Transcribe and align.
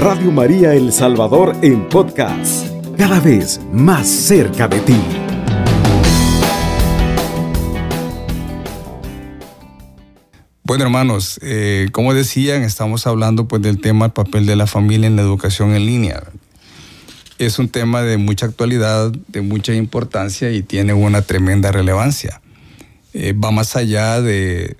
Radio 0.00 0.32
María 0.32 0.72
El 0.72 0.94
Salvador 0.94 1.54
en 1.60 1.86
podcast, 1.86 2.66
cada 2.96 3.20
vez 3.20 3.60
más 3.70 4.08
cerca 4.08 4.66
de 4.66 4.80
ti. 4.80 4.96
Bueno, 10.64 10.84
hermanos, 10.84 11.38
eh, 11.42 11.90
como 11.92 12.14
decían, 12.14 12.62
estamos 12.62 13.06
hablando 13.06 13.46
pues 13.46 13.60
del 13.60 13.82
tema 13.82 14.06
del 14.06 14.12
papel 14.14 14.46
de 14.46 14.56
la 14.56 14.66
familia 14.66 15.06
en 15.06 15.16
la 15.16 15.22
educación 15.22 15.74
en 15.74 15.84
línea. 15.84 16.22
Es 17.36 17.58
un 17.58 17.68
tema 17.68 18.00
de 18.00 18.16
mucha 18.16 18.46
actualidad, 18.46 19.12
de 19.28 19.42
mucha 19.42 19.74
importancia 19.74 20.50
y 20.50 20.62
tiene 20.62 20.94
una 20.94 21.20
tremenda 21.20 21.72
relevancia. 21.72 22.40
Eh, 23.12 23.34
va 23.34 23.50
más 23.50 23.76
allá 23.76 24.22
de 24.22 24.78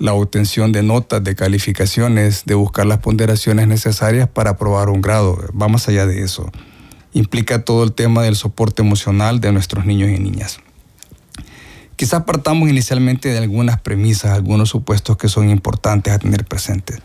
la 0.00 0.14
obtención 0.14 0.72
de 0.72 0.82
notas, 0.82 1.22
de 1.22 1.36
calificaciones, 1.36 2.44
de 2.46 2.54
buscar 2.54 2.86
las 2.86 2.98
ponderaciones 2.98 3.68
necesarias 3.68 4.26
para 4.28 4.52
aprobar 4.52 4.88
un 4.88 5.02
grado. 5.02 5.38
Va 5.60 5.68
más 5.68 5.88
allá 5.88 6.06
de 6.06 6.22
eso. 6.22 6.50
Implica 7.12 7.64
todo 7.64 7.84
el 7.84 7.92
tema 7.92 8.22
del 8.22 8.34
soporte 8.34 8.80
emocional 8.80 9.40
de 9.40 9.52
nuestros 9.52 9.84
niños 9.84 10.08
y 10.08 10.18
niñas. 10.18 10.58
Quizás 11.96 12.22
partamos 12.22 12.70
inicialmente 12.70 13.28
de 13.28 13.36
algunas 13.36 13.78
premisas, 13.82 14.32
algunos 14.32 14.70
supuestos 14.70 15.18
que 15.18 15.28
son 15.28 15.50
importantes 15.50 16.14
a 16.14 16.18
tener 16.18 16.46
presentes. 16.46 16.98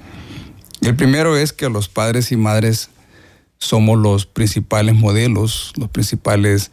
El 0.79 0.95
primero 0.95 1.35
es 1.35 1.51
que 1.51 1.67
los 1.69 1.89
padres 1.89 2.31
y 2.31 2.37
madres 2.37 2.89
somos 3.57 3.99
los 3.99 4.25
principales 4.25 4.95
modelos, 4.95 5.73
los 5.75 5.89
principales 5.89 6.71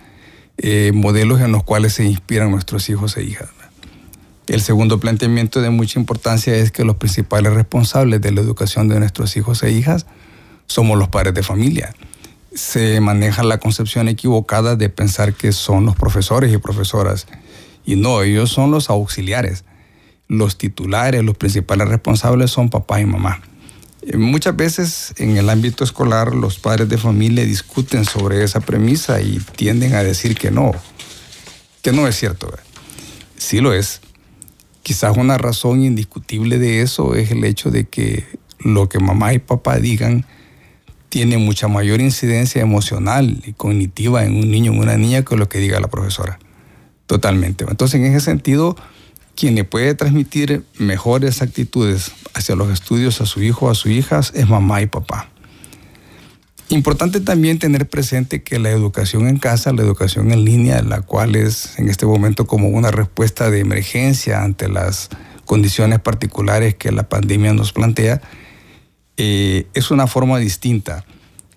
eh, 0.56 0.92
modelos 0.94 1.40
en 1.40 1.50
los 1.50 1.64
cuales 1.64 1.94
se 1.94 2.04
inspiran 2.04 2.52
nuestros 2.52 2.88
hijos 2.88 3.16
e 3.16 3.24
hijas. 3.24 3.48
El 4.48 4.60
segundo 4.60 4.98
planteamiento 4.98 5.60
de 5.60 5.70
mucha 5.70 6.00
importancia 6.00 6.54
es 6.56 6.72
que 6.72 6.84
los 6.84 6.96
principales 6.96 7.52
responsables 7.52 8.20
de 8.20 8.32
la 8.32 8.40
educación 8.40 8.88
de 8.88 8.98
nuestros 8.98 9.36
hijos 9.36 9.62
e 9.62 9.70
hijas 9.70 10.06
somos 10.66 10.98
los 10.98 11.08
padres 11.08 11.34
de 11.34 11.44
familia. 11.44 11.94
Se 12.52 13.00
maneja 13.00 13.44
la 13.44 13.58
concepción 13.58 14.08
equivocada 14.08 14.74
de 14.74 14.88
pensar 14.88 15.34
que 15.34 15.52
son 15.52 15.86
los 15.86 15.94
profesores 15.94 16.52
y 16.52 16.58
profesoras. 16.58 17.28
Y 17.86 17.94
no, 17.94 18.22
ellos 18.22 18.50
son 18.50 18.72
los 18.72 18.90
auxiliares. 18.90 19.64
Los 20.26 20.58
titulares, 20.58 21.22
los 21.22 21.36
principales 21.36 21.88
responsables 21.88 22.50
son 22.50 22.68
papá 22.68 23.00
y 23.00 23.06
mamá. 23.06 23.40
Eh, 24.02 24.16
muchas 24.16 24.56
veces 24.56 25.14
en 25.18 25.36
el 25.36 25.48
ámbito 25.50 25.84
escolar 25.84 26.34
los 26.34 26.58
padres 26.58 26.88
de 26.88 26.98
familia 26.98 27.44
discuten 27.44 28.04
sobre 28.04 28.42
esa 28.42 28.60
premisa 28.60 29.20
y 29.20 29.38
tienden 29.56 29.94
a 29.94 30.02
decir 30.02 30.36
que 30.36 30.50
no, 30.50 30.72
que 31.80 31.92
no 31.92 32.08
es 32.08 32.16
cierto. 32.16 32.52
Sí 33.36 33.60
lo 33.60 33.72
es, 33.72 34.00
Quizás 34.82 35.16
una 35.16 35.38
razón 35.38 35.84
indiscutible 35.84 36.58
de 36.58 36.82
eso 36.82 37.14
es 37.14 37.30
el 37.30 37.44
hecho 37.44 37.70
de 37.70 37.84
que 37.84 38.24
lo 38.58 38.88
que 38.88 38.98
mamá 38.98 39.32
y 39.34 39.38
papá 39.38 39.78
digan 39.78 40.26
tiene 41.08 41.36
mucha 41.36 41.68
mayor 41.68 42.00
incidencia 42.00 42.62
emocional 42.62 43.42
y 43.44 43.52
cognitiva 43.52 44.24
en 44.24 44.34
un 44.36 44.50
niño 44.50 44.72
o 44.72 44.76
una 44.76 44.96
niña 44.96 45.22
que 45.22 45.36
lo 45.36 45.48
que 45.48 45.58
diga 45.58 45.78
la 45.78 45.88
profesora. 45.88 46.38
Totalmente. 47.06 47.66
Entonces, 47.68 48.00
en 48.00 48.06
ese 48.06 48.20
sentido, 48.20 48.76
quien 49.34 49.54
le 49.54 49.64
puede 49.64 49.94
transmitir 49.94 50.64
mejores 50.78 51.42
actitudes 51.42 52.12
hacia 52.32 52.56
los 52.56 52.70
estudios 52.70 53.20
a 53.20 53.26
su 53.26 53.42
hijo 53.42 53.66
o 53.66 53.70
a 53.70 53.74
su 53.74 53.90
hija 53.90 54.20
es 54.20 54.48
mamá 54.48 54.80
y 54.80 54.86
papá. 54.86 55.31
Importante 56.72 57.20
también 57.20 57.58
tener 57.58 57.86
presente 57.86 58.42
que 58.42 58.58
la 58.58 58.70
educación 58.70 59.28
en 59.28 59.38
casa, 59.38 59.74
la 59.74 59.82
educación 59.82 60.32
en 60.32 60.46
línea, 60.46 60.80
la 60.80 61.02
cual 61.02 61.36
es 61.36 61.78
en 61.78 61.90
este 61.90 62.06
momento 62.06 62.46
como 62.46 62.68
una 62.68 62.90
respuesta 62.90 63.50
de 63.50 63.60
emergencia 63.60 64.42
ante 64.42 64.70
las 64.70 65.10
condiciones 65.44 66.00
particulares 66.00 66.74
que 66.76 66.90
la 66.90 67.10
pandemia 67.10 67.52
nos 67.52 67.74
plantea, 67.74 68.22
eh, 69.18 69.66
es 69.74 69.90
una 69.90 70.06
forma 70.06 70.38
distinta. 70.38 71.04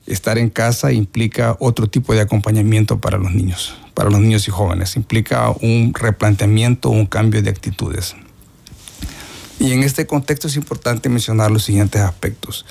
Estar 0.05 0.37
en 0.37 0.49
casa 0.49 0.91
implica 0.91 1.55
otro 1.61 1.87
tipo 1.87 2.13
de 2.13 2.19
acompañamiento 2.19 2.99
para 2.99 3.17
los 3.17 3.33
niños, 3.33 3.77
para 3.93 4.09
los 4.09 4.19
niños 4.19 4.49
y 4.49 4.51
jóvenes. 4.51 4.97
Implica 4.97 5.49
un 5.61 5.93
replanteamiento, 5.93 6.89
un 6.89 7.05
cambio 7.05 7.41
de 7.41 7.51
actitudes. 7.51 8.17
Y 9.61 9.71
en 9.71 9.83
este 9.83 10.07
contexto 10.07 10.49
es 10.49 10.57
importante 10.57 11.07
mencionar 11.07 11.51
los 11.51 11.63
siguientes 11.63 12.01
aspectos. 12.01 12.65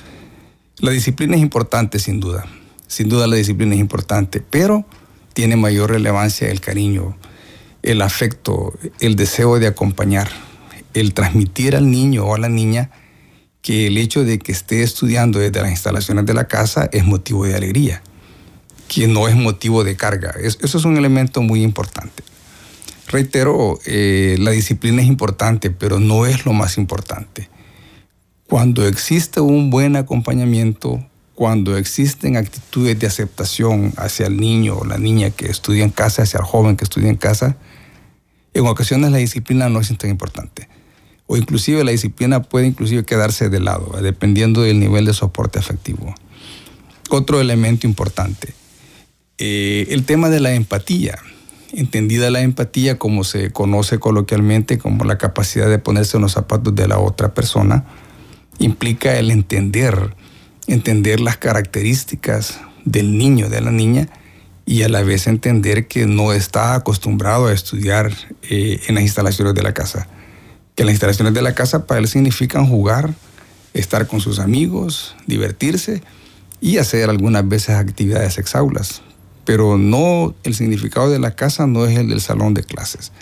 La 0.79 0.91
disciplina 0.91 1.37
es 1.37 1.43
importante, 1.43 1.99
sin 1.99 2.19
duda. 2.19 2.47
Sin 2.89 3.09
duda 3.09 3.27
la 3.27 3.37
disciplina 3.37 3.75
es 3.75 3.81
importante, 3.81 4.41
pero 4.41 4.85
tiene 5.33 5.57
mayor 5.57 5.91
relevancia 5.91 6.49
el 6.49 6.61
cariño, 6.61 7.17
el 7.83 8.03
afecto, 8.03 8.73
el 9.01 9.15
deseo 9.15 9.59
de 9.59 9.69
acompañar, 9.69 10.29
el 10.93 11.15
transmitir 11.15 11.77
al 11.77 11.91
niño 11.91 12.25
o 12.25 12.35
a 12.35 12.39
la 12.39 12.49
niña 12.49 12.91
que 13.62 13.87
el 13.87 13.99
hecho 13.99 14.25
de 14.25 14.39
que 14.39 14.53
esté 14.53 14.83
estudiando 14.83 15.39
desde 15.39 15.62
las 15.62 15.71
instalaciones 15.71 16.27
de 16.27 16.35
la 16.35 16.49
casa 16.49 16.89
es 16.93 17.05
motivo 17.05 17.47
de 17.47 17.55
alegría, 17.55 18.03
que 18.89 19.06
no 19.06 19.29
es 19.29 19.37
motivo 19.37 19.85
de 19.85 19.97
carga. 19.97 20.35
Eso 20.41 20.79
es 20.79 20.85
un 20.85 20.97
elemento 20.97 21.41
muy 21.41 21.62
importante. 21.62 22.23
Reitero, 23.09 23.79
eh, 23.87 24.37
la 24.41 24.51
disciplina 24.51 25.03
es 25.03 25.09
importante, 25.09 25.71
pero 25.71 26.01
no 26.01 26.27
es 26.27 26.45
lo 26.45 26.53
más 26.53 26.79
importante. 26.79 27.49
Cuando 28.54 28.87
existe 28.87 29.41
un 29.41 29.69
buen 29.69 29.97
acompañamiento, 29.97 31.04
cuando 31.34 31.76
existen 31.76 32.37
actitudes 32.37 32.97
de 33.00 33.09
aceptación 33.09 33.92
hacia 33.97 34.28
el 34.28 34.37
niño 34.37 34.76
o 34.76 34.84
la 34.84 34.97
niña 34.97 35.31
que 35.31 35.47
estudia 35.47 35.82
en 35.82 35.91
casa, 35.91 36.22
hacia 36.22 36.38
el 36.38 36.44
joven 36.44 36.76
que 36.76 36.84
estudia 36.84 37.10
en 37.10 37.16
casa, 37.16 37.56
en 38.53 38.64
ocasiones 38.69 39.10
la 39.10 39.19
disciplina 39.19 39.69
no 39.69 39.81
es 39.81 39.98
tan 39.98 40.09
importante. 40.09 40.69
O 41.26 41.37
inclusive 41.37 41.82
la 41.82 41.91
disciplina 41.91 42.43
puede 42.43 42.69
inclusive 42.69 43.04
quedarse 43.04 43.48
de 43.48 43.59
lado, 43.59 44.00
dependiendo 44.00 44.62
del 44.62 44.78
nivel 44.78 45.04
de 45.04 45.14
soporte 45.14 45.59
afectivo. 45.59 46.14
Otro 47.10 47.41
elemento 47.41 47.88
importante, 47.88 48.54
eh, 49.38 49.88
el 49.91 50.04
tema 50.04 50.31
de 50.31 50.38
la 50.38 50.54
empatía. 50.54 51.19
Entendida 51.72 52.31
la 52.31 52.43
empatía 52.43 53.00
como 53.00 53.25
se 53.25 53.50
conoce 53.50 53.98
coloquialmente 53.98 54.78
como 54.78 55.04
la 55.04 55.19
capacidad 55.19 55.69
de 55.69 55.81
ponerse 55.81 56.19
en 56.19 56.22
los 56.22 56.34
zapatos 56.34 56.72
de 56.72 56.87
la 56.87 57.00
otra 57.00 57.34
persona, 57.34 57.84
implica 58.59 59.19
el 59.19 59.31
entender, 59.31 60.15
entender 60.66 61.20
las 61.20 61.37
características 61.37 62.60
del 62.84 63.16
niño, 63.16 63.48
de 63.48 63.60
la 63.60 63.70
niña, 63.70 64.09
y 64.66 64.82
a 64.82 64.88
la 64.88 65.03
vez 65.03 65.26
entender 65.26 65.88
que 65.88 66.06
no 66.06 66.32
está 66.32 66.75
acostumbrado 66.75 67.48
a 67.48 67.53
estudiar 67.53 68.12
eh, 68.43 68.81
en 68.87 68.94
las 68.94 69.04
instalaciones 69.04 69.54
de 69.54 69.62
la 69.62 69.75
casa. 69.75 70.09
Que 70.75 70.84
las 70.84 70.93
instalaciones 70.93 71.34
de 71.34 71.43
la 71.43 71.54
casa 71.54 71.87
para 71.87 72.00
él 72.00 72.09
significan 72.09 72.66
jugar, 72.66 73.14
estar 73.75 74.06
con 74.06 74.20
sus 74.20 74.38
amigos, 74.38 75.14
divertirse 75.26 76.03
y 76.60 76.78
hacer 76.78 77.10
algunas 77.10 77.47
veces 77.47 77.76
actividades 77.76 78.38
exaulas. 78.38 79.03
Pero 79.44 79.76
no, 79.76 80.34
el 80.44 80.54
significado 80.54 81.10
de 81.10 81.19
la 81.19 81.37
casa 81.37 81.66
no 81.66 81.84
es 81.84 81.98
el 81.98 82.09
del 82.09 82.22
salón 82.22 82.54
de 82.54 82.62
clases 82.62 83.12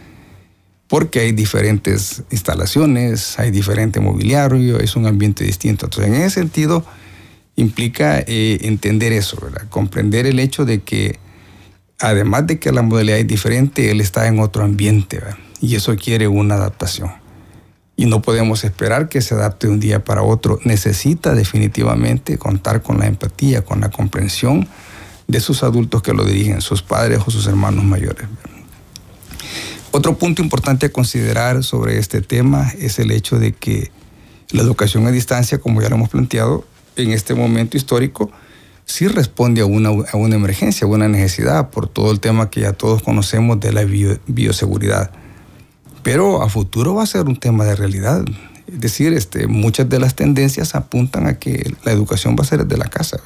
porque 0.93 1.21
hay 1.21 1.33
diferentes 1.33 2.23
instalaciones, 2.31 3.39
hay 3.39 3.51
diferente 3.51 3.99
mobiliario, 3.99 4.79
es 4.79 4.95
un 4.95 5.07
ambiente 5.07 5.43
distinto. 5.43 5.87
Entonces, 5.87 6.13
en 6.13 6.21
ese 6.21 6.41
sentido, 6.41 6.85
implica 7.57 8.19
eh, 8.19 8.59
entender 8.61 9.15
eso, 9.15 9.39
comprender 9.71 10.27
el 10.27 10.39
hecho 10.39 10.67
de 10.67 10.83
que, 10.83 11.19
además 11.99 12.47
de 12.47 12.59
que 12.59 12.73
la 12.73 12.83
modalidad 12.83 13.17
es 13.17 13.27
diferente, 13.27 13.91
él 13.91 14.03
está 14.03 14.27
en 14.27 14.39
otro 14.39 14.65
ambiente, 14.65 15.19
y 15.63 15.77
eso 15.77 15.97
quiere 15.97 16.29
una 16.29 16.57
adaptación. 16.57 17.11
Y 17.97 18.05
no 18.05 18.21
podemos 18.21 18.63
esperar 18.63 19.09
que 19.09 19.23
se 19.23 19.33
adapte 19.33 19.69
de 19.69 19.73
un 19.73 19.81
día 19.81 20.05
para 20.05 20.23
otro. 20.23 20.59
Necesita 20.63 21.35
definitivamente 21.35 22.37
contar 22.37 22.83
con 22.83 22.99
la 22.99 23.07
empatía, 23.07 23.63
con 23.63 23.81
la 23.81 23.89
comprensión 23.89 24.69
de 25.27 25.41
sus 25.41 25.63
adultos 25.63 26.03
que 26.03 26.13
lo 26.13 26.27
dirigen, 26.27 26.61
sus 26.61 26.83
padres 26.83 27.21
o 27.25 27.31
sus 27.31 27.47
hermanos 27.47 27.83
mayores. 27.83 28.29
Otro 29.95 30.17
punto 30.17 30.41
importante 30.41 30.87
a 30.87 30.89
considerar 30.89 31.63
sobre 31.63 31.99
este 31.99 32.23
tema 32.23 32.73
es 32.79 32.99
el 32.99 33.11
hecho 33.11 33.39
de 33.39 33.53
que 33.53 33.91
la 34.51 34.63
educación 34.63 35.07
a 35.07 35.11
distancia, 35.11 35.59
como 35.59 35.83
ya 35.83 35.91
lo 35.91 35.97
hemos 35.97 36.09
planteado, 36.09 36.65
en 36.97 37.11
este 37.11 37.35
momento 37.35 37.77
histórico, 37.77 38.31
sí 38.87 39.07
responde 39.07 39.61
a 39.61 39.67
una, 39.67 39.91
a 39.91 40.17
una 40.17 40.35
emergencia, 40.35 40.87
a 40.87 40.91
una 40.91 41.09
necesidad, 41.09 41.69
por 41.69 41.89
todo 41.89 42.11
el 42.11 42.21
tema 42.21 42.49
que 42.49 42.63
ya 42.63 42.73
todos 42.73 43.03
conocemos 43.03 43.61
de 43.61 43.71
la 43.75 43.85
bioseguridad. 44.27 45.11
Pero 46.03 46.43
a 46.43 46.49
futuro 46.49 46.95
va 46.95 47.03
a 47.03 47.07
ser 47.07 47.27
un 47.27 47.37
tema 47.37 47.67
de 47.67 47.77
realidad. 47.77 48.25
Es 48.67 48.81
decir, 48.81 49.13
este, 49.13 49.47
muchas 49.47 49.91
de 49.91 49.99
las 49.99 50.15
tendencias 50.15 50.75
apuntan 50.75 51.27
a 51.27 51.39
que 51.39 51.71
la 51.85 51.93
educación 51.93 52.35
va 52.35 52.45
a 52.45 52.47
ser 52.47 52.65
desde 52.65 52.79
la 52.79 52.89
casa. 52.89 53.19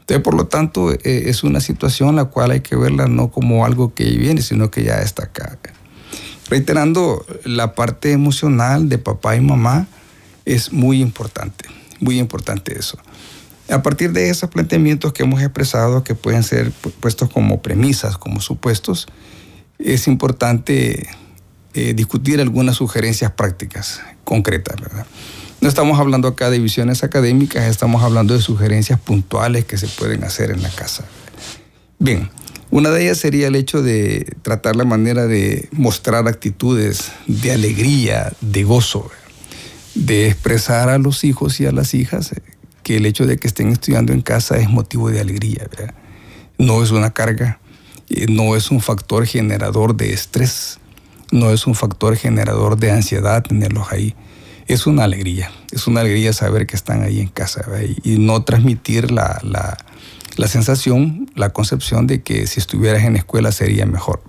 Entonces, 0.00 0.24
por 0.24 0.34
lo 0.34 0.48
tanto, 0.48 0.92
eh, 0.92 0.98
es 1.04 1.44
una 1.44 1.60
situación 1.60 2.16
la 2.16 2.24
cual 2.24 2.50
hay 2.50 2.62
que 2.62 2.74
verla 2.74 3.06
no 3.06 3.30
como 3.30 3.64
algo 3.64 3.94
que 3.94 4.04
viene, 4.16 4.42
sino 4.42 4.72
que 4.72 4.82
ya 4.82 4.96
está 5.00 5.26
acá. 5.26 5.56
Reiterando, 6.54 7.26
la 7.42 7.74
parte 7.74 8.12
emocional 8.12 8.88
de 8.88 8.98
papá 8.98 9.34
y 9.34 9.40
mamá 9.40 9.88
es 10.44 10.72
muy 10.72 11.00
importante, 11.00 11.64
muy 11.98 12.20
importante 12.20 12.78
eso. 12.78 12.96
A 13.68 13.82
partir 13.82 14.12
de 14.12 14.30
esos 14.30 14.50
planteamientos 14.50 15.12
que 15.12 15.24
hemos 15.24 15.42
expresado, 15.42 16.04
que 16.04 16.14
pueden 16.14 16.44
ser 16.44 16.70
puestos 17.00 17.28
como 17.28 17.60
premisas, 17.60 18.18
como 18.18 18.40
supuestos, 18.40 19.08
es 19.80 20.06
importante 20.06 21.08
eh, 21.72 21.92
discutir 21.92 22.40
algunas 22.40 22.76
sugerencias 22.76 23.32
prácticas, 23.32 24.00
concretas, 24.22 24.80
¿verdad? 24.80 25.06
No 25.60 25.66
estamos 25.66 25.98
hablando 25.98 26.28
acá 26.28 26.50
de 26.50 26.60
visiones 26.60 27.02
académicas, 27.02 27.64
estamos 27.64 28.04
hablando 28.04 28.32
de 28.32 28.40
sugerencias 28.40 29.00
puntuales 29.00 29.64
que 29.64 29.76
se 29.76 29.88
pueden 29.88 30.22
hacer 30.22 30.52
en 30.52 30.62
la 30.62 30.70
casa. 30.70 31.04
Bien, 31.98 32.30
una 32.74 32.90
de 32.90 33.04
ellas 33.04 33.18
sería 33.18 33.46
el 33.46 33.54
hecho 33.54 33.82
de 33.82 34.34
tratar 34.42 34.74
la 34.74 34.84
manera 34.84 35.28
de 35.28 35.68
mostrar 35.70 36.26
actitudes 36.26 37.12
de 37.28 37.52
alegría, 37.52 38.32
de 38.40 38.64
gozo, 38.64 39.12
de 39.94 40.26
expresar 40.26 40.88
a 40.88 40.98
los 40.98 41.22
hijos 41.22 41.60
y 41.60 41.66
a 41.66 41.70
las 41.70 41.94
hijas 41.94 42.34
que 42.82 42.96
el 42.96 43.06
hecho 43.06 43.26
de 43.26 43.36
que 43.36 43.46
estén 43.46 43.68
estudiando 43.68 44.12
en 44.12 44.22
casa 44.22 44.56
es 44.58 44.68
motivo 44.68 45.08
de 45.08 45.20
alegría. 45.20 45.68
No 46.58 46.82
es 46.82 46.90
una 46.90 47.12
carga, 47.12 47.60
eh, 48.10 48.26
no 48.28 48.56
es 48.56 48.72
un 48.72 48.80
factor 48.80 49.24
generador 49.24 49.96
de 49.96 50.12
estrés, 50.12 50.80
no 51.30 51.52
es 51.52 51.68
un 51.68 51.76
factor 51.76 52.16
generador 52.16 52.76
de 52.76 52.90
ansiedad 52.90 53.44
tenerlos 53.44 53.92
ahí. 53.92 54.16
Es 54.66 54.88
una 54.88 55.04
alegría, 55.04 55.52
es 55.70 55.86
una 55.86 56.00
alegría 56.00 56.32
saber 56.32 56.66
que 56.66 56.74
están 56.74 57.04
ahí 57.04 57.20
en 57.20 57.28
casa 57.28 57.64
y, 58.02 58.18
no 58.18 58.42
transmitir 58.42 59.12
la, 59.12 59.38
la, 59.44 59.78
la, 60.36 60.48
sensación, 60.48 61.30
la 61.34 61.50
concepción 61.50 62.06
de 62.06 62.22
que 62.22 62.46
si 62.46 62.60
estuvieras 62.60 63.04
en 63.04 63.16
escuela 63.16 63.52
sería 63.52 63.86
mejor. 63.86 64.22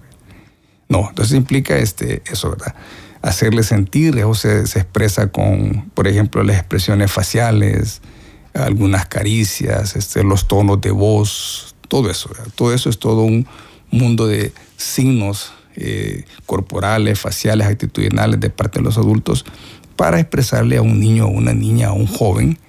No, 0.87 1.09
entonces 1.09 1.35
implica 1.35 1.77
este, 1.77 2.21
eso, 2.31 2.51
¿verdad? 2.51 2.75
Hacerle 3.21 3.63
sentir, 3.63 4.17
eso 4.17 4.33
se, 4.35 4.61
expresa 4.61 5.31
con, 5.31 5.89
por 5.93 6.07
ejemplo, 6.07 6.43
las 6.43 6.57
expresiones 6.57 7.11
faciales, 7.11 8.01
algunas 8.53 9.07
caricias, 9.07 9.95
este, 9.95 10.23
los 10.23 10.47
tonos 10.47 10.79
de 10.81 10.91
voz, 10.91 11.75
todo 11.87 12.09
eso. 12.09 12.29
Todo 12.55 12.73
eso 12.73 12.89
es 12.89 12.99
todo 12.99 13.23
un 13.23 13.47
mundo 13.89 14.27
de 14.27 14.53
signos 14.77 15.53
eh, 15.75 16.25
corporales, 16.45 17.19
faciales, 17.19 17.67
actitudinales 17.67 18.39
de 18.39 18.49
parte 18.49 18.79
de 18.79 18.85
los 18.85 18.97
adultos 18.97 19.43
para 19.95 20.19
expresarle 20.19 20.77
a 20.77 20.81
un 20.81 20.99
niño, 20.99 21.23
a 21.25 21.27
una 21.27 21.53
niña, 21.53 21.87
a 21.87 21.93
un 21.93 22.07
joven 22.07 22.59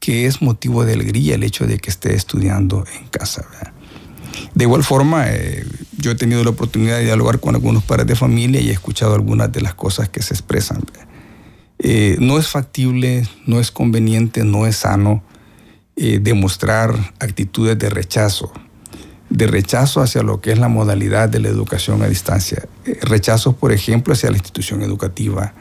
que 0.00 0.26
es 0.26 0.42
motivo 0.42 0.84
de 0.84 0.94
alegría 0.94 1.34
el 1.34 1.42
hecho 1.42 1.66
de 1.66 1.78
que 1.78 1.90
esté 1.90 2.14
estudiando 2.14 2.84
en 2.98 3.08
casa. 3.08 3.46
De 4.54 4.64
igual 4.64 4.84
forma, 4.84 5.26
eh, 5.28 5.64
yo 5.96 6.10
he 6.10 6.14
tenido 6.14 6.44
la 6.44 6.50
oportunidad 6.50 6.98
de 6.98 7.04
dialogar 7.04 7.40
con 7.40 7.54
algunos 7.54 7.82
padres 7.84 8.06
de 8.06 8.16
familia 8.16 8.60
y 8.60 8.68
he 8.68 8.72
escuchado 8.72 9.14
algunas 9.14 9.50
de 9.52 9.60
las 9.60 9.74
cosas 9.74 10.08
que 10.08 10.22
se 10.22 10.34
expresan. 10.34 10.82
Eh, 11.78 12.16
no 12.20 12.38
es 12.38 12.48
factible, 12.48 13.28
no 13.46 13.60
es 13.60 13.70
conveniente, 13.70 14.44
no 14.44 14.66
es 14.66 14.76
sano 14.76 15.22
demostrar 15.98 16.94
actitudes 17.20 17.78
de 17.78 17.88
rechazo 17.88 18.52
de 19.28 19.46
rechazo 19.46 20.00
hacia 20.00 20.22
lo 20.22 20.40
que 20.40 20.52
es 20.52 20.58
la 20.58 20.68
modalidad 20.68 21.28
de 21.28 21.40
la 21.40 21.48
educación 21.48 22.02
a 22.02 22.08
distancia. 22.08 22.64
Eh, 22.84 22.98
rechazos, 23.02 23.54
por 23.54 23.72
ejemplo, 23.72 24.12
hacia 24.12 24.30
la 24.30 24.36
institución 24.36 24.82
educativa. 24.82 25.52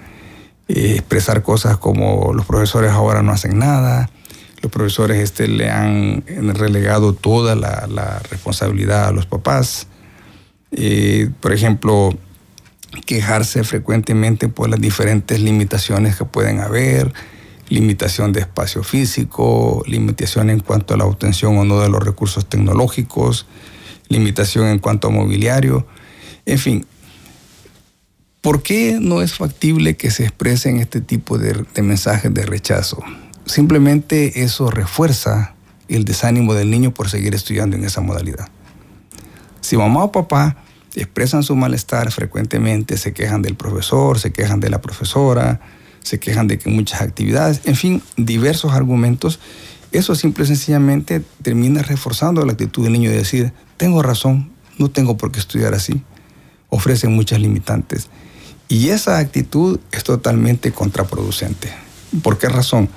Eh, 0.67 0.95
expresar 0.95 1.43
cosas 1.43 1.77
como 1.77 2.33
los 2.33 2.45
profesores 2.45 2.91
ahora 2.91 3.21
no 3.21 3.31
hacen 3.31 3.59
nada, 3.59 4.09
los 4.65 4.71
profesores 4.71 5.19
este, 5.19 5.47
le 5.47 5.69
han 5.69 6.23
relegado 6.55 7.13
toda 7.13 7.55
la, 7.55 8.19
responsabilidad 8.31 9.09
a 9.09 9.11
los 9.11 9.27
papás. 9.27 9.87
Eh, 10.71 11.29
por 11.39 11.53
ejemplo, 11.53 12.17
quejarse 13.05 13.63
frecuentemente 13.63 14.49
por 14.49 14.69
las 14.69 14.81
diferentes 14.81 15.39
limitaciones 15.39 16.15
que 16.15 16.25
pueden 16.25 16.61
haber, 16.61 17.13
limitación 17.69 18.33
de 18.33 18.39
espacio 18.39 18.83
físico, 18.83 19.83
limitación 19.85 20.49
en 20.49 20.61
cuanto 20.61 20.95
a 20.95 20.97
la 20.97 21.05
obtención 21.05 21.55
o 21.59 21.63
no 21.63 21.79
de 21.79 21.89
los 21.89 22.03
recursos 22.03 22.47
tecnológicos, 22.47 23.45
limitación 24.09 24.65
en 24.65 24.79
cuanto 24.79 25.09
a 25.09 25.11
mobiliario, 25.11 25.85
en 26.47 26.57
fin. 26.57 26.85
¿Por 28.41 28.63
qué 28.63 28.97
no 28.99 29.21
es 29.21 29.33
factible 29.33 29.95
que 29.95 30.09
se 30.09 30.23
expresen 30.23 30.79
este 30.79 31.01
tipo 31.01 31.37
de, 31.37 31.65
mensajes 31.83 32.33
de 32.33 32.45
rechazo? 32.45 33.03
Simplemente 33.45 34.43
eso 34.43 34.71
refuerza 34.71 35.55
el 35.87 36.03
desánimo 36.03 36.53
del 36.53 36.71
niño 36.71 36.93
por 36.93 37.09
seguir 37.09 37.35
estudiando 37.35 37.75
en 37.75 37.83
esa 37.83 38.01
modalidad. 38.01 38.47
Si 39.61 39.77
mamá 39.77 40.03
o 40.03 40.11
papá 40.11 40.57
expresan 40.95 41.43
su 41.43 41.55
malestar 41.55 42.11
frecuentemente, 42.11 42.97
se 42.97 43.13
quejan 43.13 43.41
del 43.41 43.55
profesor, 43.55 44.19
se 44.19 44.31
quejan 44.31 44.59
de 44.59 44.69
la 44.69 44.81
profesora, 44.81 45.61
se 46.01 46.19
quejan 46.19 46.47
de 46.47 46.57
que 46.57 46.69
muchas 46.69 47.01
actividades, 47.01 47.61
en 47.65 47.75
fin, 47.75 48.01
diversos 48.15 48.73
argumentos, 48.73 49.39
eso 49.91 50.15
simple 50.15 50.43
y 50.43 50.47
sencillamente 50.47 51.21
termina 51.41 51.81
reforzando 51.81 52.45
la 52.45 52.53
actitud 52.53 52.83
del 52.83 52.93
niño 52.93 53.09
de 53.09 53.17
decir, 53.17 53.53
tengo 53.77 54.01
razón, 54.01 54.51
no 54.77 54.89
tengo 54.89 55.17
por 55.17 55.31
qué 55.31 55.39
estudiar 55.39 55.73
así. 55.73 56.01
Ofrece 56.69 57.07
muchas 57.07 57.39
limitantes. 57.39 58.09
Y 58.67 58.89
esa 58.89 59.19
actitud 59.19 59.79
es 59.91 60.03
totalmente 60.03 60.71
contraproducente. 60.71 61.71
¿Por 62.21 62.37
qué 62.37 62.49
razón? 62.49 62.89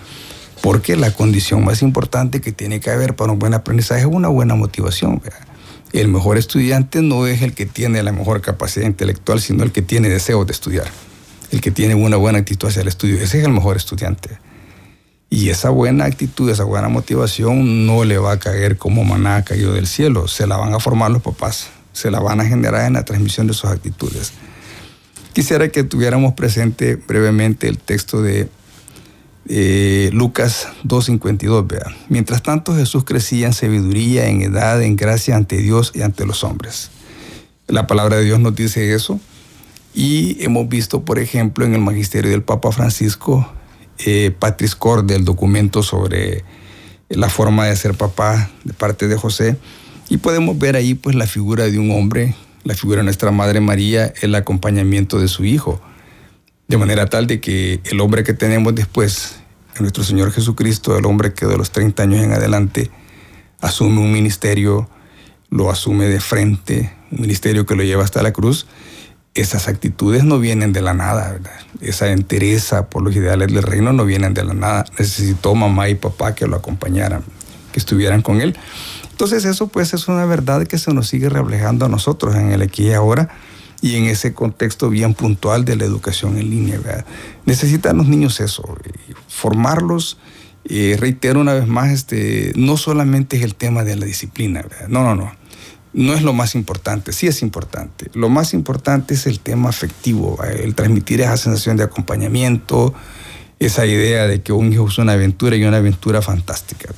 Porque 0.63 0.97
la 0.97 1.13
condición 1.13 1.65
más 1.65 1.83
importante 1.83 2.41
que 2.41 2.53
tiene 2.53 2.81
que 2.81 2.91
haber 2.91 3.15
para 3.15 3.33
un 3.33 3.39
buen 3.39 3.55
aprendizaje 3.55 4.01
es 4.03 4.07
una 4.07 4.29
buena 4.29 4.55
motivación. 4.55 5.23
El 5.93 6.09
mejor 6.09 6.37
estudiante 6.37 7.01
no 7.03 7.27
es 7.27 7.43
el 7.43 7.55
que 7.55 7.67
tiene 7.67 8.03
la 8.03 8.13
mejor 8.13 8.41
capacidad 8.41 8.87
intelectual, 8.87 9.41
sino 9.41 9.63
el 9.63 9.73
que 9.73 9.83
tiene 9.83 10.09
deseo 10.09 10.45
de 10.45 10.53
estudiar 10.53 10.89
el 11.51 11.61
que 11.61 11.71
tiene 11.71 11.95
una 11.95 12.17
buena 12.17 12.39
actitud 12.39 12.69
hacia 12.69 12.83
el 12.83 12.89
estudio. 12.89 13.17
Ese 13.17 13.39
es 13.39 13.45
el 13.45 13.53
mejor 13.53 13.77
estudiante. 13.77 14.39
Y 15.31 15.51
esa 15.51 15.71
buena 15.71 16.05
actitud, 16.05 16.49
esa 16.51 16.65
buena 16.65 16.89
motivación 16.89 17.87
no 17.87 18.05
le 18.05 18.19
va 18.19 18.33
a 18.33 18.39
caer 18.39 18.79
como 18.79 19.05
maná 19.05 19.45
caído 19.45 19.75
del 19.75 19.87
cielo. 19.87 20.27
Se 20.29 20.47
la 20.47 20.57
van 20.57 20.75
a 20.75 20.81
formar 20.81 21.11
los 21.11 21.23
papás, 21.23 21.69
se 21.93 22.11
la 22.11 22.21
van 22.21 22.41
a 22.41 22.45
generar 22.45 22.87
en 22.87 22.95
la 22.95 23.05
transmisión 23.05 23.47
de 23.47 23.55
sus 23.55 23.71
actitudes. 23.71 24.33
Quisiera 25.33 25.69
que 25.69 25.85
tuviéramos 25.85 26.35
presente 26.35 26.97
brevemente 26.97 27.69
el 27.69 27.79
texto 27.79 28.23
de 28.23 28.49
eh, 29.49 30.11
Lucas 30.13 30.69
2.52. 30.85 31.67
Vea. 31.67 31.97
Mientras 32.09 32.43
tanto 32.43 32.75
Jesús 32.75 33.05
crecía 33.05 33.47
en 33.47 33.53
sabiduría, 33.53 34.29
en 34.29 34.43
edad, 34.43 34.83
en 34.83 34.97
gracia 34.97 35.37
ante 35.37 35.57
Dios 35.59 35.93
y 35.95 36.03
ante 36.03 36.27
los 36.27 36.45
hombres. 36.45 36.91
La 37.67 37.87
palabra 37.87 38.17
de 38.17 38.25
Dios 38.25 38.41
nos 38.41 38.55
dice 38.55 38.95
eso 38.95 39.21
y 39.95 40.43
hemos 40.45 40.69
visto, 40.69 41.03
por 41.03 41.19
ejemplo, 41.19 41.65
en 41.65 41.75
el 41.75 41.81
magisterio 41.81 42.31
del 42.31 42.43
Papa 42.43 42.73
Francisco, 42.73 43.51
eh, 43.99 44.33
Patris 44.39 44.75
Corde, 44.75 45.19
documento 45.19 45.83
sobre 45.83 46.45
la 47.09 47.29
forma 47.29 47.67
de 47.67 47.77
ser 47.77 47.95
papá 47.95 48.51
de 48.65 48.75
parte 48.75 49.09
de 49.09 49.17
José, 49.17 49.57
y 50.09 50.19
podemos 50.19 50.59
ver 50.59 50.77
ahí 50.77 50.95
pues 50.95 51.17
la 51.17 51.27
figura 51.27 51.65
de 51.65 51.79
un 51.79 51.91
hombre, 51.91 52.35
la 52.65 52.75
figura 52.75 52.99
de 52.99 53.05
nuestra 53.05 53.31
Madre 53.31 53.61
María, 53.61 54.13
el 54.23 54.35
acompañamiento 54.35 55.19
de 55.19 55.29
su 55.29 55.45
hijo, 55.45 55.81
de 56.69 56.77
manera 56.77 57.07
tal 57.07 57.27
de 57.27 57.41
que 57.41 57.81
el 57.85 58.01
hombre 58.01 58.23
que 58.23 58.35
tenemos 58.35 58.75
después, 58.75 59.41
nuestro 59.81 60.05
Señor 60.05 60.33
Jesucristo, 60.33 60.97
el 60.97 61.07
hombre 61.07 61.33
que 61.33 61.47
de 61.47 61.57
los 61.57 61.71
30 61.71 62.03
años 62.03 62.23
en 62.23 62.33
adelante 62.33 62.91
asume 63.61 64.01
un 64.01 64.13
ministerio, 64.13 64.89
lo 65.49 65.71
asume 65.71 66.07
de 66.07 66.21
frente, 66.21 66.95
un 67.11 67.23
ministerio 67.23 67.65
que 67.65 67.75
lo 67.75 67.83
lleva 67.83 68.05
hasta 68.05 68.23
la 68.23 68.33
cruz, 68.33 68.67
esas 69.35 69.69
actitudes 69.69 70.25
no 70.25 70.39
vienen 70.39 70.73
de 70.73 70.83
la 70.83 70.95
nada, 70.95 71.33
¿verdad? 71.33 71.53
esa 71.81 72.11
entereza 72.11 72.91
por 72.91 73.03
los 73.03 73.15
ideales 73.15 73.49
del 73.49 73.63
reino 73.63 73.93
no 73.93 74.05
vienen 74.05 74.35
de 74.35 74.45
la 74.45 74.55
nada. 74.55 74.85
Necesitó 74.99 75.55
mamá 75.55 75.89
y 75.89 75.95
papá 75.95 76.35
que 76.35 76.47
lo 76.47 76.57
acompañaran, 76.57 77.23
que 77.73 77.79
estuvieran 77.79 78.21
con 78.21 78.41
él. 78.41 78.57
Entonces 79.11 79.45
eso 79.45 79.69
pues 79.69 79.95
es 79.95 80.09
una 80.09 80.25
verdad 80.27 80.67
que 80.67 80.77
se 80.77 80.93
nos 80.93 81.09
sigue 81.09 81.29
reflejando 81.29 81.87
a 81.87 81.89
nosotros 81.89 82.35
en 82.35 82.53
el 82.53 82.63
aquí 82.63 82.89
y 82.89 82.93
ahora 82.93 83.31
y 83.81 83.97
en 83.97 84.05
ese 84.05 84.35
contexto 84.35 84.91
bien 84.91 85.15
puntual 85.15 85.65
de 85.65 85.77
la 85.77 85.85
educación 85.85 86.37
en 86.39 86.51
línea. 86.51 86.81
Necesitan 87.45 87.97
los 87.97 88.09
niños 88.09 88.41
eso, 88.41 88.77
formarlos. 89.29 90.19
y 90.65 90.95
reitero 90.97 91.41
una 91.41 91.55
vez 91.55 91.67
más, 91.67 91.91
este, 91.91 92.53
no 92.57 92.77
solamente 92.77 93.37
es 93.37 93.43
el 93.43 93.55
tema 93.55 93.85
de 93.85 93.97
la 93.97 94.05
disciplina, 94.05 94.63
¿verdad? 94.63 94.89
no, 94.89 95.03
no, 95.03 95.15
no 95.15 95.33
no 95.93 96.15
es 96.15 96.23
lo 96.23 96.33
más 96.33 96.55
importante, 96.55 97.13
sí 97.13 97.27
es 97.27 97.43
importante. 97.43 98.11
Lo 98.15 98.29
más 98.29 98.55
importante 98.55 99.15
es 99.15 99.27
el 99.27 99.41
tema 99.41 99.71
afectivo, 99.71 100.39
el 100.45 100.75
transmitir 100.75 101.21
esa 101.21 101.37
sensación 101.37 101.77
de 101.77 101.85
acompañamiento, 101.85 102.95
esa 103.59 103.87
idea 103.87 104.27
de 104.27 104.43
que 104.43 104.53
un 104.53 104.73
hijo 104.73 104.89
es 104.89 104.99
una 104.99 105.13
aventura 105.13 105.57
y 105.57 105.65
una 105.65 105.79
aventura 105.79 106.23
fantástica. 106.23 106.93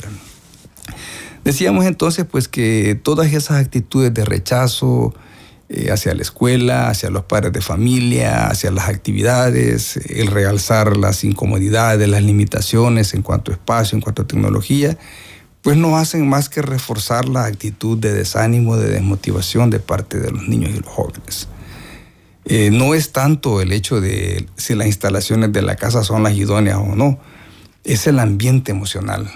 Decíamos 1.44 1.86
entonces 1.86 2.26
pues 2.30 2.48
que 2.48 2.98
todas 3.02 3.32
esas 3.32 3.64
actitudes 3.64 4.12
de 4.12 4.24
rechazo 4.24 5.14
eh, 5.72 5.92
hacia 5.92 6.12
la 6.14 6.22
escuela, 6.22 6.88
hacia 6.88 7.10
los 7.10 7.22
padres 7.26 7.52
de 7.52 7.60
familia, 7.60 8.48
hacia 8.48 8.72
las 8.72 8.88
actividades, 8.88 9.98
el 9.98 10.26
realzar 10.26 10.96
las 10.96 11.22
incomodidades, 11.22 12.08
las 12.08 12.24
limitaciones 12.24 13.14
en 13.14 13.22
cuanto 13.22 13.52
a 13.52 13.54
espacio, 13.54 13.94
en 13.94 14.02
cuanto 14.02 14.22
a 14.22 14.26
tecnología, 14.26 14.98
pues 15.62 15.76
no 15.76 15.96
hacen 15.96 16.28
más 16.28 16.48
que 16.48 16.60
reforzar 16.60 17.28
la 17.28 17.44
actitud 17.44 17.96
de 17.96 18.12
desánimo, 18.12 18.76
de 18.76 18.90
desmotivación 18.90 19.70
de 19.70 19.78
parte 19.78 20.18
de 20.18 20.32
los 20.32 20.48
niños 20.48 20.72
y 20.74 20.80
los 20.80 20.88
jóvenes. 20.88 21.46
Eh, 22.46 22.70
no 22.72 22.94
es 22.94 23.12
tanto 23.12 23.60
el 23.60 23.70
hecho 23.70 24.00
de 24.00 24.48
si 24.56 24.74
las 24.74 24.88
instalaciones 24.88 25.52
de 25.52 25.62
la 25.62 25.76
casa 25.76 26.02
son 26.02 26.24
las 26.24 26.34
idóneas 26.34 26.78
o 26.78 26.96
no, 26.96 27.20
es 27.84 28.08
el 28.08 28.18
ambiente 28.18 28.72
emocional, 28.72 29.30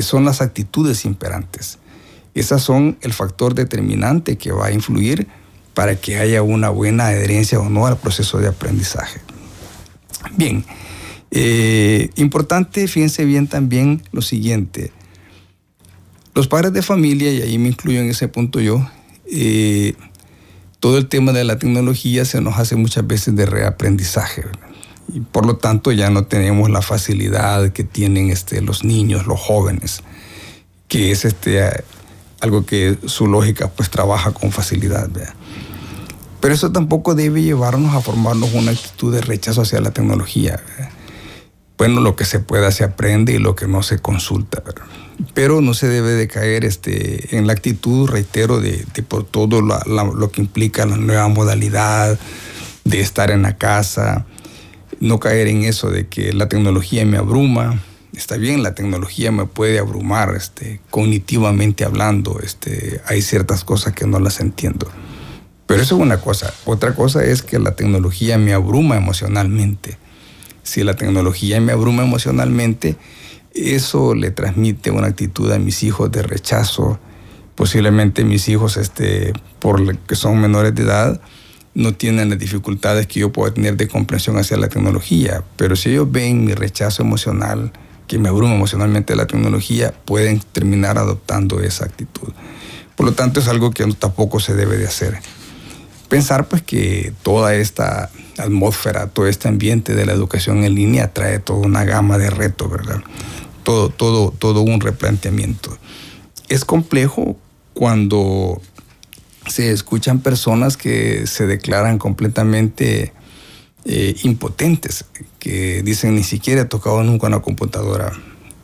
son 0.00 0.26
las 0.26 0.42
actitudes 0.42 1.06
imperantes. 1.06 1.78
Esas 2.34 2.60
son 2.60 2.98
el 3.00 3.14
factor 3.14 3.54
determinante 3.54 4.36
que 4.36 4.52
va 4.52 4.66
a 4.66 4.72
influir 4.72 5.28
para 5.78 5.94
que 5.94 6.18
haya 6.18 6.42
una 6.42 6.70
buena 6.70 7.06
adherencia 7.06 7.60
o 7.60 7.68
no 7.68 7.86
al 7.86 7.96
proceso 7.98 8.38
de 8.38 8.48
aprendizaje. 8.48 9.20
Bien, 10.36 10.64
Eh, 11.30 12.10
importante, 12.16 12.88
fíjense 12.88 13.24
bien 13.24 13.46
también 13.46 14.02
lo 14.10 14.20
siguiente. 14.20 14.90
Los 16.34 16.48
padres 16.48 16.72
de 16.72 16.82
familia, 16.82 17.30
y 17.30 17.42
ahí 17.42 17.58
me 17.58 17.68
incluyo 17.68 18.00
en 18.00 18.10
ese 18.10 18.26
punto 18.26 18.58
yo, 18.58 18.84
eh, 19.30 19.94
todo 20.80 20.98
el 20.98 21.06
tema 21.06 21.30
de 21.32 21.44
la 21.44 21.58
tecnología 21.60 22.24
se 22.24 22.40
nos 22.40 22.58
hace 22.58 22.74
muchas 22.74 23.06
veces 23.06 23.36
de 23.36 23.46
reaprendizaje. 23.46 24.46
Y 25.14 25.20
por 25.20 25.46
lo 25.46 25.58
tanto 25.58 25.92
ya 25.92 26.10
no 26.10 26.24
tenemos 26.24 26.70
la 26.70 26.82
facilidad 26.82 27.70
que 27.70 27.84
tienen 27.84 28.30
este, 28.30 28.62
los 28.62 28.82
niños, 28.82 29.28
los 29.28 29.38
jóvenes, 29.38 30.02
que 30.88 31.12
es 31.12 31.24
este, 31.24 31.62
algo 32.40 32.66
que 32.66 32.98
su 33.06 33.28
lógica 33.28 33.68
pues 33.68 33.90
trabaja 33.90 34.32
con 34.32 34.50
facilidad. 34.50 35.08
Pero 36.40 36.54
eso 36.54 36.70
tampoco 36.70 37.14
debe 37.14 37.42
llevarnos 37.42 37.94
a 37.94 38.00
formarnos 38.00 38.52
una 38.54 38.70
actitud 38.70 39.12
de 39.12 39.20
rechazo 39.20 39.62
hacia 39.62 39.80
la 39.80 39.90
tecnología. 39.90 40.60
Bueno, 41.76 42.00
lo 42.00 42.16
que 42.16 42.24
se 42.24 42.40
pueda 42.40 42.70
se 42.70 42.84
aprende 42.84 43.34
y 43.34 43.38
lo 43.38 43.54
que 43.54 43.66
no 43.66 43.82
se 43.82 43.98
consulta. 43.98 44.62
Pero 45.34 45.60
no 45.60 45.74
se 45.74 45.88
debe 45.88 46.12
de 46.12 46.28
caer 46.28 46.64
este, 46.64 47.36
en 47.36 47.46
la 47.46 47.52
actitud, 47.52 48.08
reitero, 48.08 48.60
de, 48.60 48.84
por 49.06 49.24
todo 49.24 49.60
lo 49.60 50.30
que 50.30 50.40
implica 50.40 50.86
la 50.86 50.96
nueva 50.96 51.28
modalidad 51.28 52.18
de 52.84 53.00
estar 53.00 53.30
en 53.30 53.42
la 53.42 53.56
casa. 53.56 54.26
No 55.00 55.20
caer 55.20 55.48
en 55.48 55.62
eso 55.62 55.90
de 55.90 56.08
que 56.08 56.32
la 56.32 56.48
tecnología 56.48 57.04
me 57.04 57.16
abruma, 57.16 57.80
está 58.12 58.36
bien, 58.36 58.62
la 58.62 58.74
tecnología 58.74 59.30
me 59.30 59.46
puede 59.46 59.78
abrumar, 59.78 60.34
este, 60.36 60.80
cognitivamente 60.90 61.84
hablando, 61.84 62.40
este, 62.42 63.00
hay 63.06 63.22
ciertas 63.22 63.62
cosas 63.62 63.92
que 63.92 64.06
no 64.06 64.18
las 64.18 64.40
entiendo. 64.40 64.88
Pero 65.68 65.82
eso 65.82 65.96
es 65.96 66.00
una 66.00 66.16
cosa. 66.16 66.54
Otra 66.64 66.94
cosa 66.94 67.22
es 67.22 67.42
que 67.42 67.58
la 67.58 67.72
tecnología 67.72 68.38
me 68.38 68.54
abruma 68.54 68.96
emocionalmente. 68.96 69.98
Si 70.62 70.82
la 70.82 70.96
tecnología 70.96 71.60
me 71.60 71.72
abruma 71.72 72.02
emocionalmente, 72.04 72.96
eso 73.54 74.14
le 74.14 74.30
transmite 74.30 74.90
una 74.90 75.08
actitud 75.08 75.52
a 75.52 75.58
mis 75.58 75.82
hijos 75.82 76.10
de 76.10 76.22
rechazo. 76.22 76.98
Posiblemente 77.54 78.24
mis 78.24 78.48
hijos, 78.48 78.78
este, 78.78 79.34
por 79.58 79.94
que 79.98 80.16
son 80.16 80.40
menores 80.40 80.74
de 80.74 80.84
edad, 80.84 81.20
no 81.74 81.92
tienen 81.92 82.30
las 82.30 82.38
dificultades 82.38 83.06
que 83.06 83.20
yo 83.20 83.30
puedo 83.30 83.52
tener 83.52 83.76
de 83.76 83.88
comprensión 83.88 84.38
hacia 84.38 84.56
la 84.56 84.70
tecnología. 84.70 85.44
Pero 85.56 85.76
si 85.76 85.90
ellos 85.90 86.10
ven 86.10 86.46
mi 86.46 86.54
rechazo 86.54 87.02
emocional, 87.02 87.72
que 88.06 88.18
me 88.18 88.30
abruma 88.30 88.54
emocionalmente 88.54 89.14
la 89.14 89.26
tecnología, 89.26 89.92
pueden 90.06 90.40
terminar 90.40 90.96
adoptando 90.96 91.60
esa 91.60 91.84
actitud. 91.84 92.32
Por 92.96 93.04
lo 93.04 93.12
tanto, 93.12 93.40
es 93.40 93.48
algo 93.48 93.70
que 93.70 93.84
tampoco 93.98 94.40
se 94.40 94.54
debe 94.54 94.78
de 94.78 94.86
hacer 94.86 95.20
pensar 96.08 96.48
pues 96.48 96.62
que 96.62 97.12
toda 97.22 97.54
esta 97.54 98.10
atmósfera, 98.38 99.08
todo 99.08 99.26
este 99.26 99.48
ambiente 99.48 99.94
de 99.94 100.06
la 100.06 100.12
educación 100.12 100.64
en 100.64 100.74
línea 100.74 101.12
trae 101.12 101.38
toda 101.38 101.60
una 101.60 101.84
gama 101.84 102.18
de 102.18 102.30
retos, 102.30 102.70
¿verdad? 102.70 103.02
Todo, 103.62 103.90
todo, 103.90 104.30
todo 104.30 104.62
un 104.62 104.80
replanteamiento. 104.80 105.76
Es 106.48 106.64
complejo 106.64 107.36
cuando 107.74 108.60
se 109.46 109.70
escuchan 109.72 110.20
personas 110.20 110.76
que 110.76 111.26
se 111.26 111.46
declaran 111.46 111.98
completamente 111.98 113.12
eh, 113.84 114.16
impotentes, 114.22 115.04
que 115.38 115.82
dicen 115.82 116.14
ni 116.14 116.24
siquiera 116.24 116.62
he 116.62 116.66
tocado 116.66 117.02
nunca 117.02 117.26
una 117.26 117.40
computadora. 117.40 118.12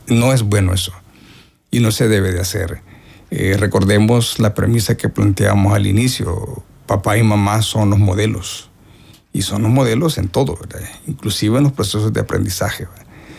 No 0.07 0.33
es 0.33 0.43
bueno 0.43 0.73
eso 0.73 0.93
y 1.71 1.81
no 1.81 1.91
se 1.91 2.09
debe 2.09 2.33
de 2.33 2.41
hacer. 2.41 2.83
Eh, 3.31 3.57
recordemos 3.59 4.39
la 4.39 4.55
premisa 4.55 4.97
que 4.97 5.09
planteamos 5.09 5.75
al 5.75 5.87
inicio 5.87 6.63
papá 6.87 7.17
y 7.17 7.23
mamá 7.23 7.63
son 7.63 7.91
los 7.91 7.99
modelos. 7.99 8.71
Y 9.33 9.43
son 9.43 9.63
los 9.63 9.71
modelos 9.73 10.17
en 10.19 10.29
todo, 10.29 10.57
inclusive 11.07 11.59
en 11.59 11.65
los 11.65 11.73
procesos 11.73 12.13
de 12.13 12.21
aprendizaje. 12.21 12.87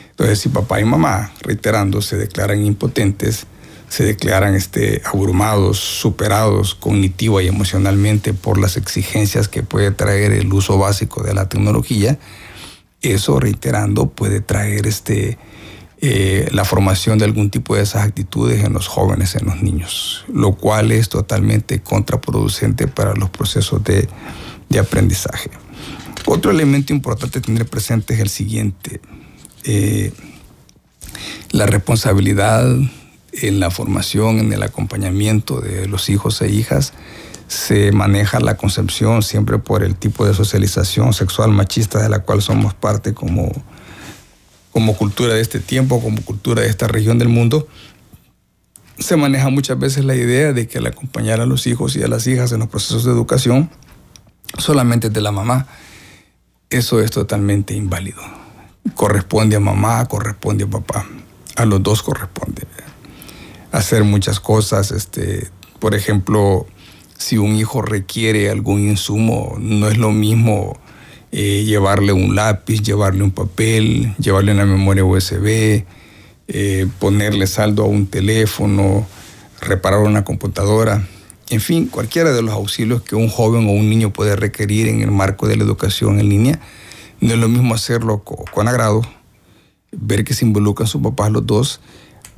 Entonces, 0.09 0.39
si 0.39 0.49
papá 0.49 0.81
y 0.81 0.85
mamá, 0.85 1.31
reiterando, 1.41 2.01
se 2.01 2.17
declaran 2.17 2.65
impotentes, 2.65 3.47
se 3.87 4.03
declaran 4.03 4.55
este, 4.55 5.01
abrumados, 5.05 5.77
superados 5.79 6.75
cognitiva 6.75 7.41
y 7.41 7.47
emocionalmente 7.47 8.33
por 8.33 8.57
las 8.57 8.77
exigencias 8.77 9.47
que 9.47 9.63
puede 9.63 9.91
traer 9.91 10.33
el 10.33 10.51
uso 10.51 10.77
básico 10.77 11.23
de 11.23 11.33
la 11.33 11.47
tecnología, 11.47 12.17
eso, 13.01 13.39
reiterando, 13.39 14.07
puede 14.07 14.41
traer 14.41 14.87
este, 14.87 15.37
eh, 16.07 16.49
la 16.51 16.65
formación 16.65 17.17
de 17.17 17.25
algún 17.25 17.49
tipo 17.49 17.75
de 17.75 17.81
esas 17.81 18.03
actitudes 18.03 18.63
en 18.63 18.73
los 18.73 18.85
jóvenes, 18.85 19.33
en 19.33 19.47
los 19.47 19.63
niños, 19.63 20.23
lo 20.31 20.51
cual 20.51 20.91
es 20.91 21.09
totalmente 21.09 21.81
contraproducente 21.81 22.87
para 22.87 23.15
los 23.15 23.31
procesos 23.31 23.83
de, 23.83 24.07
aprendizaje. 24.79 25.49
Otro 26.27 26.51
elemento 26.51 26.93
importante 26.93 27.41
tener 27.41 27.65
presente 27.65 28.13
es 28.13 28.19
el 28.19 28.29
siguiente, 28.29 29.01
eh, 29.63 30.13
la 31.49 31.65
responsabilidad 31.65 32.67
en 33.31 33.59
la 33.59 33.71
formación, 33.71 34.37
en 34.37 34.53
el 34.53 34.61
acompañamiento 34.61 35.59
de 35.59 35.87
los 35.87 36.09
hijos 36.09 36.39
e 36.43 36.51
hijas, 36.51 36.93
se 37.47 37.91
maneja 37.91 38.39
la 38.39 38.57
concepción 38.57 39.23
siempre 39.23 39.57
por 39.57 39.81
el 39.81 39.95
tipo 39.95 40.23
de 40.27 40.35
socialización 40.35 41.13
sexual 41.13 41.49
machista 41.49 41.99
de 41.99 42.09
la 42.09 42.19
cual 42.19 42.43
somos 42.43 42.75
parte 42.75 43.15
como, 43.15 43.51
como 44.75 44.97
cultura 44.97 45.35
de 45.35 45.39
este 45.39 45.61
tiempo, 45.61 46.01
como 46.01 46.21
cultura 46.21 46.63
de 46.63 46.67
esta 46.67 46.89
región 46.89 47.17
del 47.17 47.29
mundo, 47.29 47.65
se 48.99 49.15
maneja 49.15 49.49
muchas 49.49 49.79
veces 49.79 50.03
la 50.03 50.15
idea 50.15 50.51
de 50.51 50.67
que 50.67 50.79
al 50.79 50.87
acompañar 50.87 51.39
a 51.39 51.45
los 51.45 51.65
hijos 51.65 51.95
y 51.95 52.03
a 52.03 52.09
las 52.09 52.27
hijas 52.27 52.51
en 52.51 52.59
los 52.59 52.67
procesos 52.67 53.05
de 53.05 53.11
educación 53.11 53.69
solamente 54.57 55.07
es 55.07 55.13
de 55.13 55.21
la 55.21 55.31
mamá. 55.31 55.65
Eso 56.69 56.99
es 56.99 57.09
totalmente 57.09 57.73
inválido. 57.73 58.21
Corresponde 58.95 59.55
a 59.55 59.61
mamá, 59.61 60.05
corresponde 60.09 60.65
a 60.65 60.69
papá. 60.69 61.05
A 61.55 61.63
los 61.63 61.81
dos 61.81 62.03
corresponde. 62.03 62.63
Hacer 63.71 64.03
muchas 64.03 64.41
cosas, 64.41 64.91
este, 64.91 65.51
por 65.79 65.95
ejemplo, 65.95 66.67
si 67.17 67.37
un 67.37 67.55
hijo 67.55 67.81
requiere 67.81 68.49
algún 68.49 68.81
insumo, 68.81 69.55
no 69.57 69.87
es 69.87 69.97
lo 69.97 70.11
mismo 70.11 70.77
eh, 71.37 71.65
llevarle 71.65 72.13
un 72.13 72.33
lápiz, 72.33 72.81
llevarle 72.81 73.21
un 73.21 73.31
papel, 73.31 74.15
llevarle 74.17 74.53
una 74.53 74.65
memoria 74.65 75.03
USB, 75.03 75.83
eh, 76.47 76.87
ponerle 76.97 77.45
saldo 77.45 77.83
a 77.83 77.87
un 77.87 78.07
teléfono, 78.07 79.05
reparar 79.59 79.99
una 79.99 80.23
computadora, 80.23 81.05
en 81.49 81.59
fin, 81.59 81.87
cualquiera 81.87 82.31
de 82.31 82.41
los 82.41 82.53
auxilios 82.53 83.01
que 83.01 83.17
un 83.17 83.27
joven 83.27 83.67
o 83.67 83.71
un 83.71 83.89
niño 83.89 84.13
puede 84.13 84.37
requerir 84.37 84.87
en 84.87 85.01
el 85.01 85.11
marco 85.11 85.45
de 85.45 85.57
la 85.57 85.65
educación 85.65 86.21
en 86.21 86.29
línea. 86.29 86.61
No 87.19 87.33
es 87.33 87.39
lo 87.39 87.49
mismo 87.49 87.75
hacerlo 87.75 88.23
con, 88.23 88.69
agrado, 88.69 89.01
ver 89.91 90.23
que 90.23 90.33
se 90.33 90.45
involucran 90.45 90.87
sus 90.87 91.01
papás 91.01 91.33
los 91.33 91.45
dos, 91.45 91.81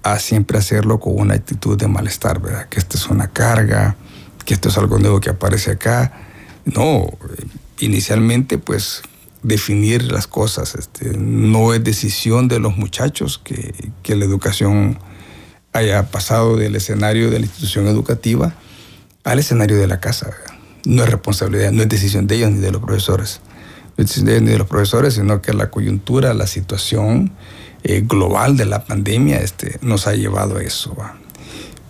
a 0.01 0.17
siempre 0.17 0.57
hacerlo 0.57 0.99
con 0.99 1.19
una 1.19 1.35
actitud 1.35 1.77
de 1.77 1.87
malestar, 1.87 2.41
¿verdad? 2.41 2.67
Que 2.67 2.79
esto 2.79 2.97
es 2.97 3.05
una 3.09 3.27
carga, 3.27 3.95
que 4.43 4.55
esto 4.55 4.69
es 4.69 4.77
algo 4.79 4.97
nuevo 4.97 5.19
que 5.19 5.29
aparece 5.29 5.69
acá. 5.69 6.13
No, 6.65 7.07
inicialmente 7.79 8.57
pues 8.57 9.03
definir 9.43 10.11
las 10.11 10.27
cosas. 10.27 10.75
Este, 10.75 11.17
no 11.17 11.73
es 11.73 11.83
decisión 11.83 12.47
de 12.47 12.59
los 12.59 12.77
muchachos 12.77 13.39
que, 13.43 13.73
que, 14.03 14.15
la 14.15 14.25
educación 14.25 14.99
haya 15.73 16.09
pasado 16.11 16.57
del 16.57 16.75
escenario 16.75 17.29
de 17.29 17.39
la 17.39 17.45
institución 17.45 17.87
educativa 17.87 18.55
al 19.23 19.39
escenario 19.39 19.77
de 19.77 19.87
la 19.87 19.99
casa. 19.99 20.31
No 20.85 21.03
es 21.03 21.09
responsabilidad, 21.09 21.71
no 21.71 21.83
es 21.83 21.89
decisión 21.89 22.27
de 22.27 22.35
ellos 22.35 22.51
ni 22.51 22.59
de 22.59 22.71
los 22.71 22.81
profesores. 22.81 23.41
No 23.97 24.03
es 24.03 24.07
decisión 24.07 24.25
de 24.25 24.31
ellos 24.33 24.43
ni 24.43 24.51
de 24.51 24.57
los 24.57 24.67
profesores, 24.67 25.13
sino 25.15 25.41
que 25.41 25.53
la 25.53 25.69
coyuntura, 25.69 26.33
la 26.33 26.47
situación 26.47 27.31
eh, 27.83 28.03
global 28.05 28.57
de 28.57 28.65
la 28.65 28.85
pandemia 28.85 29.37
este, 29.37 29.77
nos 29.81 30.07
ha 30.07 30.13
llevado 30.13 30.57
a 30.57 30.63
eso. 30.63 30.95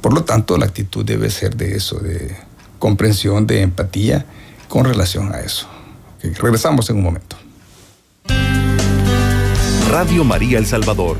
Por 0.01 0.13
lo 0.13 0.23
tanto, 0.23 0.57
la 0.57 0.65
actitud 0.65 1.05
debe 1.05 1.29
ser 1.29 1.55
de 1.55 1.75
eso, 1.75 1.99
de 1.99 2.35
comprensión, 2.79 3.47
de 3.47 3.61
empatía 3.61 4.25
con 4.67 4.85
relación 4.85 5.33
a 5.33 5.39
eso. 5.39 5.67
Regresamos 6.21 6.89
en 6.89 6.97
un 6.97 7.03
momento. 7.03 7.35
Radio 9.89 10.23
María 10.23 10.57
El 10.57 10.65
Salvador, 10.65 11.17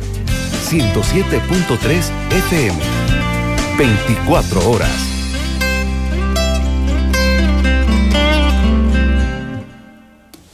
107.3 0.70 2.12
FM, 2.32 2.80
24 3.78 4.70
horas. 4.70 4.92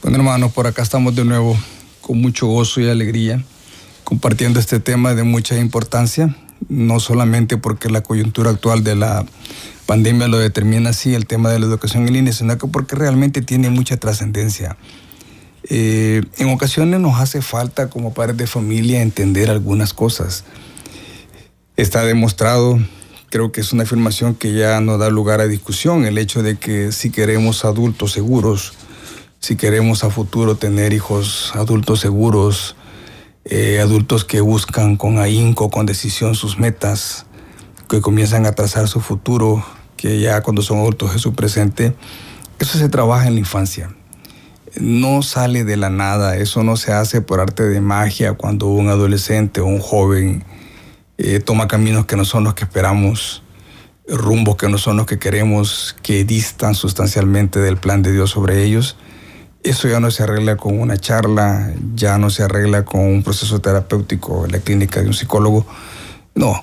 Bueno, 0.02 0.18
hermanos, 0.18 0.52
por 0.52 0.66
acá 0.66 0.82
estamos 0.82 1.14
de 1.16 1.24
nuevo 1.24 1.56
con 2.00 2.20
mucho 2.20 2.46
gozo 2.46 2.80
y 2.80 2.88
alegría, 2.88 3.42
compartiendo 4.04 4.60
este 4.60 4.78
tema 4.78 5.14
de 5.14 5.22
mucha 5.24 5.58
importancia, 5.58 6.36
no 6.68 7.00
solamente 7.00 7.56
porque 7.56 7.88
la 7.88 8.02
coyuntura 8.02 8.50
actual 8.50 8.84
de 8.84 8.94
la 8.94 9.24
pandemia 9.86 10.28
lo 10.28 10.38
determina 10.38 10.90
así, 10.90 11.14
el 11.14 11.26
tema 11.26 11.50
de 11.50 11.58
la 11.58 11.66
educación 11.66 12.06
en 12.06 12.14
línea, 12.14 12.32
sino 12.32 12.56
que 12.58 12.66
porque 12.66 12.96
realmente 12.96 13.42
tiene 13.42 13.70
mucha 13.70 13.96
trascendencia. 13.96 14.76
Eh, 15.68 16.22
en 16.36 16.50
ocasiones 16.50 17.00
nos 17.00 17.20
hace 17.20 17.40
falta 17.40 17.88
como 17.88 18.12
padres 18.12 18.36
de 18.36 18.46
familia 18.46 19.02
entender 19.02 19.50
algunas 19.50 19.94
cosas. 19.94 20.44
Está 21.76 22.04
demostrado, 22.04 22.78
creo 23.30 23.50
que 23.50 23.60
es 23.60 23.72
una 23.72 23.84
afirmación 23.84 24.34
que 24.34 24.52
ya 24.52 24.80
no 24.80 24.98
da 24.98 25.08
lugar 25.10 25.40
a 25.40 25.46
discusión, 25.46 26.04
el 26.04 26.18
hecho 26.18 26.42
de 26.42 26.56
que 26.56 26.92
si 26.92 27.10
queremos 27.10 27.64
adultos 27.64 28.12
seguros, 28.12 28.74
si 29.40 29.56
queremos 29.56 30.04
a 30.04 30.10
futuro 30.10 30.56
tener 30.56 30.92
hijos 30.92 31.52
adultos 31.54 32.00
seguros, 32.00 32.76
eh, 33.44 33.80
adultos 33.80 34.24
que 34.24 34.40
buscan 34.40 34.96
con 34.96 35.18
ahínco, 35.18 35.70
con 35.70 35.84
decisión 35.84 36.34
sus 36.34 36.58
metas, 36.58 37.23
que 37.94 38.02
comienzan 38.02 38.44
a 38.46 38.52
trazar 38.52 38.88
su 38.88 39.00
futuro, 39.00 39.64
que 39.96 40.20
ya 40.20 40.42
cuando 40.42 40.62
son 40.62 40.78
adultos 40.78 41.14
es 41.14 41.22
su 41.22 41.34
presente. 41.34 41.94
Eso 42.58 42.78
se 42.78 42.88
trabaja 42.88 43.28
en 43.28 43.34
la 43.34 43.40
infancia. 43.40 43.94
No 44.80 45.22
sale 45.22 45.64
de 45.64 45.76
la 45.76 45.90
nada, 45.90 46.36
eso 46.36 46.64
no 46.64 46.76
se 46.76 46.92
hace 46.92 47.20
por 47.20 47.38
arte 47.38 47.62
de 47.62 47.80
magia 47.80 48.32
cuando 48.32 48.66
un 48.66 48.88
adolescente 48.88 49.60
o 49.60 49.66
un 49.66 49.78
joven 49.78 50.44
eh, 51.18 51.38
toma 51.38 51.68
caminos 51.68 52.06
que 52.06 52.16
no 52.16 52.24
son 52.24 52.42
los 52.42 52.54
que 52.54 52.64
esperamos, 52.64 53.44
rumbos 54.08 54.56
que 54.56 54.68
no 54.68 54.78
son 54.78 54.96
los 54.96 55.06
que 55.06 55.20
queremos, 55.20 55.96
que 56.02 56.24
distan 56.24 56.74
sustancialmente 56.74 57.60
del 57.60 57.76
plan 57.76 58.02
de 58.02 58.10
Dios 58.10 58.30
sobre 58.30 58.64
ellos. 58.64 58.96
Eso 59.62 59.88
ya 59.88 60.00
no 60.00 60.10
se 60.10 60.24
arregla 60.24 60.56
con 60.56 60.80
una 60.80 60.96
charla, 60.96 61.72
ya 61.94 62.18
no 62.18 62.28
se 62.30 62.42
arregla 62.42 62.84
con 62.84 63.00
un 63.00 63.22
proceso 63.22 63.60
terapéutico 63.60 64.44
en 64.44 64.52
la 64.52 64.58
clínica 64.58 65.00
de 65.00 65.06
un 65.06 65.14
psicólogo. 65.14 65.64
No, 66.34 66.60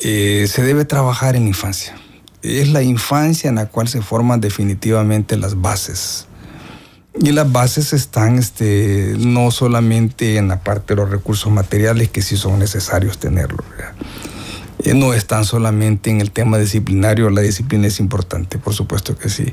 eh, 0.00 0.46
se 0.48 0.62
debe 0.62 0.84
trabajar 0.84 1.36
en 1.36 1.46
infancia 1.46 1.94
es 2.42 2.68
la 2.68 2.82
infancia 2.82 3.48
en 3.48 3.56
la 3.56 3.66
cual 3.66 3.88
se 3.88 4.02
forman 4.02 4.40
definitivamente 4.40 5.36
las 5.36 5.60
bases. 5.60 6.26
Y 7.18 7.32
las 7.32 7.50
bases 7.50 7.92
están 7.92 8.38
este, 8.38 9.14
no 9.18 9.50
solamente 9.50 10.36
en 10.36 10.48
la 10.48 10.60
parte 10.60 10.94
de 10.94 11.02
los 11.02 11.10
recursos 11.10 11.52
materiales, 11.52 12.08
que 12.08 12.22
sí 12.22 12.36
son 12.36 12.58
necesarios 12.58 13.18
tenerlos. 13.18 13.64
Eh, 14.84 14.94
no 14.94 15.12
están 15.12 15.44
solamente 15.44 16.10
en 16.10 16.20
el 16.20 16.30
tema 16.30 16.56
disciplinario, 16.56 17.28
la 17.28 17.42
disciplina 17.42 17.88
es 17.88 18.00
importante, 18.00 18.58
por 18.58 18.74
supuesto 18.74 19.18
que 19.18 19.28
sí. 19.28 19.52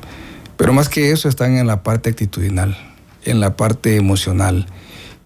Pero 0.56 0.72
más 0.72 0.88
que 0.88 1.10
eso 1.10 1.28
están 1.28 1.56
en 1.56 1.66
la 1.66 1.82
parte 1.82 2.10
actitudinal, 2.10 2.76
en 3.24 3.40
la 3.40 3.56
parte 3.56 3.96
emocional. 3.96 4.66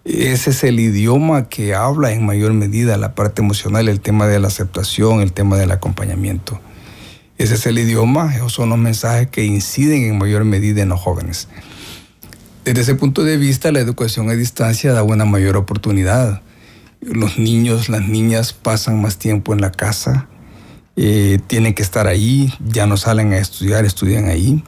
Ese 0.05 0.49
es 0.49 0.63
el 0.65 0.81
idioma 0.81 1.47
que 1.47 1.75
habla 1.75 2.11
en 2.11 2.25
mayor 2.25 2.51
medida 2.53 2.97
la 2.97 3.15
parte 3.15 3.41
emocional, 3.41 3.87
el 3.87 4.01
tema 4.01 4.27
de 4.27 4.37
la 4.39 4.47
aceptación, 4.47 5.21
el 5.21 5.31
tema 5.31 5.57
del 5.57 5.71
acompañamiento. 5.71 6.59
Ese 7.37 7.55
es 7.55 7.65
el 7.65 7.79
idioma, 7.79 8.35
esos 8.35 8.51
son 8.51 8.69
los 8.69 8.77
mensajes 8.77 9.29
que 9.29 9.45
inciden 9.45 10.03
en 10.03 10.17
mayor 10.17 10.43
medida 10.43 10.81
en 10.81 10.89
los 10.89 10.99
jóvenes. 10.99 11.47
Desde 12.65 12.81
ese 12.81 12.95
punto 12.95 13.23
de 13.23 13.37
vista, 13.37 13.71
la 13.71 13.79
educación 13.79 14.29
a 14.29 14.33
distancia 14.33 14.91
da 14.91 15.03
una 15.03 15.23
mayor 15.23 15.55
oportunidad. 15.55 16.41
Los 16.99 17.37
niños, 17.37 17.87
las 17.87 18.07
niñas 18.07 18.51
pasan 18.51 19.01
más 19.01 19.17
tiempo 19.17 19.53
en 19.53 19.61
la 19.61 19.71
casa, 19.71 20.27
eh, 20.97 21.39
tienen 21.47 21.73
que 21.73 21.81
estar 21.81 22.07
ahí, 22.07 22.53
ya 22.59 22.87
no 22.87 22.97
salen 22.97 23.31
a 23.31 23.37
estudiar, 23.37 23.85
estudian 23.85 24.25
ahí. 24.25 24.63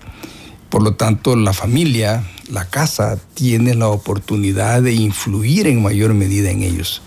Por 0.76 0.84
lo 0.84 0.96
tanto, 0.96 1.38
la 1.38 1.54
familia, 1.54 2.22
la 2.52 2.66
casa, 2.66 3.18
tiene 3.34 3.76
la 3.76 3.88
oportunidad 3.88 4.82
de 4.82 4.92
influir 4.92 5.68
en 5.68 5.82
mayor 5.82 6.14
medida 6.14 6.52
en 6.52 6.64
ellos 6.64 7.02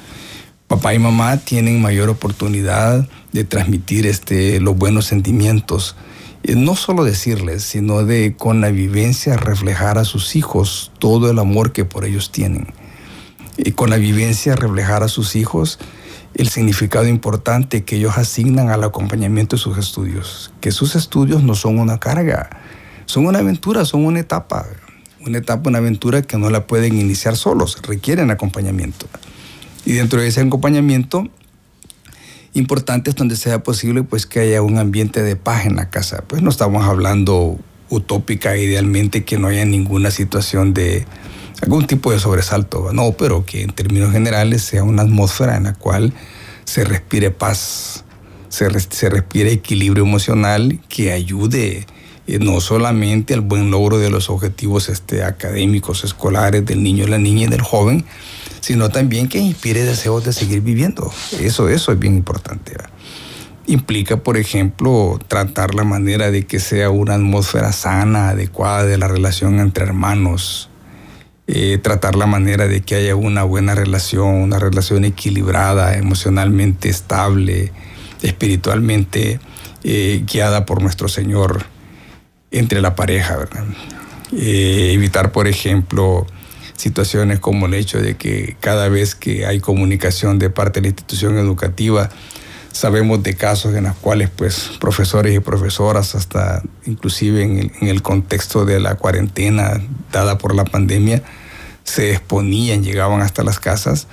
papá 0.68 0.94
y 0.94 0.98
mamá 0.98 1.36
tienen 1.36 1.82
mayor 1.82 2.08
oportunidad 2.08 3.06
de 3.32 3.44
transmitir 3.44 4.06
este, 4.06 4.58
los 4.60 4.74
buenos 4.74 5.04
sentimientos. 5.04 5.96
no 6.46 6.76
solo 6.76 7.04
decirles, 7.04 7.62
sino 7.62 8.04
de 8.04 8.36
con 8.38 8.62
la 8.62 8.70
vivencia 8.70 9.36
reflejar 9.36 9.98
a 9.98 10.06
sus 10.06 10.34
hijos 10.34 10.90
todo 10.98 11.30
el 11.30 11.38
amor 11.38 11.72
que 11.72 11.84
por 11.84 12.06
ellos 12.06 12.32
tienen. 12.32 12.68
Y 13.58 13.72
con 13.72 13.90
la 13.90 13.98
vivencia 13.98 14.56
reflejar 14.56 15.02
a 15.02 15.08
sus 15.08 15.36
hijos 15.36 15.78
el 16.34 16.48
significado 16.48 17.06
importante 17.06 17.84
que 17.84 17.96
ellos 17.96 18.16
asignan 18.16 18.70
al 18.70 18.84
acompañamiento 18.84 19.56
de 19.56 19.62
sus 19.62 19.76
estudios. 19.76 20.52
Que 20.62 20.70
sus 20.70 20.96
estudios 20.96 21.42
no 21.42 21.54
son 21.54 21.78
una 21.78 21.98
carga, 21.98 22.48
son 23.08 23.26
una 23.26 23.38
aventura, 23.38 23.86
son 23.86 24.04
una 24.04 24.20
etapa. 24.20 24.66
Una 25.26 25.38
etapa, 25.38 25.70
una 25.70 25.78
aventura 25.78 26.20
que 26.20 26.36
no 26.36 26.50
la 26.50 26.66
pueden 26.66 26.98
iniciar 26.98 27.36
solos, 27.36 27.78
requieren 27.82 28.30
acompañamiento. 28.30 29.06
Y 29.86 29.92
dentro 29.92 30.20
de 30.20 30.28
ese 30.28 30.42
acompañamiento, 30.42 31.26
importante 32.52 33.08
es 33.08 33.16
donde 33.16 33.36
sea 33.36 33.62
posible 33.62 34.02
pues 34.02 34.26
que 34.26 34.40
haya 34.40 34.60
un 34.60 34.76
ambiente 34.76 35.22
de 35.22 35.36
paz 35.36 35.64
en 35.64 35.76
la 35.76 35.88
casa. 35.88 36.22
Pues 36.28 36.42
no 36.42 36.50
estamos 36.50 36.84
hablando 36.84 37.58
utópica, 37.88 38.58
idealmente 38.58 39.24
que 39.24 39.38
no 39.38 39.48
haya 39.48 39.64
ninguna 39.64 40.10
situación 40.10 40.74
de 40.74 41.06
algún 41.62 41.86
tipo 41.86 42.12
de 42.12 42.18
sobresalto, 42.18 42.92
no, 42.92 43.12
pero 43.12 43.46
que 43.46 43.62
en 43.62 43.70
términos 43.70 44.12
generales 44.12 44.62
sea 44.62 44.82
una 44.82 45.02
atmósfera 45.02 45.56
en 45.56 45.64
la 45.64 45.72
cual 45.72 46.12
se 46.64 46.84
respire 46.84 47.30
paz, 47.30 48.04
se, 48.50 48.68
respire 48.68 49.50
equilibrio 49.50 50.04
emocional 50.04 50.78
que 50.90 51.12
ayude 51.12 51.86
no 52.36 52.60
solamente 52.60 53.32
al 53.32 53.40
buen 53.40 53.70
logro 53.70 53.98
de 53.98 54.10
los 54.10 54.28
objetivos 54.28 54.90
este, 54.90 55.24
académicos, 55.24 56.04
escolares 56.04 56.64
del 56.66 56.82
niño, 56.82 57.06
la 57.06 57.16
niña 57.16 57.46
y 57.46 57.50
del 57.50 57.62
joven, 57.62 58.04
sino 58.60 58.90
también 58.90 59.28
que 59.28 59.38
inspire 59.38 59.82
deseos 59.82 60.24
de 60.24 60.34
seguir 60.34 60.60
viviendo. 60.60 61.10
Eso, 61.40 61.70
eso 61.70 61.90
es 61.90 61.98
bien 61.98 62.14
importante. 62.14 62.76
Implica, 63.66 64.18
por 64.18 64.36
ejemplo, 64.36 65.18
tratar 65.26 65.74
la 65.74 65.84
manera 65.84 66.30
de 66.30 66.46
que 66.46 66.60
sea 66.60 66.90
una 66.90 67.14
atmósfera 67.14 67.72
sana, 67.72 68.30
adecuada 68.30 68.84
de 68.84 68.98
la 68.98 69.08
relación 69.08 69.58
entre 69.58 69.84
hermanos, 69.84 70.68
eh, 71.46 71.78
tratar 71.82 72.14
la 72.14 72.26
manera 72.26 72.66
de 72.66 72.82
que 72.82 72.96
haya 72.96 73.16
una 73.16 73.42
buena 73.42 73.74
relación, 73.74 74.34
una 74.34 74.58
relación 74.58 75.06
equilibrada, 75.06 75.96
emocionalmente 75.96 76.90
estable, 76.90 77.72
espiritualmente 78.20 79.40
eh, 79.82 80.24
guiada 80.30 80.66
por 80.66 80.82
nuestro 80.82 81.08
Señor 81.08 81.64
entre 82.50 82.80
la 82.80 82.94
pareja, 82.94 83.36
¿verdad? 83.36 83.64
Eh, 84.32 84.90
evitar, 84.92 85.32
por 85.32 85.48
ejemplo, 85.48 86.26
situaciones 86.76 87.40
como 87.40 87.66
el 87.66 87.74
hecho 87.74 88.00
de 88.00 88.16
que 88.16 88.56
cada 88.60 88.88
vez 88.88 89.14
que 89.14 89.46
hay 89.46 89.60
comunicación 89.60 90.38
de 90.38 90.50
parte 90.50 90.80
de 90.80 90.82
la 90.82 90.88
institución 90.88 91.36
educativa, 91.38 92.08
sabemos 92.72 93.22
de 93.22 93.34
casos 93.34 93.74
en 93.74 93.84
los 93.84 93.96
cuales 93.96 94.30
pues 94.30 94.70
profesores 94.78 95.34
y 95.34 95.40
profesoras, 95.40 96.14
hasta 96.14 96.62
inclusive 96.86 97.42
en 97.42 97.88
el, 97.88 98.02
contexto 98.02 98.64
de 98.64 98.78
la 98.78 98.94
cuarentena 98.94 99.80
dada 100.12 100.38
por 100.38 100.54
la 100.54 100.64
pandemia, 100.64 101.22
se 101.84 102.12
exponían, 102.12 102.84
llegaban 102.84 103.22
hasta 103.22 103.42
las 103.42 103.58
casas 103.58 104.06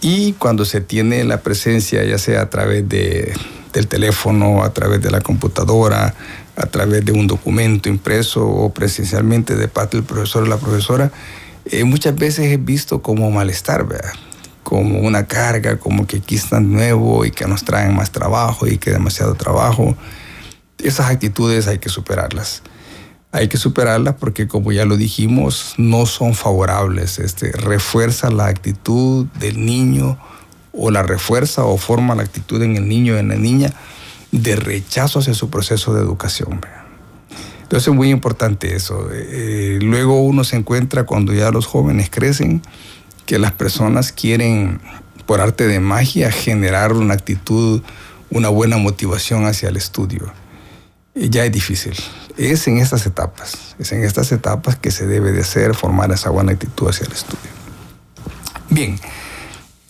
y 0.00 0.32
cuando 0.32 0.64
se 0.64 0.80
tiene 0.80 1.22
la 1.24 1.42
presencia, 1.42 2.02
ya 2.04 2.18
sea 2.18 2.42
a 2.42 2.50
través 2.50 2.88
de, 2.88 3.32
del 3.72 3.86
teléfono, 3.86 4.64
a 4.64 4.72
través 4.72 5.00
de 5.00 5.10
la 5.10 5.20
computadora, 5.20 6.14
a 6.56 6.66
través 6.66 7.04
de 7.04 7.12
un 7.12 7.26
documento 7.26 7.88
impreso 7.88 8.46
o 8.46 8.72
presencialmente 8.72 9.56
de 9.56 9.68
parte 9.68 9.96
del 9.96 10.04
profesor 10.04 10.42
o 10.42 10.46
la 10.46 10.58
profesora, 10.58 11.10
eh, 11.64 11.84
muchas 11.84 12.14
veces 12.14 12.52
es 12.52 12.64
visto 12.64 13.02
como 13.02 13.30
malestar, 13.30 13.86
¿verdad? 13.86 14.12
como 14.62 15.00
una 15.00 15.26
carga, 15.26 15.78
como 15.78 16.06
que 16.06 16.18
aquí 16.18 16.36
están 16.36 16.72
nuevo 16.72 17.24
y 17.24 17.30
que 17.30 17.46
nos 17.46 17.64
traen 17.64 17.94
más 17.94 18.10
trabajo 18.10 18.66
y 18.66 18.78
que 18.78 18.90
demasiado 18.90 19.34
trabajo. 19.34 19.94
Esas 20.78 21.10
actitudes 21.10 21.66
hay 21.66 21.78
que 21.78 21.88
superarlas. 21.88 22.62
Hay 23.32 23.48
que 23.48 23.56
superarlas 23.56 24.14
porque, 24.14 24.46
como 24.48 24.72
ya 24.72 24.84
lo 24.84 24.96
dijimos, 24.96 25.74
no 25.78 26.06
son 26.06 26.34
favorables. 26.34 27.18
Este, 27.18 27.52
refuerza 27.52 28.30
la 28.30 28.46
actitud 28.46 29.26
del 29.38 29.64
niño 29.64 30.18
o 30.72 30.90
la 30.90 31.02
refuerza 31.02 31.64
o 31.64 31.76
forma 31.76 32.14
la 32.14 32.22
actitud 32.22 32.62
en 32.62 32.76
el 32.76 32.88
niño 32.88 33.14
o 33.14 33.18
en 33.18 33.28
la 33.28 33.36
niña 33.36 33.72
de 34.32 34.56
rechazo 34.56 35.20
hacia 35.20 35.34
su 35.34 35.50
proceso 35.50 35.94
de 35.94 36.00
educación. 36.00 36.60
Entonces 37.62 37.88
es 37.88 37.94
muy 37.94 38.10
importante 38.10 38.74
eso. 38.74 39.08
Eh, 39.12 39.78
luego 39.80 40.20
uno 40.22 40.42
se 40.44 40.56
encuentra 40.56 41.04
cuando 41.04 41.32
ya 41.32 41.50
los 41.50 41.66
jóvenes 41.66 42.10
crecen 42.10 42.62
que 43.24 43.38
las 43.38 43.52
personas 43.52 44.12
quieren, 44.12 44.80
por 45.26 45.40
arte 45.40 45.66
de 45.66 45.80
magia, 45.80 46.30
generar 46.32 46.92
una 46.92 47.14
actitud, 47.14 47.82
una 48.30 48.48
buena 48.48 48.78
motivación 48.78 49.46
hacia 49.46 49.68
el 49.68 49.76
estudio. 49.76 50.32
Y 51.14 51.28
ya 51.28 51.44
es 51.44 51.52
difícil. 51.52 51.94
Es 52.36 52.66
en 52.66 52.78
estas 52.78 53.06
etapas, 53.06 53.76
es 53.78 53.92
en 53.92 54.02
estas 54.02 54.32
etapas 54.32 54.76
que 54.76 54.90
se 54.90 55.06
debe 55.06 55.32
de 55.32 55.42
hacer, 55.42 55.74
formar 55.74 56.10
esa 56.10 56.30
buena 56.30 56.52
actitud 56.52 56.88
hacia 56.88 57.06
el 57.06 57.12
estudio. 57.12 57.50
Bien. 58.70 58.98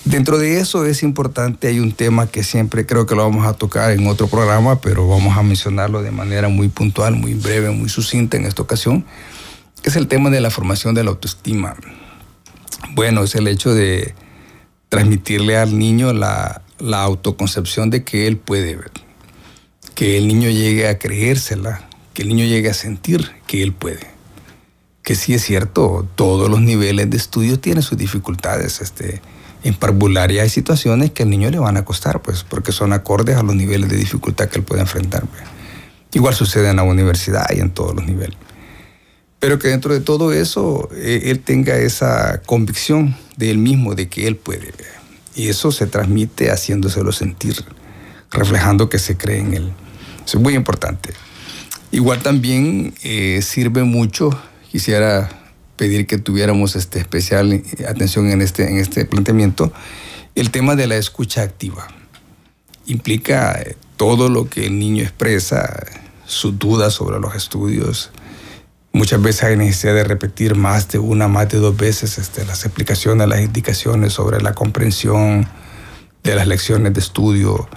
Dentro 0.05 0.37
de 0.39 0.59
eso 0.59 0.85
es 0.85 1.05
importante, 1.05 1.69
hay 1.69 1.79
un 1.79 1.93
tema 1.93 2.27
que 2.27 2.43
siempre 2.43 2.87
creo 2.87 3.07
que 3.07 3.15
lo 3.15 3.23
vamos 3.23 3.47
a 3.47 3.53
tocar 3.53 3.93
en 3.93 4.07
otro 4.09 4.27
programa, 4.27 4.81
pero 4.81 5.07
vamos 5.07 5.37
a 5.37 5.43
mencionarlo 5.43 6.03
de 6.03 6.11
manera 6.11 6.49
muy 6.49 6.69
puntual, 6.69 7.15
muy 7.15 7.35
breve, 7.35 7.71
muy 7.71 7.89
sucinta 7.89 8.37
en 8.37 8.45
esta 8.45 8.63
ocasión, 8.63 9.05
que 9.81 9.91
es 9.91 9.97
el 9.97 10.09
tema 10.09 10.29
de 10.31 10.41
la 10.41 10.51
formación 10.51 10.95
de 10.95 11.05
la 11.05 11.11
autoestima. 11.11 11.77
Bueno, 12.95 13.23
es 13.23 13.37
el 13.37 13.47
hecho 13.47 13.75
de 13.75 14.15
transmitirle 14.89 15.57
al 15.57 15.79
niño 15.79 16.13
la, 16.13 16.63
la 16.81 17.03
autoconcepción 17.03 17.89
de 17.91 18.03
que 18.03 18.27
él 18.27 18.39
puede 18.39 18.79
que 19.95 20.19
el 20.19 20.27
niño 20.27 20.51
llegue 20.51 20.89
a 20.89 20.99
creérsela, 20.99 21.89
que 22.13 22.23
el 22.23 22.29
niño 22.29 22.45
llegue 22.45 22.71
a 22.71 22.75
sentir 22.75 23.31
que 23.47 23.63
él 23.63 23.73
puede. 23.73 24.11
Que 25.03 25.15
sí 25.15 25.35
es 25.35 25.43
cierto, 25.43 26.09
todos 26.17 26.51
los 26.51 26.61
niveles 26.61 27.09
de 27.11 27.17
estudio 27.17 27.61
tienen 27.61 27.83
sus 27.83 27.99
dificultades. 27.99 28.81
Este, 28.81 29.21
en 29.65 29.75
parvularia 29.75 30.43
hay 30.43 30.49
situaciones 30.49 31.13
que 31.13 31.23
al 31.23 31.31
niño 31.31 31.51
le 31.51 31.59
van 31.59 31.77
a 31.77 31.85
costar, 31.85 32.21
pues, 32.21 32.45
porque 32.45 32.73
son 32.73 32.93
acordes 32.93 33.37
a 33.37 33.43
los 33.43 33.55
niveles 33.55 33.89
de 33.89 33.97
dificultad 33.97 34.49
que 34.49 34.59
él 34.59 34.65
puede 34.65 34.81
enfrentar. 34.81 35.25
Pues. 35.27 35.43
Igual 36.13 36.35
sucede 36.35 36.71
en 36.71 36.77
la 36.77 36.83
universidad 36.83 37.47
y 37.55 37.61
en 37.61 37.71
todos 37.71 37.95
los 37.95 38.05
niveles. 38.05 38.37
Pero 39.39 39.59
que 39.59 39.69
dentro 39.69 39.93
de 39.93 40.01
todo 40.01 40.33
eso, 40.33 40.89
eh, 40.95 41.23
él 41.27 41.41
tenga 41.41 41.77
esa 41.77 42.43
convicción 42.43 43.17
de 43.37 43.51
él 43.51 43.59
mismo, 43.59 43.95
de 43.95 44.09
que 44.09 44.27
él 44.27 44.37
puede. 44.37 44.73
Y 45.35 45.49
eso 45.49 45.73
se 45.73 45.87
transmite 45.87 46.51
haciéndoselo 46.51 47.13
sentir, 47.13 47.57
reflejando 48.31 48.89
que 48.89 48.99
se 48.99 49.17
cree 49.17 49.41
en 49.41 49.55
él. 49.55 49.73
Eso 50.25 50.39
es 50.39 50.43
muy 50.43 50.55
importante. 50.55 51.13
Igual 51.91 52.23
también 52.23 52.95
eh, 53.03 53.41
sirve 53.43 53.83
mucho, 53.85 54.31
quisiera 54.71 55.42
pedir 55.83 56.07
que 56.07 56.17
tuviéramos 56.17 56.77
este 56.77 57.01
especial 57.01 57.61
atención 57.89 58.31
en 58.31 58.41
este, 58.41 58.71
en 58.71 58.79
este 58.79 59.05
planteamiento, 59.05 59.73
el 60.37 60.53
tema 60.53 60.77
de 60.77 60.87
la 60.87 60.95
escucha 60.95 61.43
activa. 61.43 61.89
Implica 62.87 63.61
eh, 63.61 63.75
todo 63.97 64.29
lo 64.29 64.49
que 64.49 64.67
el 64.67 64.79
niño 64.79 65.03
expresa, 65.03 65.85
sus 66.25 66.57
dudas 66.57 66.95
sobre 66.95 67.19
los 67.19 67.35
estudios. 67.35 68.13
Muchas 68.93 69.21
veces 69.21 69.43
hay 69.43 69.57
necesidad 69.57 69.95
de 69.95 70.05
repetir 70.05 70.55
más 70.55 70.89
de 70.89 71.01
una, 71.01 71.27
más 71.27 71.49
de 71.49 71.59
dos 71.59 71.77
veces 71.77 72.17
este, 72.17 72.45
las 72.45 72.65
explicaciones, 72.65 73.27
las 73.27 73.41
indicaciones 73.41 74.13
sobre 74.13 74.41
la 74.41 74.55
comprensión 74.55 75.49
de 76.23 76.37
las 76.37 76.47
lecciones 76.47 76.95
de 76.95 77.01
estudio, 77.01 77.69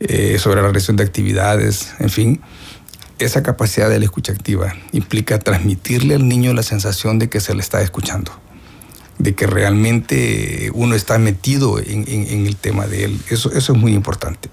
eh, 0.00 0.40
sobre 0.40 0.56
la 0.56 0.62
realización 0.62 0.96
de 0.96 1.04
actividades, 1.04 1.92
en 2.00 2.10
fin. 2.10 2.40
Esa 3.18 3.42
capacidad 3.42 3.88
de 3.90 3.98
la 3.98 4.04
escucha 4.04 4.32
activa 4.32 4.74
implica 4.92 5.38
transmitirle 5.38 6.14
al 6.14 6.28
niño 6.28 6.54
la 6.54 6.62
sensación 6.62 7.18
de 7.18 7.28
que 7.28 7.40
se 7.40 7.54
le 7.54 7.60
está 7.60 7.82
escuchando, 7.82 8.30
de 9.18 9.34
que 9.34 9.46
realmente 9.46 10.70
uno 10.72 10.94
está 10.94 11.18
metido 11.18 11.80
en, 11.80 12.06
el 12.46 12.56
tema 12.56 12.86
de 12.86 13.04
él. 13.04 13.20
Eso, 13.28 13.52
es 13.52 13.70
muy 13.70 13.92
importante 13.92 14.48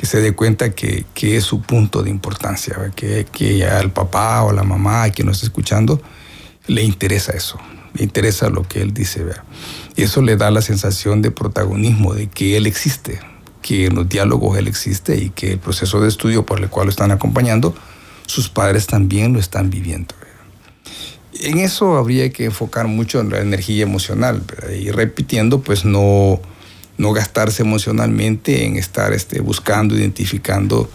que 0.00 0.06
se 0.06 0.20
dé 0.22 0.32
cuenta 0.32 0.70
que, 0.70 1.04
que 1.12 1.36
es 1.36 1.44
su 1.44 1.60
punto 1.60 2.02
de 2.02 2.08
importancia, 2.08 2.74
que, 2.96 3.26
que 3.30 3.66
al 3.66 3.92
papá 3.92 4.42
o 4.42 4.48
a 4.48 4.52
la 4.54 4.62
mamá, 4.62 5.02
a 5.02 5.10
quien 5.10 5.26
nos 5.26 5.36
está 5.36 5.46
escuchando, 5.46 6.00
le 6.66 6.82
interesa 6.82 7.32
eso, 7.32 7.58
le 7.92 8.04
interesa 8.04 8.48
lo 8.48 8.62
que 8.62 8.80
él 8.80 8.94
dice. 8.94 9.24
Y 9.96 10.02
eso 10.04 10.22
le 10.22 10.36
da 10.36 10.50
la 10.50 10.62
sensación 10.62 11.20
de 11.20 11.30
protagonismo, 11.30 12.14
de 12.14 12.28
que 12.28 12.56
él 12.56 12.66
existe, 12.66 13.20
que 13.62 13.86
en 13.86 13.94
los 13.94 14.08
diálogos 14.08 14.58
él 14.58 14.68
existe 14.68 15.16
y 15.16 15.30
que 15.30 15.52
el 15.52 15.58
proceso 15.58 16.00
de 16.00 16.08
estudio 16.08 16.46
por 16.46 16.60
el 16.60 16.68
cual 16.68 16.86
lo 16.86 16.90
están 16.90 17.10
acompañando, 17.10 17.74
sus 18.26 18.48
padres 18.48 18.86
también 18.86 19.32
lo 19.32 19.40
están 19.40 19.70
viviendo. 19.70 20.14
En 21.40 21.58
eso 21.58 21.96
habría 21.96 22.30
que 22.30 22.44
enfocar 22.44 22.86
mucho 22.86 23.20
en 23.20 23.30
la 23.30 23.40
energía 23.40 23.82
emocional 23.82 24.42
y 24.78 24.90
repitiendo, 24.90 25.60
pues 25.60 25.84
no 25.84 26.40
no 27.00 27.14
gastarse 27.14 27.62
emocionalmente 27.62 28.66
en 28.66 28.76
estar 28.76 29.14
este, 29.14 29.40
buscando, 29.40 29.96
identificando 29.96 30.90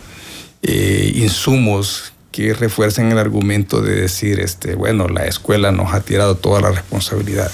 eh, 0.62 1.12
insumos 1.16 2.14
que 2.32 2.54
refuercen 2.54 3.12
el 3.12 3.18
argumento 3.18 3.82
de 3.82 4.02
decir, 4.02 4.40
este, 4.40 4.76
bueno, 4.76 5.08
la 5.08 5.26
escuela 5.26 5.72
nos 5.72 5.96
ha 5.96 6.02
tirado 6.02 6.36
toda 6.36 6.62
la 6.62 6.70
responsabilidad, 6.70 7.50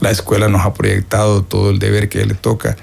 la 0.00 0.10
escuela 0.10 0.48
nos 0.48 0.66
ha 0.66 0.74
proyectado 0.74 1.44
todo 1.44 1.70
el 1.70 1.78
deber 1.78 2.08
que 2.08 2.24
le 2.24 2.34
toca. 2.34 2.76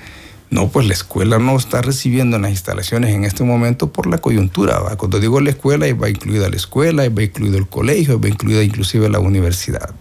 No, 0.49 0.69
pues 0.69 0.87
la 0.87 0.93
escuela 0.93 1.39
no 1.39 1.57
está 1.57 1.81
recibiendo 1.81 2.39
las 2.39 2.51
instalaciones 2.51 3.13
en 3.13 3.25
este 3.25 3.43
momento 3.43 3.91
por 3.91 4.07
la 4.07 4.17
coyuntura. 4.19 4.79
Cuando 4.97 5.19
digo 5.19 5.41
la 5.41 5.49
escuela, 5.49 5.85
va 5.93 6.09
incluida 6.09 6.49
la 6.49 6.55
escuela, 6.55 7.03
va 7.09 7.23
incluido 7.23 7.57
el 7.57 7.67
colegio, 7.67 8.19
va 8.19 8.29
incluida 8.29 8.63
inclusive 8.63 9.09
la 9.09 9.19
universidad. 9.19 9.93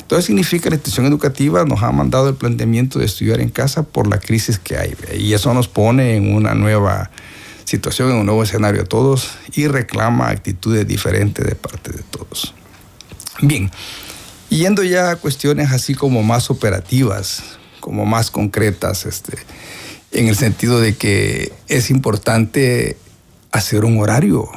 Entonces 0.00 0.26
significa 0.26 0.64
que 0.64 0.70
la 0.70 0.74
institución 0.74 1.06
educativa 1.06 1.64
nos 1.64 1.84
ha 1.84 1.92
mandado 1.92 2.28
el 2.28 2.34
planteamiento 2.34 2.98
de 2.98 3.04
estudiar 3.04 3.40
en 3.40 3.48
casa 3.48 3.84
por 3.84 4.08
la 4.08 4.18
crisis 4.18 4.58
que 4.58 4.76
hay. 4.76 4.96
Y 5.16 5.34
eso 5.34 5.54
nos 5.54 5.68
pone 5.68 6.16
en 6.16 6.34
una 6.34 6.54
nueva 6.54 7.12
situación, 7.64 8.10
en 8.10 8.16
un 8.16 8.26
nuevo 8.26 8.42
escenario 8.42 8.82
a 8.82 8.86
todos 8.86 9.30
y 9.54 9.68
reclama 9.68 10.30
actitudes 10.30 10.84
diferentes 10.88 11.46
de 11.46 11.54
parte 11.54 11.92
de 11.92 12.02
todos. 12.02 12.54
Bien, 13.40 13.70
yendo 14.48 14.82
ya 14.82 15.12
a 15.12 15.16
cuestiones 15.16 15.70
así 15.70 15.94
como 15.94 16.24
más 16.24 16.50
operativas, 16.50 17.59
como 17.80 18.06
más 18.06 18.30
concretas, 18.30 19.06
este, 19.06 19.38
en 20.12 20.28
el 20.28 20.36
sentido 20.36 20.80
de 20.80 20.96
que 20.96 21.52
es 21.68 21.90
importante 21.90 22.96
hacer 23.52 23.84
un 23.84 23.98
horario, 23.98 24.48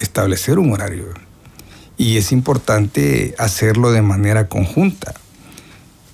establecer 0.00 0.58
un 0.58 0.72
horario 0.72 1.06
y 1.96 2.16
es 2.16 2.32
importante 2.32 3.34
hacerlo 3.38 3.90
de 3.90 4.02
manera 4.02 4.48
conjunta. 4.48 5.14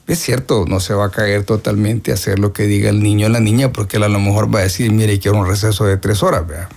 Es 0.06 0.18
cierto, 0.18 0.64
no 0.66 0.80
se 0.80 0.94
va 0.94 1.06
a 1.06 1.10
caer 1.10 1.44
totalmente 1.44 2.10
a 2.10 2.14
hacer 2.14 2.38
lo 2.38 2.52
que 2.52 2.64
diga 2.64 2.90
el 2.90 3.02
niño 3.02 3.26
o 3.26 3.30
la 3.30 3.40
niña, 3.40 3.72
porque 3.72 3.96
él 3.98 4.02
a 4.02 4.08
lo 4.08 4.18
mejor 4.18 4.54
va 4.54 4.60
a 4.60 4.62
decir, 4.62 4.92
mire, 4.92 5.18
quiero 5.18 5.38
un 5.38 5.46
receso 5.46 5.84
de 5.84 5.96
tres 5.96 6.22
horas. 6.22 6.46
¿vea? 6.46 6.68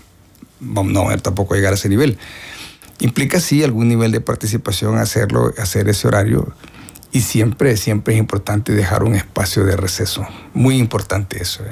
No, 0.62 1.08
tampoco 1.20 1.56
llegar 1.56 1.74
a 1.74 1.76
ese 1.76 1.90
nivel. 1.90 2.18
Implica 3.00 3.40
sí 3.40 3.64
algún 3.64 3.90
nivel 3.90 4.12
de 4.12 4.22
participación 4.22 4.98
hacerlo, 4.98 5.54
hacer 5.58 5.90
ese 5.90 6.08
horario. 6.08 6.54
Y 7.12 7.22
siempre, 7.22 7.78
siempre 7.78 8.14
es 8.14 8.20
importante 8.20 8.74
dejar 8.74 9.04
un 9.04 9.16
espacio 9.16 9.64
de 9.64 9.76
receso. 9.76 10.28
Muy 10.54 10.78
importante 10.78 11.42
eso. 11.42 11.64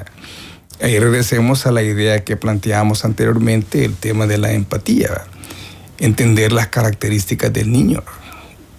Ahí 0.80 0.98
regresemos 0.98 1.66
a 1.66 1.72
la 1.72 1.82
idea 1.82 2.24
que 2.24 2.36
planteamos 2.36 3.04
anteriormente, 3.04 3.84
el 3.84 3.94
tema 3.94 4.26
de 4.26 4.38
la 4.38 4.52
empatía 4.52 5.26
entender 5.98 6.52
las 6.52 6.68
características 6.68 7.52
del 7.52 7.72
niño. 7.72 8.02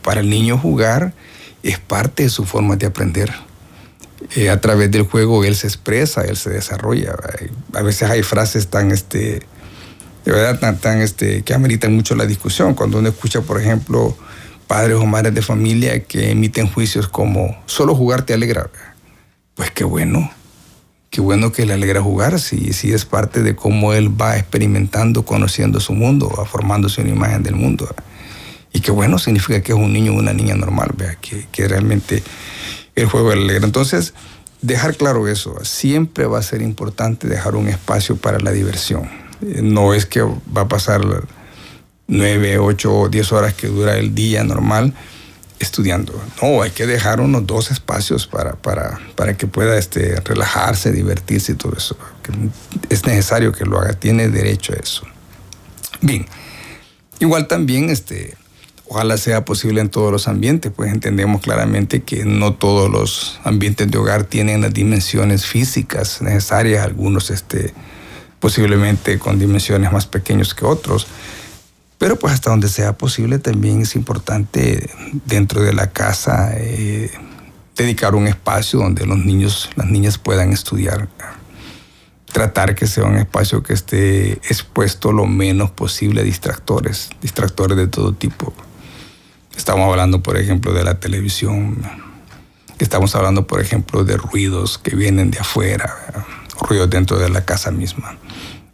Para 0.02 0.22
el 0.22 0.30
niño 0.30 0.58
jugar 0.58 1.14
es 1.64 1.80
parte 1.80 2.24
de 2.24 2.30
su 2.30 2.46
forma 2.46 2.76
de 2.76 2.88
aprender. 2.88 3.32
Eh, 4.36 4.50
a 4.50 4.60
través 4.60 4.92
del 4.92 5.04
juego 5.04 5.44
él 5.44 5.56
se 5.56 5.68
expresa, 5.68 6.22
él 6.22 6.38
se 6.38 6.50
desarrolla. 6.50 7.16
A 7.74 7.82
veces 7.82 8.10
hay 8.10 8.24
frases 8.24 8.68
tan, 8.68 8.92
este, 8.92 9.42
de 10.26 10.32
verdad, 10.32 10.60
tan, 10.60 10.78
tan 10.78 11.02
este, 11.02 11.44
que 11.44 11.54
ameritan 11.54 11.94
mucho 11.94 12.16
la 12.16 12.26
discusión. 12.26 12.74
Cuando 12.74 13.00
uno 13.00 13.10
escucha, 13.10 13.42
por 13.42 13.60
ejemplo, 13.60 14.18
padres 14.68 14.98
o 14.98 15.06
madres 15.06 15.34
de 15.34 15.42
familia 15.42 16.04
que 16.04 16.32
emiten 16.32 16.68
juicios 16.68 17.08
como 17.08 17.58
solo 17.66 17.96
jugar 17.96 18.24
te 18.24 18.34
alegra. 18.34 18.70
Pues 19.56 19.72
qué 19.72 19.84
bueno 19.84 20.30
qué 21.10 21.22
bueno 21.22 21.52
que 21.52 21.66
le 21.66 21.74
alegra 21.74 22.02
jugar, 22.02 22.40
si, 22.40 22.74
si 22.74 22.92
es 22.92 23.06
parte 23.06 23.42
de 23.42 23.56
cómo 23.56 23.94
él 23.94 24.10
va 24.10 24.38
experimentando, 24.38 25.26
conociendo 25.26 25.80
su 25.80 25.94
mundo, 25.94 26.32
va 26.38 26.46
formándose 26.46 27.02
una 27.02 27.10
imagen 27.12 27.44
del 27.44 27.56
mundo. 27.56 27.90
Y 28.74 28.82
qué 28.82 28.92
bueno 28.92 29.18
significa 29.18 29.62
que 29.62 29.72
es 29.72 29.78
un 29.78 29.94
niño 29.94 30.14
o 30.14 30.16
una 30.16 30.34
niña 30.34 30.56
normal. 30.56 30.92
Que, 31.22 31.48
que 31.52 31.68
realmente 31.68 32.22
el 32.96 33.08
juego 33.08 33.34
le 33.34 33.42
alegra. 33.42 33.66
Entonces, 33.66 34.14
dejar 34.62 34.96
claro 34.96 35.28
eso, 35.28 35.56
siempre 35.64 36.26
va 36.26 36.40
a 36.40 36.44
ser 36.44 36.62
importante 36.62 37.28
dejar 37.28 37.56
un 37.56 37.68
espacio 37.68 38.18
para 38.18 38.40
la 38.40 38.52
diversión. 38.52 39.10
No 39.42 39.94
es 39.94 40.06
que 40.06 40.22
va 40.22 40.62
a 40.62 40.68
pasar 40.68 41.02
nueve, 42.08 42.58
ocho 42.58 42.94
o 42.94 43.10
diez 43.10 43.32
horas 43.32 43.54
que 43.54 43.68
dura 43.68 43.98
el 43.98 44.16
día 44.16 44.44
normal, 44.44 44.94
estudiando. 45.60 46.14
No, 46.42 46.62
hay 46.62 46.72
que 46.72 46.86
dejar 46.86 47.20
unos 47.20 47.46
dos 47.46 47.72
espacios 47.72 48.28
para, 48.28 48.54
para, 48.54 49.00
para 49.16 49.36
que 49.36 49.48
pueda 49.48 49.78
este, 49.78 50.20
relajarse, 50.22 50.92
divertirse 50.92 51.54
y 51.54 51.56
todo 51.56 51.74
eso. 51.76 51.98
Es 52.90 53.06
necesario 53.06 53.52
que 53.52 53.66
lo 53.66 53.80
haga, 53.80 53.94
tiene 53.94 54.30
derecho 54.30 54.74
a 54.74 54.78
eso. 54.78 55.04
Bien, 56.02 56.26
igual 57.20 57.48
también, 57.48 57.90
este, 57.90 58.36
ojalá 58.88 59.18
sea 59.18 59.46
posible 59.46 59.82
en 59.82 59.90
todos 59.90 60.12
los 60.12 60.28
ambientes, 60.28 60.72
pues 60.76 60.92
entendemos 60.92 61.42
claramente 61.42 62.04
que 62.04 62.24
no 62.24 62.54
todos 62.54 62.90
los 62.90 63.40
ambientes 63.44 63.90
de 63.90 63.98
hogar 63.98 64.26
tienen 64.26 64.62
las 64.62 64.74
dimensiones 64.74 65.46
físicas 65.46 66.22
necesarias, 66.22 66.86
algunos 66.86 67.32
este, 67.32 67.74
posiblemente 68.40 69.18
con 69.18 69.40
dimensiones 69.40 69.92
más 69.92 70.06
pequeños 70.06 70.54
que 70.54 70.66
otros 70.66 71.08
pero 71.98 72.18
pues 72.18 72.34
hasta 72.34 72.52
donde 72.52 72.70
sea 72.70 72.98
posible 72.98 73.40
también 73.40 73.82
es 73.82 73.96
importante 73.96 74.90
dentro 75.26 75.62
de 75.62 75.74
la 75.74 75.92
casa 75.92 76.52
eh, 76.56 77.10
dedicar 77.76 78.16
un 78.16 78.28
espacio 78.28 78.80
donde 78.80 79.06
los 79.06 79.18
niños, 79.18 79.70
las 79.76 79.88
niñas 79.88 80.18
puedan 80.18 80.52
estudiar. 80.52 81.08
Tratar 82.26 82.76
que 82.76 82.86
sea 82.86 83.06
un 83.06 83.18
espacio 83.18 83.64
que 83.64 83.74
esté 83.74 84.34
expuesto 84.34 85.12
lo 85.12 85.26
menos 85.26 85.72
posible 85.72 86.22
a 86.22 86.24
distractores, 86.24 87.10
distractores 87.22 87.78
de 87.78 87.88
todo 87.88 88.14
tipo. 88.14 88.54
Estamos 89.56 89.90
hablando, 89.90 90.22
por 90.22 90.38
ejemplo, 90.38 90.74
de 90.74 90.84
la 90.84 91.00
televisión. 91.00 91.82
Estamos 92.78 93.16
hablando, 93.16 93.48
por 93.48 93.60
ejemplo, 93.60 94.04
de 94.04 94.18
ruidos 94.18 94.78
que 94.78 94.96
vienen 94.96 95.32
de 95.32 95.40
afuera, 95.40 95.96
ruidos 96.62 96.92
dentro 96.92 97.18
de 97.18 97.30
la 97.30 97.44
casa 97.44 97.72
misma. 97.72 98.18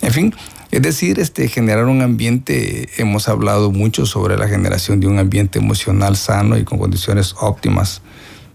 En 0.01 0.11
fin, 0.11 0.35
es 0.73 0.81
decir, 0.81 1.19
este, 1.19 1.47
generar 1.49 1.85
un 1.85 2.01
ambiente, 2.01 2.89
hemos 2.97 3.29
hablado 3.29 3.69
mucho 3.69 4.07
sobre 4.07 4.37
la 4.37 4.47
generación 4.47 4.99
de 4.99 5.05
un 5.05 5.19
ambiente 5.19 5.59
emocional 5.59 6.17
sano 6.17 6.57
y 6.57 6.63
con 6.63 6.79
condiciones 6.79 7.35
óptimas 7.39 8.01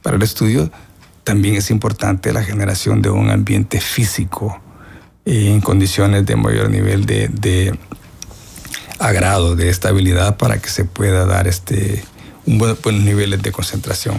para 0.03 0.17
el 0.17 0.23
estudio. 0.25 0.69
También 1.23 1.55
es 1.55 1.71
importante 1.71 2.33
la 2.33 2.43
generación 2.43 3.03
de 3.03 3.11
un 3.11 3.31
ambiente 3.31 3.81
físico 3.81 4.61
eh, 5.27 5.53
en 5.53 5.61
condiciones 5.61 6.27
de 6.27 6.35
mayor 6.35 6.71
nivel 6.71 7.07
de, 7.07 7.79
agrado, 8.99 9.55
de 9.55 9.69
estabilidad 9.69 10.39
para 10.39 10.61
que 10.61 10.71
se 10.71 10.85
pueda 10.85 11.25
dar 11.25 11.47
este, 11.47 12.03
un 12.47 12.59
buen, 12.59 12.77
buenos 12.83 13.05
niveles 13.05 13.41
de 13.43 13.53
concentración. 13.53 14.17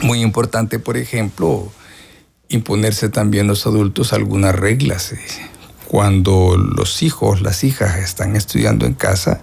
Muy 0.00 0.22
importante, 0.22 0.78
por 0.78 0.96
ejemplo, 0.96 1.70
imponerse 2.48 3.10
también 3.10 3.46
los 3.46 3.66
adultos 3.66 4.14
algunas 4.14 4.54
reglas. 4.54 5.12
Eh, 5.12 5.18
cuando 5.88 6.56
los 6.56 7.02
hijos, 7.02 7.42
las 7.42 7.64
hijas 7.64 7.96
están 7.96 8.36
estudiando 8.36 8.86
en 8.86 8.94
casa, 8.94 9.42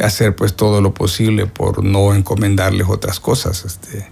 hacer 0.00 0.36
pues 0.36 0.54
todo 0.54 0.80
lo 0.80 0.94
posible 0.94 1.46
por 1.46 1.84
no 1.84 2.14
encomendarles 2.14 2.86
otras 2.88 3.20
cosas. 3.20 3.64
Este, 3.64 4.10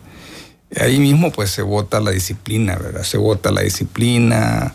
Ahí 0.77 0.99
mismo 0.99 1.33
pues 1.33 1.51
se 1.51 1.63
vota 1.63 1.99
la 2.01 2.11
disciplina, 2.11 2.77
¿verdad? 2.77 3.03
Se 3.03 3.17
vota 3.17 3.51
la 3.51 3.63
disciplina, 3.63 4.75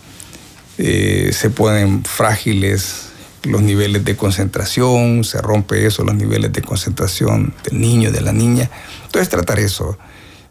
eh, 0.80 1.30
se 1.34 1.50
ponen 1.52 2.04
frágiles 2.04 3.10
los 3.44 3.62
niveles 3.62 4.04
de 4.04 4.16
concentración, 4.16 5.24
se 5.24 5.40
rompe 5.40 5.86
eso, 5.86 6.04
los 6.04 6.16
niveles 6.16 6.52
de 6.52 6.62
concentración 6.62 7.54
del 7.64 7.80
niño, 7.80 8.12
de 8.12 8.22
la 8.22 8.32
niña. 8.32 8.72
Entonces 9.06 9.30
tratar 9.30 9.60
eso. 9.60 9.98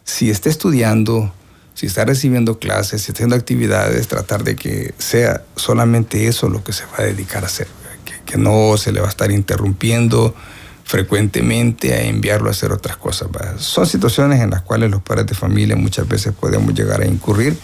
Si 0.05 0.29
está 0.29 0.49
estudiando, 0.49 1.33
si 1.73 1.87
está 1.87 2.05
recibiendo 2.05 2.59
clases, 2.59 3.01
si 3.01 3.11
está 3.11 3.19
haciendo 3.19 3.35
actividades, 3.35 4.07
tratar 4.07 4.43
de 4.43 4.55
que 4.55 4.93
sea 4.97 5.43
solamente 5.55 6.27
eso 6.27 6.49
lo 6.49 6.63
que 6.63 6.73
se 6.73 6.85
va 6.85 6.99
a 6.99 7.03
dedicar 7.03 7.43
a 7.43 7.47
hacer, 7.47 7.67
que, 8.25 8.37
no 8.37 8.77
se 8.77 8.91
le 8.91 8.99
va 8.99 9.07
a 9.07 9.09
estar 9.09 9.31
interrumpiendo 9.31 10.33
frecuentemente 10.83 11.93
a 11.93 12.01
enviarlo 12.01 12.47
a 12.47 12.51
hacer 12.51 12.71
otras 12.71 12.97
cosas. 12.97 13.29
Son 13.57 13.85
situaciones 13.85 14.41
en 14.41 14.49
las 14.49 14.61
cuales 14.61 14.89
los 14.89 15.01
padres 15.01 15.27
de 15.27 15.35
familia 15.35 15.75
muchas 15.75 16.07
veces 16.07 16.33
podemos 16.33 16.73
llegar 16.73 17.01
a 17.01 17.05
incurrir 17.05 17.55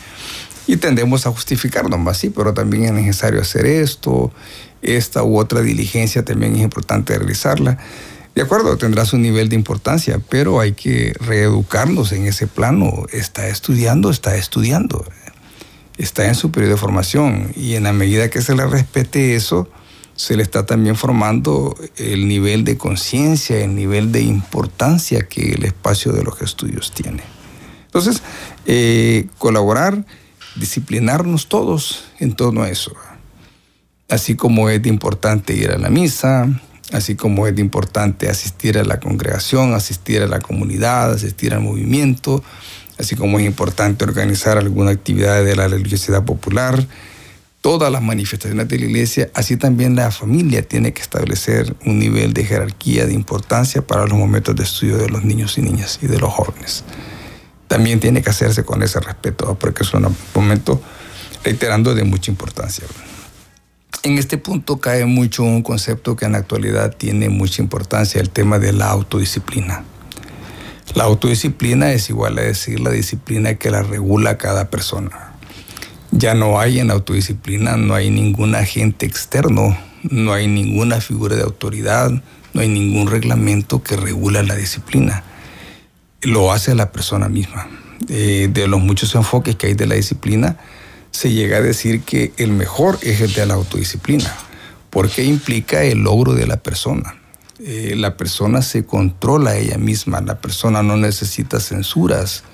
y 0.68 0.78
tendemos 0.78 1.26
a 1.26 1.32
justificarnos 1.32 2.00
más, 2.00 2.18
sí, 2.18 2.30
pero 2.30 2.54
también 2.54 2.86
es 2.86 2.94
necesario 2.94 3.42
hacer 3.42 3.66
esto, 3.66 4.32
esta 4.84 5.24
u 5.24 5.40
otra 5.40 5.62
diligencia 5.62 6.24
también 6.24 6.56
es 6.56 6.62
importante 6.62 7.18
realizarla. 7.18 7.80
De 8.36 8.42
acuerdo, 8.42 8.78
tendrá 8.78 9.06
su 9.06 9.18
nivel 9.18 9.50
de 9.50 9.56
importancia, 9.56 10.20
pero 10.30 10.60
hay 10.60 10.74
que 10.74 11.14
reeducarnos 11.20 12.12
en 12.12 12.26
ese 12.26 12.48
plano. 12.48 13.06
Está 13.12 13.48
estudiando, 13.48 14.10
está 14.10 14.36
estudiando. 14.36 15.06
Está 15.98 16.28
en 16.28 16.36
su 16.36 16.52
periodo 16.52 16.76
de 16.76 16.80
formación 16.80 17.52
y 17.56 17.76
en 17.76 17.84
la 17.84 17.92
medida 17.92 18.30
que 18.30 18.42
se 18.42 18.56
le 18.56 18.66
respete 18.66 19.36
eso, 19.36 19.68
se 20.16 20.38
le 20.38 20.44
está 20.44 20.66
también 20.66 20.96
formando 20.96 21.76
el 21.98 22.28
nivel 22.28 22.64
de 22.64 22.78
conciencia, 22.78 23.60
el 23.60 23.76
nivel 23.76 24.12
de 24.12 24.22
importancia 24.22 25.28
que 25.28 25.52
el 25.54 25.66
espacio 25.66 26.14
de 26.14 26.24
los 26.24 26.42
estudios 26.42 26.94
tiene. 26.94 27.24
Entonces, 27.86 28.22
eh, 28.66 29.28
colaborar, 29.38 30.06
disciplinarnos 30.56 31.50
todos 31.50 32.06
en 32.20 32.34
torno 32.34 32.64
a 32.64 32.70
eso. 32.70 32.94
Así 34.10 34.36
como 34.36 34.70
es 34.70 34.86
importante 34.86 35.54
ir 35.54 35.72
a 35.72 35.78
la 35.78 35.90
misa, 35.90 36.48
así 36.92 37.16
como 37.16 37.48
es 37.48 37.58
importante 37.60 38.30
asistir 38.30 38.78
a 38.78 38.84
la 38.84 39.00
congregación, 39.00 39.74
asistir 39.74 40.22
a 40.22 40.28
la 40.28 40.40
comunidad, 40.40 41.12
asistir 41.12 41.54
al 41.54 41.62
movimiento, 41.62 42.44
así 42.98 43.16
como 43.16 43.40
es 43.40 43.46
importante 43.46 44.04
organizar 44.04 44.58
alguna 44.58 44.92
actividad 44.92 45.44
de 45.44 45.56
la 45.56 45.68
religiosidad 45.68 46.24
popular, 46.26 46.86
todas 47.62 47.92
las 47.92 48.02
manifestaciones 48.02 48.68
de 48.68 48.80
la 48.80 48.86
iglesia, 48.86 49.30
así 49.34 49.58
también 49.58 49.96
la 49.96 50.12
familia 50.12 50.62
tiene 50.62 50.94
que 50.94 51.02
establecer 51.02 51.76
un 51.86 52.00
nivel 52.00 52.34
de 52.34 52.46
jerarquía, 52.46 53.06
de 53.06 53.14
importancia 53.14 53.86
para 53.86 54.06
los 54.06 54.18
momentos 54.18 54.56
de 54.56 54.64
estudio 54.64 54.98
de 54.98 55.10
los 55.10 55.24
niños 55.24 55.58
y 55.58 55.62
niñas 55.62 56.00
y 56.02 56.08
de 56.08 56.20
los 56.20 56.32
jóvenes. 56.32 56.84
También 57.68 58.00
tiene 58.00 58.22
que 58.22 58.30
hacerse 58.32 58.64
con 58.64 58.82
ese 58.82 59.00
respeto, 59.00 59.56
porque 59.60 59.84
es 59.84 59.94
un 59.94 60.16
momento, 60.34 60.82
reiterando, 61.44 61.94
de 61.94 62.04
mucha 62.04 62.32
importancia. 62.32 62.86
En 64.04 64.18
este 64.18 64.38
punto 64.38 64.80
cae 64.80 65.06
mucho 65.06 65.44
un 65.44 65.62
concepto 65.62 66.16
que 66.16 66.26
en 66.26 66.34
la 66.34 66.38
actualidad 66.40 66.96
tiene 66.96 67.30
mucha 67.30 67.62
importancia, 67.62 68.22
el 68.22 68.30
tema 68.30 68.60
de 68.60 68.74
la 68.74 68.90
autodisciplina. 68.90 69.84
La 70.96 71.04
autodisciplina 71.04 71.92
es 71.92 72.10
igual 72.10 72.38
a 72.40 72.42
decir 72.42 72.80
la 72.80 72.92
disciplina 72.92 73.56
que 73.56 73.70
la 73.70 73.84
regula 73.84 74.38
cada 74.38 74.70
persona 74.70 75.30
ya 76.12 76.34
no 76.34 76.60
hay 76.60 76.80
en 76.80 76.92
autodisciplina, 76.92 77.78
no 77.78 77.94
hay 77.94 78.10
ningún 78.10 78.56
agente 78.56 79.06
externo, 79.06 79.78
no 80.04 80.34
hay 80.34 80.48
ninguna 80.48 81.02
figura 81.02 81.36
de 81.36 81.44
autoridad, 81.44 82.12
no 82.54 82.62
hay 82.62 82.68
ningún 82.68 83.08
reglamento 83.08 83.84
que 83.84 83.96
regula 83.96 84.44
la 84.44 84.56
disciplina. 84.56 85.24
Lo 86.22 86.52
hace 86.52 86.76
la 86.76 86.92
persona 86.92 87.30
misma. 87.30 87.68
Eh, 88.08 88.50
de 88.52 88.68
los 88.68 88.80
muchos 88.80 89.14
enfoques 89.16 89.56
que 89.56 89.68
hay 89.68 89.74
de 89.74 89.86
la 89.86 89.96
disciplina, 89.96 90.58
se 91.20 91.34
llega 91.34 91.58
a 91.58 91.62
decir 91.62 92.04
que 92.04 92.32
el 92.38 92.54
mejor 92.54 92.98
es 93.02 93.20
el 93.20 93.34
de 93.34 93.46
la 93.46 93.56
autodisciplina, 93.56 94.34
porque 94.90 95.26
implica 95.26 95.84
el 95.84 95.98
logro 95.98 96.34
de 96.34 96.48
la 96.48 96.56
persona. 96.56 97.14
Eh, 97.60 97.96
la 97.98 98.16
persona 98.16 98.62
se 98.62 98.86
controla 98.86 99.58
ella 99.58 99.78
misma, 99.78 100.22
la 100.22 100.40
persona 100.40 100.82
no 100.82 100.96
necesita 100.96 101.60
censuras, 101.60 102.46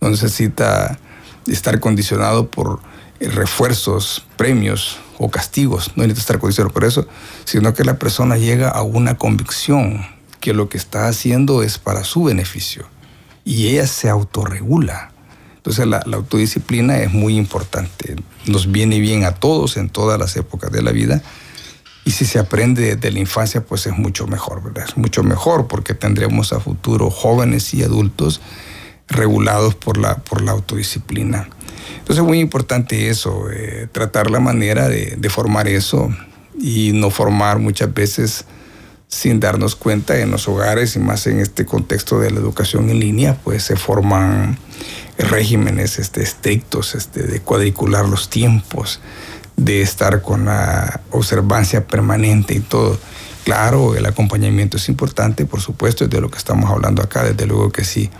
no 0.00 0.08
necesita 0.08 1.00
estar 1.48 1.80
condicionado 1.80 2.48
por 2.48 2.78
eh, 3.18 3.28
refuerzos, 3.28 4.24
premios 4.36 4.98
o 5.18 5.28
castigos. 5.28 5.90
No 5.96 6.04
necesita 6.04 6.20
estar 6.20 6.38
condicionado 6.38 6.72
por 6.72 6.84
eso, 6.84 7.08
sino 7.44 7.74
que 7.74 7.82
la 7.82 7.98
persona 7.98 8.36
llega 8.36 8.68
a 8.68 8.82
una 8.82 9.16
convicción 9.16 10.06
que 10.38 10.54
lo 10.54 10.68
que 10.68 10.78
está 10.78 11.08
haciendo 11.08 11.64
es 11.64 11.78
para 11.78 12.04
su 12.04 12.22
beneficio 12.22 12.86
y 13.44 13.66
ella 13.66 13.88
se 13.88 14.08
autorregula. 14.08 15.10
Entonces 15.66 15.88
la, 15.88 16.16
autodisciplina 16.16 16.98
es 16.98 17.12
muy 17.12 17.36
importante, 17.36 18.14
nos 18.46 18.70
viene 18.70 19.00
bien 19.00 19.24
a 19.24 19.32
todos 19.32 19.76
en 19.76 19.88
todas 19.88 20.16
las 20.16 20.36
épocas 20.36 20.70
de 20.70 20.80
la 20.80 20.92
vida 20.92 21.24
y 22.04 22.12
si 22.12 22.24
se 22.24 22.38
aprende 22.38 22.94
desde 22.94 23.10
la 23.10 23.18
infancia 23.18 23.64
pues 23.64 23.84
es 23.88 23.98
mucho 23.98 24.28
mejor, 24.28 24.62
¿verdad? 24.62 24.84
Es 24.88 24.96
mucho 24.96 25.24
mejor 25.24 25.66
porque 25.66 25.92
tendremos 25.92 26.52
a 26.52 26.60
futuro 26.60 27.10
jóvenes 27.10 27.74
y 27.74 27.82
adultos 27.82 28.40
regulados 29.08 29.74
por 29.74 29.98
la, 29.98 30.18
por 30.18 30.40
la 30.40 30.52
autodisciplina. 30.52 31.48
Entonces 31.98 32.18
es 32.18 32.28
muy 32.28 32.38
importante 32.38 33.08
eso, 33.08 33.50
eh, 33.50 33.88
tratar 33.90 34.30
la 34.30 34.38
manera 34.38 34.88
de, 34.88 35.16
de, 35.18 35.30
formar 35.30 35.66
eso 35.66 36.14
y 36.56 36.92
no 36.92 37.10
formar 37.10 37.58
muchas 37.58 37.92
veces 37.92 38.44
sin 39.08 39.38
darnos 39.40 39.76
cuenta 39.76 40.18
en 40.18 40.30
los 40.30 40.48
hogares 40.48 40.96
y 40.96 40.98
más 40.98 41.26
en 41.26 41.38
este 41.38 41.64
contexto 41.64 42.18
de 42.18 42.30
la 42.30 42.40
educación 42.40 42.90
en 42.90 42.98
línea, 42.98 43.36
pues 43.42 43.62
se 43.62 43.76
forman 43.76 44.58
regímenes 45.18 45.98
este, 45.98 46.22
estrictos 46.22 46.94
este, 46.94 47.22
de 47.22 47.40
cuadricular 47.40 48.08
los 48.08 48.28
tiempos, 48.28 49.00
de 49.56 49.80
estar 49.80 50.22
con 50.22 50.46
la 50.46 51.00
observancia 51.10 51.86
permanente 51.86 52.54
y 52.54 52.60
todo. 52.60 52.98
Claro, 53.44 53.94
el 53.94 54.04
acompañamiento 54.06 54.76
es 54.76 54.88
importante, 54.88 55.46
por 55.46 55.60
supuesto, 55.60 56.04
es 56.04 56.10
de 56.10 56.20
lo 56.20 56.30
que 56.30 56.38
estamos 56.38 56.68
hablando 56.68 57.00
acá, 57.00 57.22
desde 57.22 57.46
luego 57.46 57.70
que 57.70 57.84
sí. 57.84 58.10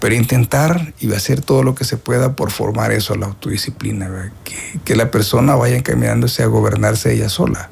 Pero 0.00 0.14
intentar 0.14 0.94
y 0.98 1.12
hacer 1.12 1.42
todo 1.42 1.62
lo 1.62 1.74
que 1.74 1.84
se 1.84 1.98
pueda 1.98 2.34
por 2.34 2.50
formar 2.50 2.90
eso, 2.90 3.14
la 3.14 3.26
autodisciplina, 3.26 4.32
que, 4.42 4.80
que, 4.84 4.96
la 4.96 5.10
persona 5.10 5.54
vaya 5.54 5.76
encaminándose 5.76 6.42
a 6.42 6.46
gobernarse 6.46 7.12
ella 7.12 7.28
sola 7.28 7.70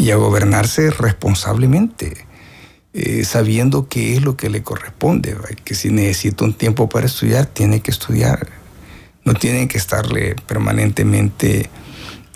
y 0.00 0.10
a 0.10 0.16
gobernarse 0.16 0.90
responsablemente, 0.90 2.26
eh, 2.94 3.22
sabiendo 3.24 3.86
qué 3.86 4.16
es 4.16 4.22
lo 4.22 4.34
que 4.34 4.48
le 4.48 4.62
corresponde, 4.62 5.36
que 5.62 5.74
si 5.74 5.90
necesita 5.90 6.44
un 6.44 6.54
tiempo 6.54 6.88
para 6.88 7.04
estudiar, 7.06 7.44
tiene 7.44 7.80
que 7.80 7.90
estudiar, 7.90 8.48
no 9.24 9.34
tiene 9.34 9.68
que 9.68 9.76
estarle 9.76 10.36
permanentemente 10.46 11.68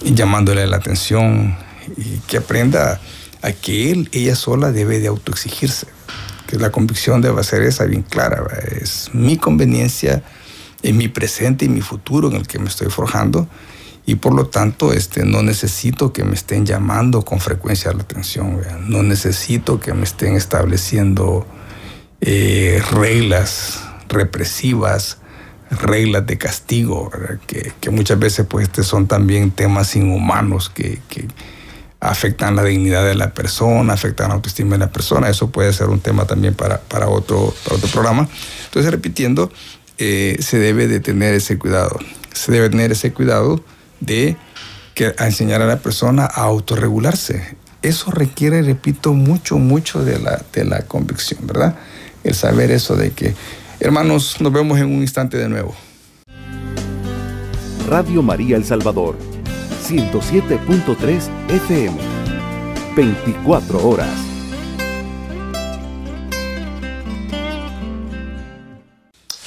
llamándole 0.03 0.67
la 0.67 0.77
atención 0.77 1.57
y 1.97 2.19
que 2.29 2.37
aprenda 2.37 3.01
a 3.41 3.53
que 3.53 3.91
él, 3.91 4.11
ella 4.13 4.37
sola 4.37 4.71
debe 4.71 5.01
de 5.01 5.09
autoexigirse 5.09 5.87
que 6.47 6.59
la 6.59 6.71
convicción 6.71 7.23
debe 7.23 7.43
ser 7.45 7.63
esa 7.63 7.85
bien 7.85 8.03
clara. 8.03 8.45
Es 8.79 9.09
mi 9.15 9.39
conveniencia 9.39 10.23
en 10.83 10.99
mi 10.99 11.09
presente 11.09 11.65
y 11.65 11.71
mi 11.71 11.81
futuro 11.81 12.29
en 12.29 12.37
el 12.37 12.47
que 12.47 12.59
me 12.59 12.69
estoy 12.69 12.91
forjando 12.91 13.49
y 14.07 14.17
por 14.17 14.35
lo 14.35 14.47
tanto 14.47 14.93
este, 14.93 15.25
no 15.25 15.43
necesito 15.43 16.13
que 16.13 16.25
me 16.25 16.35
estén 16.35 16.67
llamando 16.67 17.23
con 17.23 17.41
frecuencia 17.41 17.93
la 17.93 18.03
atención, 18.03 18.61
no 18.87 19.03
necesito 19.03 19.81
que 19.81 19.95
me 19.95 20.05
estén 20.05 20.37
estableciendo 20.37 21.47
eh, 22.21 22.83
reglas 22.93 23.81
represivas, 24.09 25.19
reglas 25.71 26.27
de 26.27 26.39
castigo, 26.39 27.11
que, 27.47 27.91
muchas 27.91 28.19
veces 28.19 28.47
pues, 28.49 28.65
este 28.65 28.83
son 28.83 29.07
también 29.07 29.51
temas 29.51 29.97
inhumanos 29.97 30.71
que, 30.71 31.01
que 31.09 31.27
afectan 32.01 32.55
la 32.55 32.63
dignidad 32.63 33.05
de 33.05 33.15
la 33.15 33.33
persona, 33.33 33.95
afectan 33.95 34.29
la 34.29 34.35
autoestima 34.35 34.73
de 34.73 34.79
la 34.79 34.93
persona. 34.93 35.29
Eso 35.29 35.51
puede 35.51 35.73
ser 35.73 35.89
un 35.89 36.01
tema 36.01 36.27
también 36.27 36.55
para, 36.55 36.81
para, 36.81 37.09
otro, 37.09 37.55
otro 37.71 37.89
programa. 37.89 38.29
Entonces, 38.67 38.91
repitiendo, 38.91 39.51
eh, 39.99 40.37
se 40.41 40.59
debe 40.59 40.87
de 40.87 41.01
tener 41.01 41.35
ese 41.35 41.59
cuidado. 41.59 41.99
Se 42.33 42.53
debe 42.53 42.69
tener 42.69 42.93
ese 42.93 43.13
cuidado 43.13 43.65
de 44.01 44.37
que, 44.95 45.15
a 45.19 45.27
enseñar 45.27 45.63
a 45.63 45.67
la 45.67 45.79
persona 45.79 46.25
a 46.25 46.43
autorregularse. 46.43 47.57
Eso 47.83 48.11
requiere, 48.11 48.63
repito, 48.63 49.13
mucho, 49.13 49.59
mucho 49.59 50.05
de 50.05 50.19
la, 50.19 50.43
de 50.53 50.65
la 50.65 50.83
convicción, 50.83 51.47
¿verdad? 51.47 51.77
El 52.23 52.35
saber 52.35 52.71
eso 52.71 52.97
de 52.97 53.11
que, 53.11 53.35
hermanos, 53.81 54.41
nos 54.41 54.53
vemos 54.53 54.79
en 54.79 54.87
un 54.87 55.03
instante 55.03 55.37
de 55.37 55.49
nuevo. 55.49 55.75
Radio 57.89 58.23
María 58.23 58.57
El 58.57 58.65
Salvador 58.65 59.17
107.3 59.87 61.29
FM. 61.49 61.97
24 62.97 63.87
horas. 63.87 64.09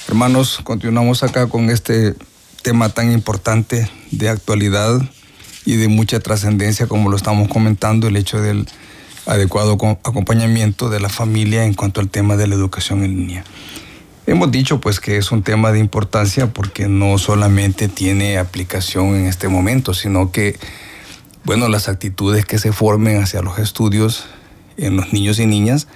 Hermanos, 0.06 0.60
continuamos 0.62 1.22
acá 1.22 1.48
con 1.48 1.70
este 1.70 2.14
tema 2.62 2.88
tan 2.88 3.12
importante 3.12 3.90
de 4.10 4.28
actualidad 4.28 5.00
y 5.64 5.76
de 5.76 5.88
mucha 5.88 6.20
trascendencia, 6.20 6.86
como 6.86 7.10
lo 7.10 7.16
estamos 7.16 7.48
comentando, 7.48 8.08
el 8.08 8.16
hecho 8.16 8.40
del 8.40 8.66
adecuado 9.26 9.72
acompañamiento 9.72 10.88
de 10.88 11.00
la 11.00 11.08
familia 11.08 11.64
en 11.64 11.74
cuanto 11.74 12.00
al 12.00 12.08
tema 12.08 12.36
de 12.36 12.46
la 12.46 12.54
educación 12.54 13.04
en 13.04 13.16
línea. 13.16 13.44
Hemos 14.26 14.50
dicho 14.50 14.80
pues 14.80 15.00
que 15.00 15.16
es 15.16 15.32
un 15.32 15.42
tema 15.42 15.72
de 15.72 15.78
importancia 15.78 16.52
porque 16.52 16.88
no 16.88 17.16
solamente 17.18 17.88
tiene 17.88 18.38
aplicación 18.38 19.14
en 19.14 19.26
este 19.26 19.48
momento, 19.48 19.94
sino 19.94 20.32
que, 20.32 20.58
bueno, 21.44 21.68
las 21.68 21.88
actitudes 21.88 22.44
que 22.44 22.58
se 22.58 22.72
formen 22.72 23.22
hacia 23.22 23.42
los 23.42 23.58
estudios 23.58 24.26
en 24.76 24.96
los 24.96 25.12
niños 25.12 25.38
y 25.38 25.46
niñas 25.46 25.88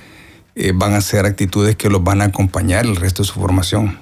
eh, 0.55 0.73
van 0.75 0.95
a 0.95 1.01
ser 1.01 1.25
actitudes 1.25 1.77
que 1.77 1.89
los 1.89 2.05
van 2.05 2.21
a 2.21 2.25
acompañar 2.25 2.85
el 2.85 2.97
resto 2.97 3.23
de 3.23 3.29
su 3.29 3.35
formación. 3.35 3.99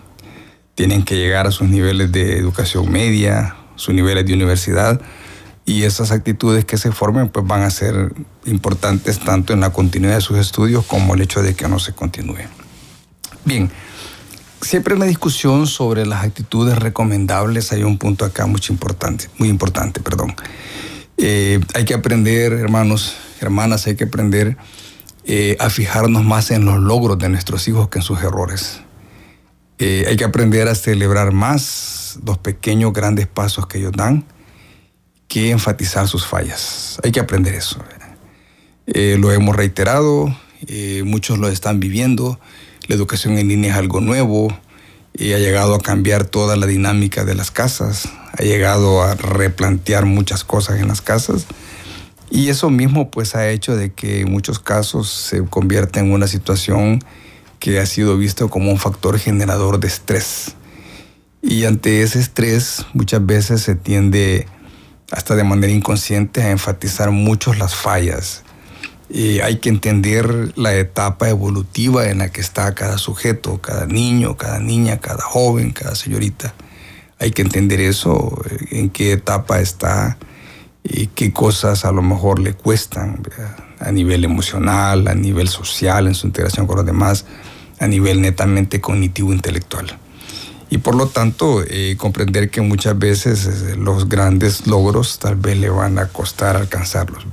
Tienen 0.81 1.03
que 1.03 1.15
llegar 1.15 1.47
a 1.47 1.51
sus 1.51 1.69
niveles 1.69 2.11
de 2.11 2.39
educación 2.39 2.91
media, 2.91 3.55
sus 3.77 3.95
niveles 3.95 4.25
de 4.25 4.33
universidad, 4.33 4.99
y 5.67 5.83
esas 5.83 6.11
actitudes 6.11 6.65
que 6.65 6.79
se 6.79 6.91
formen 6.91 7.29
pues 7.29 7.47
van 7.47 7.65
a 7.65 7.71
ser 7.71 8.15
importantes 8.47 9.19
tanto 9.19 9.53
en 9.53 9.61
la 9.61 9.75
continuidad 9.75 10.15
de 10.15 10.23
sus 10.23 10.39
estudios 10.39 10.87
como 10.87 11.15
el 11.15 11.21
hecho 11.21 11.43
de 11.43 11.55
que 11.55 11.69
no 11.69 11.79
se 11.79 11.93
continúe. 11.93 12.47
Bien, 13.45 13.71
siempre 14.63 14.95
en 14.95 15.01
la 15.01 15.05
discusión 15.05 15.67
sobre 15.67 16.07
las 16.07 16.25
actitudes 16.25 16.79
recomendables 16.79 17.73
hay 17.73 17.83
un 17.83 17.99
punto 17.99 18.25
acá 18.25 18.47
muy 18.47 18.63
importante, 18.71 19.29
muy 19.37 19.51
importante, 19.51 20.01
perdón. 20.01 20.35
Eh, 21.19 21.61
hay 21.75 21.85
que 21.85 21.93
aprender, 21.93 22.55
hermanos, 22.55 23.17
hermanas, 23.43 23.87
hay 23.87 23.97
que 23.97 24.05
aprender 24.05 24.57
eh, 25.27 25.59
a 25.61 25.69
fijarnos 25.69 26.25
más 26.25 26.51
en 26.51 26.65
los 26.65 26.79
logros 26.79 27.19
de 27.19 27.29
nuestros 27.29 27.69
hijos 27.69 27.91
que 27.91 27.99
en 27.99 28.03
sus 28.03 28.23
errores. 28.23 28.81
Eh, 29.81 30.05
hay 30.07 30.17
que 30.17 30.25
aprender 30.25 30.69
a 30.69 30.75
celebrar 30.77 31.33
más 31.33 32.19
los 32.25 32.39
pequeños, 32.39 32.93
grandes 32.93 33.27
pasos 33.27 33.67
que 33.67 33.79
ellos 33.79 33.93
dan 33.93 34.25
que 35.27 35.51
enfatizar 35.51 36.07
sus 36.07 36.27
fallas. 36.27 37.01
Hay 37.03 37.11
que 37.11 37.21
aprender 37.21 37.55
eso. 37.55 37.83
lo 38.87 39.33
hemos 39.33 39.57
reiterado, 39.57 40.35
muchos 41.05 41.39
lo 41.39 41.49
están 41.49 41.81
viviendo 41.81 42.39
la 42.91 42.97
educación 42.97 43.39
en 43.39 43.47
línea 43.47 43.71
es 43.71 43.77
algo 43.79 44.01
nuevo 44.01 44.49
y 45.15 45.33
ha 45.33 45.39
llegado 45.39 45.77
a 45.77 45.79
cambiar 45.79 46.25
toda 46.25 46.57
la 46.57 46.67
dinámica 46.67 47.25
de 47.25 47.37
las 47.37 47.53
casas, 47.53 48.09
ha 48.37 48.43
llegado 48.43 49.05
a 49.05 49.15
replantear 49.15 50.07
muchas 50.07 50.43
cosas 50.43 50.81
en 50.81 50.89
las 50.89 51.01
casas 51.01 51.47
y 52.33 52.49
eso 52.49 52.69
mismo 52.69 53.09
pues 53.13 53.37
ha 53.37 53.49
hecho 53.49 53.77
de 53.77 53.93
que 53.93 54.23
en 54.23 54.33
muchos 54.33 54.59
casos 54.59 55.09
se 55.09 55.45
convierta 55.45 56.01
en 56.01 56.11
una 56.11 56.27
situación 56.27 56.99
que 57.61 57.79
ha 57.79 57.87
sido 57.87 58.17
visto 58.17 58.51
como 58.51 58.73
un 58.73 58.79
factor 58.79 59.19
generador 59.19 59.79
de 59.79 59.87
estrés. 59.87 60.57
Y 61.41 61.65
ante 61.65 62.03
ese 62.03 62.19
estrés 62.19 62.85
muchas 62.93 63.25
veces 63.25 63.63
se 63.63 63.77
tiende 63.77 64.49
hasta 65.13 65.37
de 65.37 65.45
manera 65.45 65.73
inconsciente 65.73 66.43
a 66.43 66.51
enfatizar 66.51 67.13
mucho 67.13 67.55
las 67.55 67.77
fallas 67.77 68.43
y 69.13 69.41
hay 69.41 69.57
que 69.57 69.69
entender 69.69 70.53
la 70.57 70.75
etapa 70.75 71.29
evolutiva 71.29 72.09
en 72.09 72.19
la 72.19 72.31
que 72.31 72.41
está 72.41 72.75
cada 72.77 72.97
sujeto, 72.97 73.61
cada 73.61 73.87
niño, 73.87 74.37
cada 74.37 74.61
niña, 74.61 74.99
cada 74.99 75.25
joven, 75.25 75.73
cada 75.73 75.97
señorita. 75.97 76.55
Hay 77.19 77.33
que 77.33 77.43
entender 77.43 77.81
eso, 77.81 78.41
eh, 78.49 78.79
en 78.79 78.91
qué 78.91 79.13
etapa 79.13 79.61
está 79.61 80.17
y 80.85 81.09
qué 81.09 81.33
cosas 81.33 81.85
a 81.85 81.91
lo 81.91 82.03
mejor 82.03 82.39
le 82.39 82.55
cuestan 82.55 83.23
a 83.81 83.91
nivel 83.91 84.25
emocional, 84.25 85.09
a 85.09 85.15
nivel 85.15 85.49
social, 85.49 86.07
en 86.07 86.15
su 86.15 86.29
integración 86.29 86.69
con 86.69 86.77
los 86.77 86.87
demás, 86.87 87.27
a 87.81 87.89
nivel 87.89 88.21
netamente 88.21 88.81
cognitivo-intelectual. 88.81 89.99
Y 90.69 90.79
por 90.79 90.95
lo 90.95 91.09
tanto, 91.09 91.65
eh, 91.67 91.97
comprender 91.99 92.49
que 92.51 92.61
muchas 92.61 92.97
veces 92.97 93.47
eh, 93.47 93.77
los 93.77 94.09
grandes 94.09 94.69
logros 94.69 95.19
tal 95.19 95.35
vez 95.35 95.59
le 95.59 95.69
van 95.69 95.99
a 95.99 96.07
costar 96.07 96.57
alcanzarlos. 96.57 97.27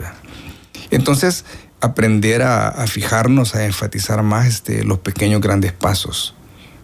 Entonces, 0.89 1.45
aprender 1.79 2.41
a, 2.41 2.88
fijarnos, 2.88 3.53
a 3.53 3.65
enfatizar 3.65 4.23
más 4.23 4.47
este, 4.47 4.83
los 4.83 4.99
pequeños 4.99 5.41
grandes 5.41 5.71
pasos, 5.71 6.33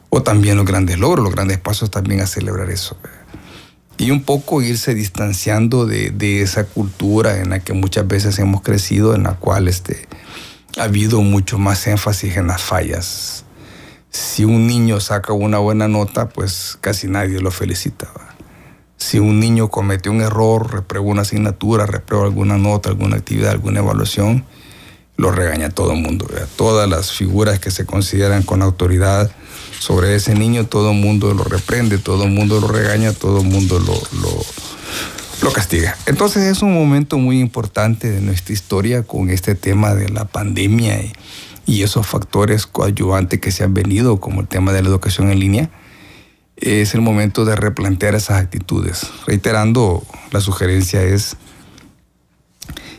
o 0.10 0.21
también 0.21 0.58
los 0.58 0.65
grandes 0.65 0.99
logros, 0.99 1.23
los 1.23 1.34
grandes 1.34 1.58
pasos 1.58 1.89
también 1.89 2.21
a 2.21 2.28
celebrar 2.28 2.69
eso. 2.69 2.97
Y 3.97 4.12
un 4.12 4.23
poco 4.23 4.62
irse 4.62 4.93
distanciando 4.93 5.88
de, 5.88 6.41
esa 6.41 6.65
cultura 6.65 7.39
en 7.39 7.49
la 7.49 7.60
que 7.60 7.73
muchas 7.73 8.08
veces 8.08 8.38
hemos 8.38 8.62
crecido, 8.62 9.15
en 9.15 9.23
la 9.23 9.36
cual 9.36 9.67
este, 9.67 10.08
ha 10.78 10.84
habido 10.84 11.21
mucho 11.21 11.58
más 11.58 11.88
énfasis 11.88 12.38
en 12.38 12.47
las 12.47 12.62
fallas. 12.62 13.42
Si 14.13 14.45
un 14.45 14.67
niño 14.67 14.99
saca 14.99 15.34
una 15.34 15.58
buena 15.58 15.88
nota, 15.88 16.30
pues 16.30 16.78
casi 16.80 17.08
nadie 17.08 17.41
lo 17.41 17.49
felicita. 17.49 18.08
Si 18.95 19.17
un 19.17 19.39
niño 19.39 19.69
comete 19.69 20.10
un 20.10 20.21
error, 20.21 20.71
reprueba 20.71 21.08
una 21.08 21.23
asignatura, 21.23 21.88
reprueba 21.88 22.26
alguna 22.26 22.60
nota, 22.60 22.89
alguna 22.89 23.17
actividad, 23.17 23.49
alguna 23.49 23.80
evaluación, 23.80 24.45
lo 25.17 25.32
regaña 25.32 25.71
todo 25.71 25.93
el 25.93 26.02
mundo. 26.02 26.28
Todas 26.56 26.88
las 26.88 27.12
figuras 27.12 27.60
que 27.60 27.71
se 27.71 27.88
consideran 27.88 28.43
con 28.43 28.62
autoridad 28.62 29.32
sobre 29.80 30.13
ese 30.13 30.36
niño, 30.36 30.67
todo 30.67 30.91
el 30.91 30.97
mundo 30.97 31.34
lo 31.34 31.43
reprende, 31.43 31.97
todo 31.97 32.26
el 32.26 32.32
mundo 32.32 32.62
lo 32.62 32.67
regaña, 32.67 33.13
todo 33.13 33.41
el 33.41 33.47
mundo 33.47 33.80
lo, 33.80 33.99
lo, 35.41 35.52
castiga. 35.52 35.97
Entonces 36.06 36.43
es 36.43 36.62
un 36.62 36.73
momento 36.73 37.17
muy 37.17 37.39
importante 37.39 38.12
de 38.12 38.21
nuestra 38.21 38.54
historia 38.54 39.02
con 39.04 39.32
este 39.32 39.56
tema 39.56 39.95
de 39.95 40.10
la 40.10 40.26
pandemia 40.26 41.02
y, 41.02 41.13
y 41.65 41.84
esos 41.84 42.06
factores 42.06 42.65
coadyuvantes 42.67 43.39
que 43.39 43.52
se 43.52 43.63
han 43.63 43.73
venido, 43.73 44.19
como 44.19 44.41
el 44.41 44.47
tema 44.47 44.73
de 44.73 44.82
la 44.82 44.89
educación 44.89 45.32
en 45.32 45.39
línea. 45.39 45.69
Es 46.58 46.93
el 46.93 47.02
momento 47.02 47.45
de 47.45 47.56
replantear 47.56 48.15
esas 48.15 48.39
actitudes. 48.39 49.10
Reiterando, 49.26 50.04
la 50.32 50.39
sugerencia 50.41 51.02
es 51.02 51.36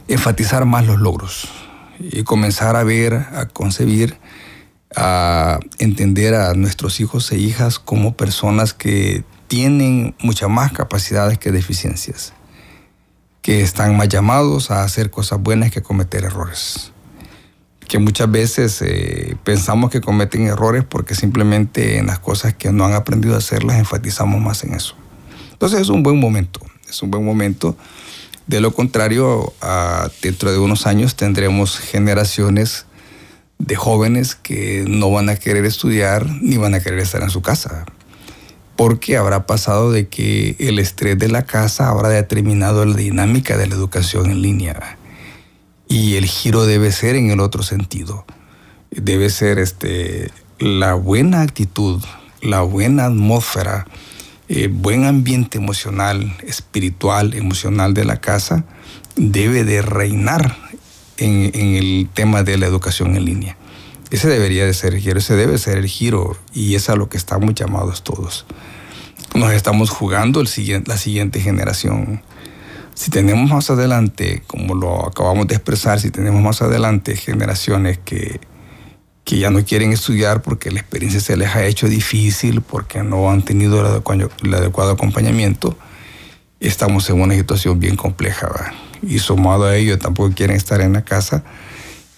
enfatizar 0.09 0.64
más 0.64 0.87
los 0.87 0.98
logros 0.98 1.48
y 1.98 2.24
comenzar 2.24 2.77
a 2.77 2.85
ver, 2.85 3.14
a 3.14 3.48
concebir, 3.53 4.18
a 4.96 5.61
entender 5.79 6.35
a 6.35 6.55
nuestros 6.55 7.00
hijos 7.00 7.31
e 7.33 7.38
hijas 7.38 7.79
como 7.79 8.16
personas 8.16 8.74
que 8.74 9.24
tienen 9.48 10.14
muchas 10.20 10.48
más 10.48 10.72
capacidades 10.72 11.38
que 11.38 11.53
deficiencias, 11.53 12.33
que 13.42 13.62
están 13.62 13.96
más 13.96 14.09
llamados 14.09 14.70
a 14.70 14.83
hacer 14.83 15.11
cosas 15.11 15.40
buenas 15.40 15.70
que 15.70 15.83
cometer 15.83 16.24
errores, 16.24 16.92
que 17.88 17.99
muchas 17.99 18.31
veces 18.31 18.83
eh, 18.83 19.37
pensamos 19.44 19.90
que 19.90 20.01
cometen 20.01 20.47
errores 20.47 20.85
porque 20.88 21.14
simplemente 21.14 21.99
en 21.99 22.07
las 22.07 22.18
cosas 22.18 22.55
que 22.55 22.73
no 22.73 22.85
han 22.85 22.94
aprendido 22.94 23.35
a 23.35 23.38
hacerlas 23.38 23.79
enfatizamos 23.79 24.40
más 24.40 24.64
en 24.64 24.75
eso. 24.75 24.97
Entonces 25.53 25.81
es 25.81 25.88
un 25.88 26.03
buen 26.03 26.18
momento, 26.18 26.61
es 26.88 27.03
un 27.03 27.11
buen 27.11 27.25
momento 27.25 27.77
de 28.47 28.61
lo 28.61 28.75
contrario, 28.75 29.55
dentro 30.20 30.53
de 30.53 30.59
unos 30.59 30.87
años 30.87 31.16
tendremos 31.16 31.79
generaciones 31.79 32.85
de 33.59 33.75
jóvenes 33.75 34.35
que 34.35 34.85
no 34.87 35.11
van 35.11 35.31
a 35.31 35.37
querer 35.37 35.64
estudiar 35.64 36.27
ni 36.42 36.59
van 36.59 36.75
a 36.75 36.81
querer 36.81 36.99
estar 36.99 37.23
en 37.23 37.31
su 37.31 37.40
casa. 37.40 37.87
Porque 38.77 39.16
habrá 39.16 39.47
pasado 39.47 39.92
de 39.92 40.09
que 40.09 40.57
el 40.59 40.79
estrés 40.79 41.18
de 41.18 41.29
la 41.29 41.44
casa 41.44 41.88
habrá 41.88 42.09
determinado 42.09 42.85
la 42.85 42.97
dinámica 42.97 43.57
de 43.57 43.66
la 43.66 43.77
educación 43.77 44.31
en 44.31 44.42
línea. 44.42 44.99
Y 45.88 46.16
el 46.16 46.27
giro 46.27 46.66
debe 46.66 46.92
ser 46.92 47.16
en 47.16 47.31
el 47.31 47.40
otro 47.40 47.62
sentido. 47.62 48.25
Debe 48.90 49.31
ser 49.31 49.59
este, 49.59 50.31
la 50.59 50.94
buena 50.94 51.42
actitud, 51.42 52.03
la 52.40 52.62
buena 52.62 53.07
atmósfera, 53.07 53.87
eh, 54.49 54.68
buen 54.70 55.05
ambiente 55.05 55.59
emocional, 55.59 56.37
espiritual, 56.47 57.35
emocional 57.35 57.94
de 57.94 58.05
la 58.05 58.20
casa 58.20 58.64
debe 59.16 59.64
de 59.64 59.83
reinar 59.83 60.57
en, 61.16 61.51
el 61.55 62.09
tema 62.12 62.42
de 62.42 62.59
la 62.59 62.66
educación 62.66 63.16
en 63.16 63.25
línea. 63.25 63.57
Ese 64.11 64.29
debería 64.29 64.66
de 64.66 64.75
ser 64.75 64.94
el 64.94 65.01
giro, 65.01 65.18
ese 65.18 65.35
debe 65.35 65.59
ser 65.59 65.79
el 65.79 65.87
giro 65.87 66.37
y 66.53 66.75
es 66.75 66.88
a 66.88 66.97
lo 66.97 67.09
que 67.09 67.16
estamos 67.16 67.55
llamados 67.55 68.03
todos. 68.03 68.44
Nos 69.35 69.53
estamos 69.53 69.90
jugando 69.90 70.40
el 70.40 70.47
siguiente, 70.47 70.90
la 70.90 70.99
siguiente 70.99 71.40
generación. 71.40 72.23
Si 72.94 73.11
tenemos 73.11 73.50
más 73.50 73.70
adelante, 73.70 74.42
como 74.46 74.74
lo 74.74 75.07
acabamos 75.07 75.48
de 75.48 75.57
expresar, 75.57 76.00
si 76.00 76.11
tenemos 76.11 76.40
más 76.42 76.62
adelante 76.62 77.16
generaciones 77.16 77.98
que, 77.98 78.40
que 79.25 79.38
ya 79.38 79.50
no 79.50 79.64
quieren 79.64 79.92
estudiar 79.92 80.42
porque 80.42 80.71
la 80.71 80.81
experiencia 80.81 81.21
se 81.21 81.37
les 81.37 81.54
ha 81.54 81.64
hecho 81.64 81.88
difícil, 81.88 82.60
porque 82.60 83.02
no 83.02 83.31
han 83.31 83.42
tenido 83.42 83.81
el 83.81 84.54
adecuado, 84.54 84.92
acompañamiento, 84.92 85.77
estamos 86.60 87.08
en 87.10 87.21
una 87.21 87.35
situación 87.35 87.81
bien 87.81 87.96
compleja. 87.96 88.75
Y 89.02 89.19
sumado 89.19 89.64
a 89.64 89.77
ello, 89.77 89.98
tampoco 89.98 90.35
quieren 90.35 90.56
estar 90.56 90.81
en 90.81 90.92
la 90.92 91.04
casa. 91.04 91.42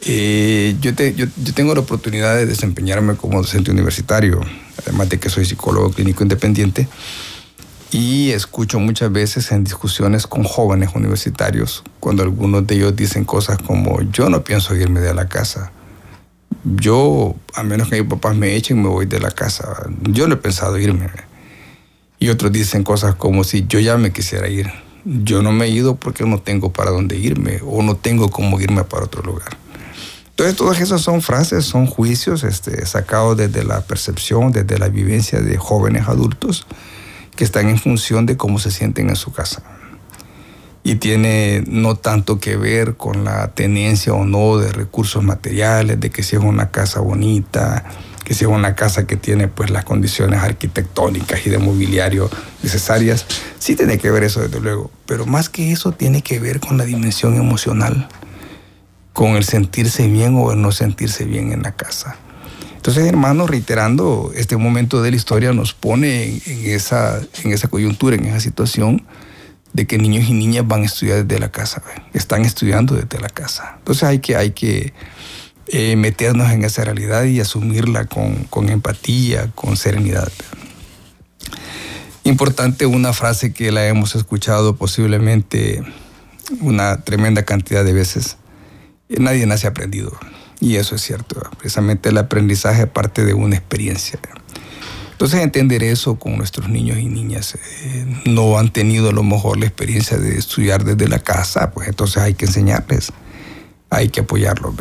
Eh, 0.02 0.76
yo, 0.80 0.90
yo, 0.90 1.26
tengo 1.54 1.74
la 1.74 1.80
oportunidad 1.80 2.36
de 2.36 2.44
desempeñarme 2.44 3.16
como 3.16 3.38
docente 3.38 3.70
universitario, 3.70 4.40
además 4.82 5.08
de 5.08 5.18
que 5.18 5.30
soy 5.30 5.44
psicólogo 5.46 5.90
clínico 5.90 6.22
independiente, 6.22 6.86
y 7.96 8.32
escucho 8.32 8.78
muchas 8.78 9.10
veces 9.10 9.50
en 9.52 9.64
discusiones 9.64 10.26
con 10.26 10.44
jóvenes 10.44 10.90
universitarios, 10.94 11.82
cuando 11.98 12.22
algunos 12.22 12.66
de 12.66 12.74
ellos 12.74 12.94
dicen 12.94 13.24
cosas 13.24 13.56
como, 13.56 14.02
yo 14.12 14.28
no 14.28 14.44
pienso 14.44 14.76
irme 14.76 15.00
de 15.00 15.14
la 15.14 15.28
casa, 15.28 15.72
yo, 16.62 17.34
a 17.54 17.62
menos 17.62 17.88
que 17.88 18.02
mis 18.02 18.10
papás 18.10 18.36
me 18.36 18.54
echen, 18.54 18.82
me 18.82 18.88
voy 18.90 19.06
de 19.06 19.18
la 19.18 19.30
casa. 19.30 19.88
Yo 20.02 20.28
no 20.28 20.34
he 20.34 20.36
pensado 20.36 20.76
irme. 20.76 21.08
Y 22.18 22.28
otros 22.28 22.52
dicen 22.52 22.82
cosas 22.82 23.14
como 23.14 23.44
si 23.44 23.66
yo 23.66 23.80
ya 23.80 23.96
me 23.96 24.12
quisiera 24.12 24.46
ir. 24.46 24.70
Yo 25.06 25.42
no 25.42 25.52
me 25.52 25.64
he 25.64 25.68
ido 25.70 25.96
porque 25.96 26.24
no 26.26 26.38
tengo 26.38 26.72
para 26.72 26.90
dónde 26.90 27.16
irme 27.16 27.60
o 27.64 27.82
no 27.82 27.96
tengo 27.96 28.28
cómo 28.28 28.60
irme 28.60 28.84
para 28.84 29.04
otro 29.04 29.22
lugar. 29.22 29.56
Entonces, 30.30 30.54
todas 30.54 30.80
esas 30.80 31.00
son 31.00 31.22
frases, 31.22 31.64
son 31.64 31.86
juicios 31.86 32.44
este, 32.44 32.84
sacados 32.84 33.38
desde 33.38 33.64
la 33.64 33.80
percepción, 33.80 34.52
desde 34.52 34.78
la 34.78 34.88
vivencia 34.88 35.40
de 35.40 35.56
jóvenes 35.56 36.08
adultos 36.08 36.66
que 37.36 37.44
están 37.44 37.68
en 37.68 37.78
función 37.78 38.26
de 38.26 38.36
cómo 38.36 38.58
se 38.58 38.70
sienten 38.70 39.08
en 39.10 39.16
su 39.16 39.32
casa. 39.32 39.62
Y 40.82 40.96
tiene 40.96 41.62
no 41.66 41.96
tanto 41.96 42.38
que 42.38 42.56
ver 42.56 42.96
con 42.96 43.24
la 43.24 43.48
tenencia 43.48 44.12
o 44.12 44.24
no 44.24 44.58
de 44.58 44.72
recursos 44.72 45.22
materiales, 45.22 46.00
de 46.00 46.10
que 46.10 46.22
si 46.22 46.36
es 46.36 46.42
una 46.42 46.70
casa 46.70 47.00
bonita, 47.00 47.84
que 48.24 48.34
sea 48.34 48.48
una 48.48 48.74
casa 48.74 49.06
que 49.06 49.16
tiene 49.16 49.48
pues 49.48 49.70
las 49.70 49.84
condiciones 49.84 50.40
arquitectónicas 50.40 51.46
y 51.46 51.50
de 51.50 51.58
mobiliario 51.58 52.30
necesarias, 52.62 53.26
sí 53.58 53.76
tiene 53.76 53.98
que 53.98 54.10
ver 54.10 54.24
eso 54.24 54.40
desde 54.40 54.60
luego, 54.60 54.90
pero 55.06 55.26
más 55.26 55.48
que 55.48 55.70
eso 55.72 55.92
tiene 55.92 56.22
que 56.22 56.40
ver 56.40 56.60
con 56.60 56.78
la 56.78 56.84
dimensión 56.84 57.36
emocional 57.36 58.08
con 59.16 59.34
el 59.34 59.44
sentirse 59.44 60.06
bien 60.08 60.36
o 60.36 60.52
el 60.52 60.60
no 60.60 60.72
sentirse 60.72 61.24
bien 61.24 61.50
en 61.50 61.62
la 61.62 61.72
casa. 61.72 62.16
Entonces, 62.86 63.08
hermano, 63.08 63.48
reiterando, 63.48 64.30
este 64.36 64.56
momento 64.56 65.02
de 65.02 65.10
la 65.10 65.16
historia 65.16 65.52
nos 65.52 65.74
pone 65.74 66.40
en, 66.46 66.66
esa, 66.66 67.20
en 67.42 67.50
esa 67.50 67.66
coyuntura, 67.66 68.14
en 68.14 68.26
esa 68.26 68.38
situación 68.38 69.04
de 69.72 69.88
que 69.88 69.98
niños 69.98 70.28
y 70.28 70.34
niñas 70.34 70.68
van 70.68 70.82
a 70.82 70.84
estudiar 70.84 71.26
desde 71.26 71.40
la 71.40 71.50
casa, 71.50 71.82
están 72.14 72.44
estudiando 72.44 72.94
desde 72.94 73.18
la 73.18 73.28
casa. 73.28 73.74
Entonces 73.78 74.04
hay 74.04 74.20
que, 74.20 74.36
hay 74.36 74.52
que 74.52 74.92
eh, 75.66 75.96
meternos 75.96 76.52
en 76.52 76.62
esa 76.62 76.84
realidad 76.84 77.24
y 77.24 77.40
asumirla 77.40 78.04
con, 78.04 78.44
con 78.44 78.68
empatía, 78.68 79.50
con 79.56 79.76
serenidad. 79.76 80.30
Importante 82.22 82.86
una 82.86 83.12
frase 83.12 83.52
que 83.52 83.72
la 83.72 83.84
hemos 83.88 84.14
escuchado 84.14 84.76
posiblemente 84.76 85.82
una 86.60 87.00
tremenda 87.00 87.42
cantidad 87.42 87.84
de 87.84 87.92
veces 87.92 88.36
nadie 89.08 89.44
nace 89.46 89.66
aprendido. 89.66 90.16
Y 90.60 90.76
eso 90.76 90.94
es 90.94 91.02
cierto. 91.02 91.42
Precisamente 91.58 92.08
el 92.08 92.18
aprendizaje 92.18 92.86
parte 92.86 93.24
de 93.24 93.34
una 93.34 93.56
experiencia. 93.56 94.18
Entonces 95.12 95.40
entender 95.40 95.82
eso 95.82 96.18
con 96.18 96.36
nuestros 96.36 96.68
niños 96.68 96.98
y 96.98 97.06
niñas. 97.06 97.54
Eh, 97.54 98.22
no 98.26 98.58
han 98.58 98.70
tenido 98.70 99.08
a 99.08 99.12
lo 99.12 99.22
mejor 99.22 99.58
la 99.58 99.66
experiencia 99.66 100.18
de 100.18 100.36
estudiar 100.36 100.84
desde 100.84 101.08
la 101.08 101.20
casa, 101.20 101.70
pues 101.70 101.88
entonces 101.88 102.18
hay 102.18 102.34
que 102.34 102.44
enseñarles, 102.44 103.12
hay 103.88 104.10
que 104.10 104.20
apoyarlos. 104.20 104.74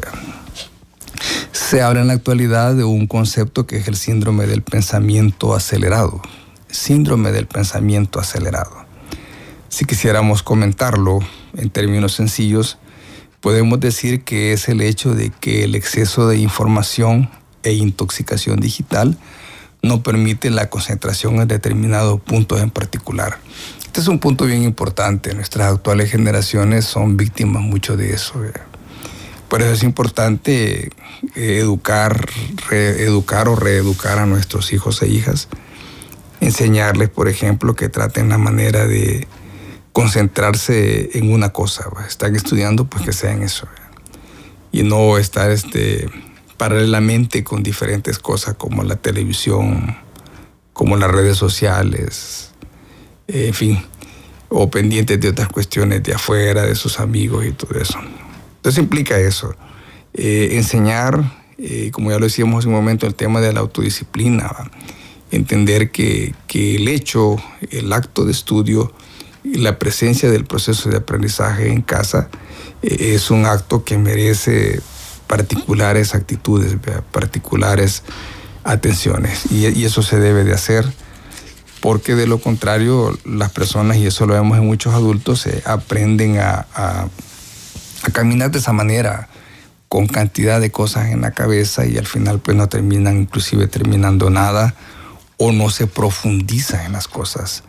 Se 1.53 1.81
habla 1.81 2.01
en 2.01 2.07
la 2.07 2.13
actualidad 2.13 2.75
de 2.75 2.83
un 2.83 3.07
concepto 3.07 3.65
que 3.65 3.77
es 3.77 3.87
el 3.87 3.95
síndrome 3.95 4.45
del 4.45 4.61
pensamiento 4.61 5.55
acelerado. 5.55 6.21
Síndrome 6.69 7.31
del 7.31 7.47
pensamiento 7.47 8.19
acelerado. 8.19 8.85
Si 9.69 9.85
quisiéramos 9.85 10.43
comentarlo 10.43 11.19
en 11.55 11.69
términos 11.69 12.13
sencillos, 12.13 12.77
podemos 13.45 13.79
decir 13.79 14.23
que 14.23 14.53
es 14.53 14.69
el 14.69 14.81
hecho 14.81 15.13
de 15.13 15.29
que 15.29 15.63
el 15.65 15.75
exceso 15.75 16.27
de 16.27 16.39
información 16.39 17.29
e 17.61 17.73
intoxicación 17.73 18.59
digital 18.59 19.19
no 19.83 20.01
permite 20.01 20.49
la 20.49 20.71
concentración 20.71 21.35
en 21.35 21.47
determinados 21.47 22.19
puntos 22.19 22.59
en 22.59 22.71
particular. 22.71 23.37
Este 23.85 24.01
es 24.01 24.07
un 24.07 24.17
punto 24.17 24.45
bien 24.45 24.63
importante. 24.63 25.35
Nuestras 25.35 25.71
actuales 25.71 26.09
generaciones 26.09 26.85
son 26.85 27.17
víctimas 27.17 27.61
mucho 27.61 27.95
de 27.95 28.15
eso. 28.15 28.33
Por 29.47 29.61
eso 29.61 29.73
es 29.73 29.83
importante 29.83 30.89
eh, 31.35 31.59
educar, 31.59 32.27
reeducar 32.67 33.47
o 33.47 33.55
reeducar 33.55 34.17
a 34.17 34.25
nuestros 34.25 34.73
hijos 34.73 35.03
e 35.03 35.07
hijas. 35.07 35.49
Enseñarles, 36.41 37.09
por 37.09 37.29
ejemplo, 37.29 37.75
que 37.75 37.89
traten 37.89 38.29
la 38.29 38.39
manera 38.39 38.87
de 38.87 39.27
concentrarse 39.95 41.17
en 41.17 41.31
una 41.31 41.53
cosa. 41.53 41.85
Están 42.05 42.35
estudiando, 42.35 42.83
pues 42.83 43.05
que 43.05 43.13
sea 43.13 43.31
en 43.31 43.43
eso. 43.43 43.65
Y 44.73 44.83
no 44.83 45.17
estar 45.17 45.51
este, 45.51 46.09
paralelamente 46.57 47.45
con 47.45 47.63
diferentes 47.63 48.19
cosas 48.19 48.55
como 48.55 48.83
la 48.83 48.97
televisión, 48.97 49.95
como 50.73 50.97
las 50.97 51.09
redes 51.09 51.37
sociales, 51.37 52.51
en 53.29 53.53
fin, 53.53 53.85
o 54.49 54.69
pendientes 54.69 55.17
de 55.21 55.29
otras 55.29 55.47
cuestiones 55.47 56.03
de 56.03 56.13
afuera, 56.13 56.63
de 56.63 56.75
sus 56.75 56.99
amigos 56.99 57.45
y 57.45 57.53
todo 57.53 57.79
eso. 57.79 57.97
Entonces 58.57 58.83
implica 58.83 59.17
eso. 59.17 59.55
Eh, 60.13 60.49
enseñar, 60.57 61.23
eh, 61.57 61.89
como 61.93 62.11
ya 62.11 62.19
lo 62.19 62.25
decíamos 62.25 62.65
en 62.65 62.71
un 62.71 62.75
momento, 62.75 63.07
el 63.07 63.15
tema 63.15 63.39
de 63.39 63.53
la 63.53 63.61
autodisciplina. 63.61 64.51
Entender 65.31 65.89
que, 65.89 66.35
que 66.47 66.75
el 66.75 66.89
hecho, 66.89 67.37
el 67.71 67.93
acto 67.93 68.25
de 68.25 68.33
estudio, 68.33 68.93
la 69.57 69.79
presencia 69.79 70.29
del 70.29 70.45
proceso 70.45 70.89
de 70.89 70.97
aprendizaje 70.97 71.71
en 71.71 71.81
casa 71.81 72.29
eh, 72.81 73.13
es 73.15 73.31
un 73.31 73.45
acto 73.45 73.83
que 73.83 73.97
merece 73.97 74.81
particulares 75.27 76.13
actitudes, 76.13 76.77
particulares 77.11 78.03
atenciones. 78.63 79.51
Y, 79.51 79.85
eso 79.85 80.01
se 80.01 80.19
debe 80.19 80.43
de 80.43 80.53
hacer 80.53 80.85
porque 81.81 82.15
de 82.15 82.25
lo 82.25 82.39
contrario 82.39 83.15
las 83.25 83.51
personas, 83.51 83.97
y 83.97 84.07
eso 84.07 84.25
lo 84.25 84.33
vemos 84.33 84.57
en 84.57 84.65
muchos 84.65 84.93
adultos, 84.93 85.47
aprenden 85.65 86.39
a, 86.39 86.65
a, 86.73 87.07
caminar 88.11 88.49
de 88.49 88.57
esa 88.57 88.73
manera 88.73 89.29
con 89.87 90.07
cantidad 90.07 90.59
de 90.59 90.71
cosas 90.71 91.09
en 91.09 91.21
la 91.21 91.31
cabeza 91.31 91.85
y 91.85 91.97
al 91.97 92.07
final 92.07 92.39
pues 92.39 92.57
no 92.57 92.67
terminan 92.69 93.17
inclusive 93.17 93.67
terminando 93.67 94.29
nada 94.31 94.73
o 95.37 95.51
no 95.51 95.69
se 95.69 95.85
profundiza 95.85 96.85
en 96.85 96.93
las 96.93 97.07
cosas. 97.07 97.63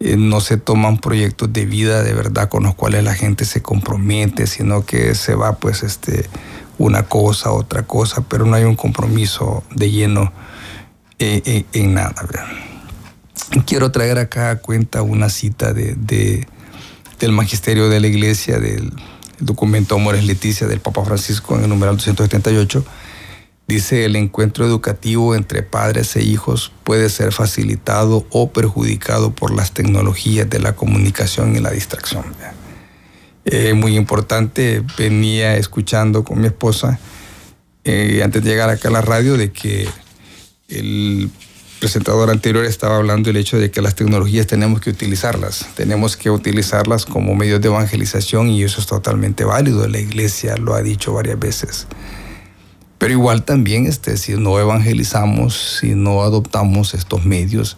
Eh, 0.00 0.16
no 0.16 0.40
se 0.40 0.58
toman 0.58 0.98
proyectos 0.98 1.52
de 1.52 1.66
vida 1.66 2.04
de 2.04 2.12
verdad 2.12 2.48
con 2.48 2.62
los 2.62 2.76
cuales 2.76 3.02
la 3.02 3.14
gente 3.14 3.44
se 3.44 3.62
compromete, 3.62 4.46
sino 4.46 4.86
que 4.86 5.16
se 5.16 5.34
va 5.34 5.56
pues 5.56 5.82
este, 5.82 6.28
una 6.78 7.02
cosa, 7.02 7.50
otra 7.50 7.82
cosa, 7.82 8.22
pero 8.28 8.46
no 8.46 8.54
hay 8.54 8.62
un 8.62 8.76
compromiso 8.76 9.64
de 9.74 9.90
lleno 9.90 10.32
eh, 11.18 11.42
eh, 11.44 11.64
en 11.72 11.94
nada. 11.94 12.14
Quiero 13.66 13.90
traer 13.90 14.18
acá 14.18 14.50
a 14.50 14.56
cuenta 14.56 15.02
una 15.02 15.28
cita 15.30 15.72
de, 15.72 16.46
del 17.18 17.32
magisterio 17.32 17.88
de 17.88 17.98
la 17.98 18.06
iglesia, 18.06 18.60
del 18.60 18.92
documento 19.40 19.96
Amores 19.96 20.24
Leticia 20.24 20.68
del 20.68 20.80
Papa 20.80 21.04
Francisco 21.04 21.56
en 21.56 21.64
el 21.64 21.68
numeral 21.68 21.96
278 21.96 22.84
Dice, 23.68 24.06
el 24.06 24.16
encuentro 24.16 24.64
educativo 24.64 25.34
entre 25.34 25.62
padres 25.62 26.16
e 26.16 26.22
hijos 26.22 26.72
puede 26.84 27.10
ser 27.10 27.32
facilitado 27.32 28.26
o 28.30 28.50
perjudicado 28.50 29.34
por 29.34 29.54
las 29.54 29.72
tecnologías 29.72 30.48
de 30.48 30.58
la 30.58 30.74
comunicación 30.74 31.54
y 31.54 31.60
la 31.60 31.70
distracción. 31.70 32.24
Eh, 33.44 33.74
muy 33.74 33.94
importante, 33.96 34.82
venía 34.96 35.56
escuchando 35.56 36.24
con 36.24 36.40
mi 36.40 36.46
esposa 36.46 36.98
eh, 37.84 38.22
antes 38.24 38.42
de 38.42 38.48
llegar 38.48 38.70
acá 38.70 38.88
a 38.88 38.92
la 38.92 39.02
radio 39.02 39.36
de 39.36 39.52
que 39.52 39.86
el 40.68 41.30
presentador 41.78 42.30
anterior 42.30 42.64
estaba 42.64 42.96
hablando 42.96 43.28
del 43.28 43.36
hecho 43.36 43.58
de 43.58 43.70
que 43.70 43.82
las 43.82 43.94
tecnologías 43.94 44.46
tenemos 44.46 44.80
que 44.80 44.88
utilizarlas, 44.88 45.66
tenemos 45.74 46.16
que 46.16 46.30
utilizarlas 46.30 47.04
como 47.04 47.34
medios 47.34 47.60
de 47.60 47.68
evangelización 47.68 48.48
y 48.48 48.62
eso 48.62 48.80
es 48.80 48.86
totalmente 48.86 49.44
válido, 49.44 49.86
la 49.88 49.98
iglesia 49.98 50.56
lo 50.56 50.74
ha 50.74 50.80
dicho 50.80 51.12
varias 51.12 51.38
veces. 51.38 51.86
Pero 52.98 53.12
igual 53.12 53.44
también, 53.44 53.86
este, 53.86 54.16
si 54.16 54.34
no 54.34 54.58
evangelizamos, 54.58 55.78
si 55.80 55.94
no 55.94 56.22
adoptamos 56.22 56.94
estos 56.94 57.24
medios 57.24 57.76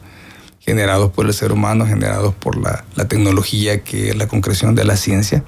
generados 0.60 1.10
por 1.10 1.26
el 1.26 1.34
ser 1.34 1.52
humano, 1.52 1.86
generados 1.86 2.34
por 2.34 2.56
la, 2.56 2.84
tecnología, 3.06 3.82
que 3.84 4.10
es 4.10 4.16
la 4.16 4.28
concreción 4.28 4.74
de 4.74 4.84
la 4.84 4.96
ciencia, 4.96 5.44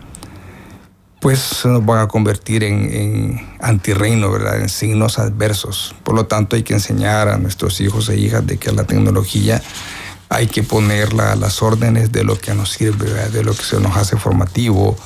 pues 1.20 1.38
se 1.38 1.68
nos 1.68 1.86
van 1.86 2.00
a 2.00 2.08
convertir 2.08 2.64
en, 2.64 2.92
en 2.92 3.48
antirreino, 3.60 4.30
¿verdad? 4.30 4.60
En 4.60 4.68
signos 4.68 5.18
adversos. 5.18 5.94
Por 6.02 6.16
lo 6.16 6.26
tanto, 6.26 6.56
hay 6.56 6.64
que 6.64 6.74
enseñar 6.74 7.28
a 7.28 7.38
nuestros 7.38 7.80
hijos 7.80 8.08
e 8.08 8.18
hijas 8.18 8.46
de 8.46 8.58
que 8.58 8.72
la 8.72 8.84
tecnología 8.84 9.62
hay 10.28 10.48
que 10.48 10.62
ponerla 10.62 11.32
a 11.32 11.36
las 11.36 11.62
órdenes 11.62 12.10
de 12.10 12.24
lo 12.24 12.38
que 12.38 12.54
nos 12.54 12.70
sirve, 12.70 13.06
de 13.30 13.44
lo 13.44 13.54
que 13.54 13.62
se 13.62 13.78
nos 13.80 13.96
hace 13.96 14.16
formativo, 14.16 14.96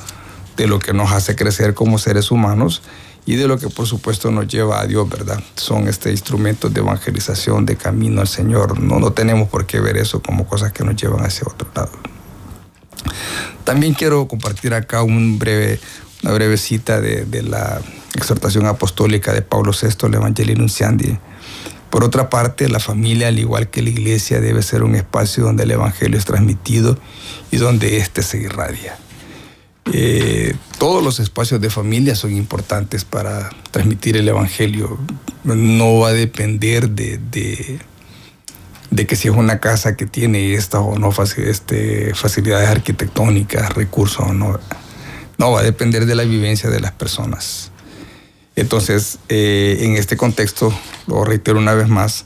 de 0.55 0.67
lo 0.67 0.79
que 0.79 0.93
nos 0.93 1.11
hace 1.11 1.35
crecer 1.35 1.73
como 1.73 1.99
seres 1.99 2.31
humanos 2.31 2.81
y 3.27 3.35
de 3.35 3.47
lo 3.47 3.59
que 3.59 3.67
por 3.67 3.85
supuesto 3.85 4.31
nos 4.31 4.47
lleva 4.47 4.79
a 4.79 4.87
Dios, 4.87 5.07
¿verdad? 5.09 5.43
Son 5.55 5.89
este 5.89 6.11
instrumentos 6.11 6.73
de 6.73 6.79
evangelización, 6.79 7.65
de 7.65 7.75
camino 7.75 8.21
al 8.21 8.27
Señor. 8.27 8.79
No, 8.79 8.99
no 8.99 9.11
tenemos 9.11 9.49
por 9.49 9.65
qué 9.65 9.81
ver 9.81 9.97
eso 9.97 10.21
como 10.21 10.47
cosas 10.47 10.71
que 10.71 10.85
nos 10.85 10.95
llevan 10.95 11.25
hacia 11.25 11.45
otro 11.45 11.67
lado. 11.75 11.91
También 13.65 13.93
quiero 13.93 14.29
compartir 14.29 14.73
acá 14.73 15.03
un 15.03 15.37
breve, 15.39 15.77
una 16.23 16.31
breve 16.31 16.55
cita 16.55 17.01
de, 17.01 17.25
de 17.25 17.43
la 17.43 17.81
exhortación 18.15 18.65
apostólica 18.65 19.33
de 19.33 19.41
Pablo 19.41 19.73
VI, 19.73 20.07
el 20.07 20.13
Evangelio 20.13 20.55
Nunciandi. 20.55 21.19
Por 21.89 22.05
otra 22.05 22.29
parte, 22.29 22.69
la 22.69 22.79
familia, 22.79 23.27
al 23.27 23.39
igual 23.39 23.69
que 23.69 23.81
la 23.81 23.89
iglesia, 23.89 24.39
debe 24.39 24.63
ser 24.63 24.83
un 24.83 24.95
espacio 24.95 25.43
donde 25.43 25.63
el 25.63 25.71
Evangelio 25.71 26.17
es 26.17 26.23
transmitido 26.23 26.97
y 27.51 27.57
donde 27.57 27.97
éste 27.97 28.23
se 28.23 28.37
irradia. 28.37 28.97
Eh, 29.93 30.55
todos 30.77 31.03
los 31.03 31.19
espacios 31.19 31.61
de 31.61 31.69
familia 31.69 32.15
son 32.15 32.35
importantes 32.35 33.05
para 33.05 33.49
transmitir 33.71 34.17
el 34.17 34.27
Evangelio. 34.27 34.97
No 35.43 35.99
va 35.99 36.09
a 36.09 36.13
depender 36.13 36.89
de, 36.89 37.17
de, 38.89 39.07
que 39.07 39.15
si 39.15 39.27
es 39.27 39.35
una 39.35 39.59
casa 39.59 39.95
que 39.95 40.05
tiene 40.05 40.53
estas 40.53 40.81
o 40.81 40.97
no 40.97 41.13
este, 41.37 42.13
facilidades 42.13 42.69
arquitectónicas, 42.69 43.73
recursos 43.73 44.27
o 44.27 44.33
no. 44.33 44.59
No, 45.37 45.51
va 45.51 45.61
a 45.61 45.63
depender 45.63 46.05
de 46.05 46.15
la 46.15 46.23
vivencia 46.23 46.69
de 46.69 46.79
las 46.79 46.91
personas. 46.91 47.71
Entonces, 48.55 49.19
eh, 49.29 49.77
en 49.81 49.95
este 49.95 50.17
contexto, 50.17 50.73
lo 51.05 51.23
reitero 51.23 51.59
una 51.59 51.75
vez 51.75 51.87
más, 51.87 52.25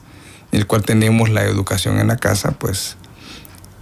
en 0.51 0.59
el 0.59 0.67
cual 0.67 0.83
tenemos 0.83 1.29
la 1.29 1.43
educación 1.43 1.99
en 1.99 2.07
la 2.07 2.17
casa, 2.17 2.51
pues 2.51 2.95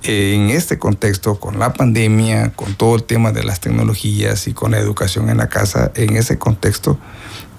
en 0.03 0.49
este 0.49 0.79
contexto, 0.79 1.39
con 1.39 1.59
la 1.59 1.73
pandemia, 1.73 2.51
con 2.51 2.75
todo 2.75 2.95
el 2.95 3.03
tema 3.03 3.31
de 3.31 3.43
las 3.43 3.59
tecnologías 3.59 4.47
y 4.47 4.53
con 4.53 4.71
la 4.71 4.79
educación 4.79 5.29
en 5.29 5.37
la 5.37 5.49
casa, 5.49 5.91
en 5.95 6.15
ese 6.15 6.37
contexto 6.37 6.97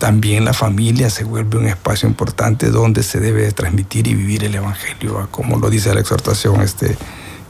también 0.01 0.47
la 0.47 0.55
familia 0.55 1.11
se 1.11 1.24
vuelve 1.24 1.59
un 1.59 1.66
espacio 1.66 2.09
importante 2.09 2.70
donde 2.70 3.03
se 3.03 3.20
debe 3.20 3.53
transmitir 3.53 4.09
y 4.09 4.14
vivir 4.14 4.45
el 4.45 4.55
Evangelio, 4.55 5.28
como 5.30 5.59
lo 5.59 5.68
dice 5.68 5.93
la 5.93 6.01
exhortación, 6.01 6.62
este, 6.62 6.97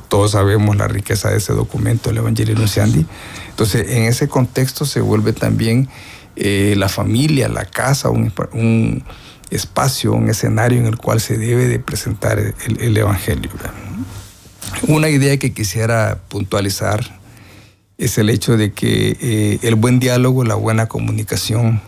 todos 0.08 0.32
sabemos 0.32 0.76
la 0.76 0.88
riqueza 0.88 1.30
de 1.30 1.36
ese 1.36 1.52
documento, 1.52 2.10
el 2.10 2.18
Evangelio 2.18 2.56
Nunciandi. 2.56 3.06
Entonces, 3.50 3.90
en 3.90 4.02
ese 4.02 4.28
contexto 4.28 4.84
se 4.84 5.00
vuelve 5.00 5.32
también 5.32 5.88
eh, 6.34 6.74
la 6.76 6.88
familia, 6.88 7.48
la 7.48 7.64
casa, 7.64 8.10
un, 8.10 8.32
un, 8.52 9.04
espacio, 9.50 10.12
un 10.12 10.28
escenario 10.28 10.80
en 10.80 10.86
el 10.86 10.96
cual 10.96 11.20
se 11.20 11.38
debe 11.38 11.66
de 11.66 11.78
presentar 11.78 12.40
el, 12.40 12.80
el 12.80 12.96
Evangelio. 12.96 13.50
Una 14.88 15.08
idea 15.08 15.36
que 15.38 15.52
quisiera 15.52 16.20
puntualizar 16.28 17.20
es 17.98 18.18
el 18.18 18.30
hecho 18.30 18.56
de 18.56 18.72
que 18.72 19.16
eh, 19.20 19.58
el 19.62 19.74
buen 19.74 20.00
diálogo, 20.00 20.44
la 20.44 20.54
buena 20.54 20.86
comunicación, 20.86 21.82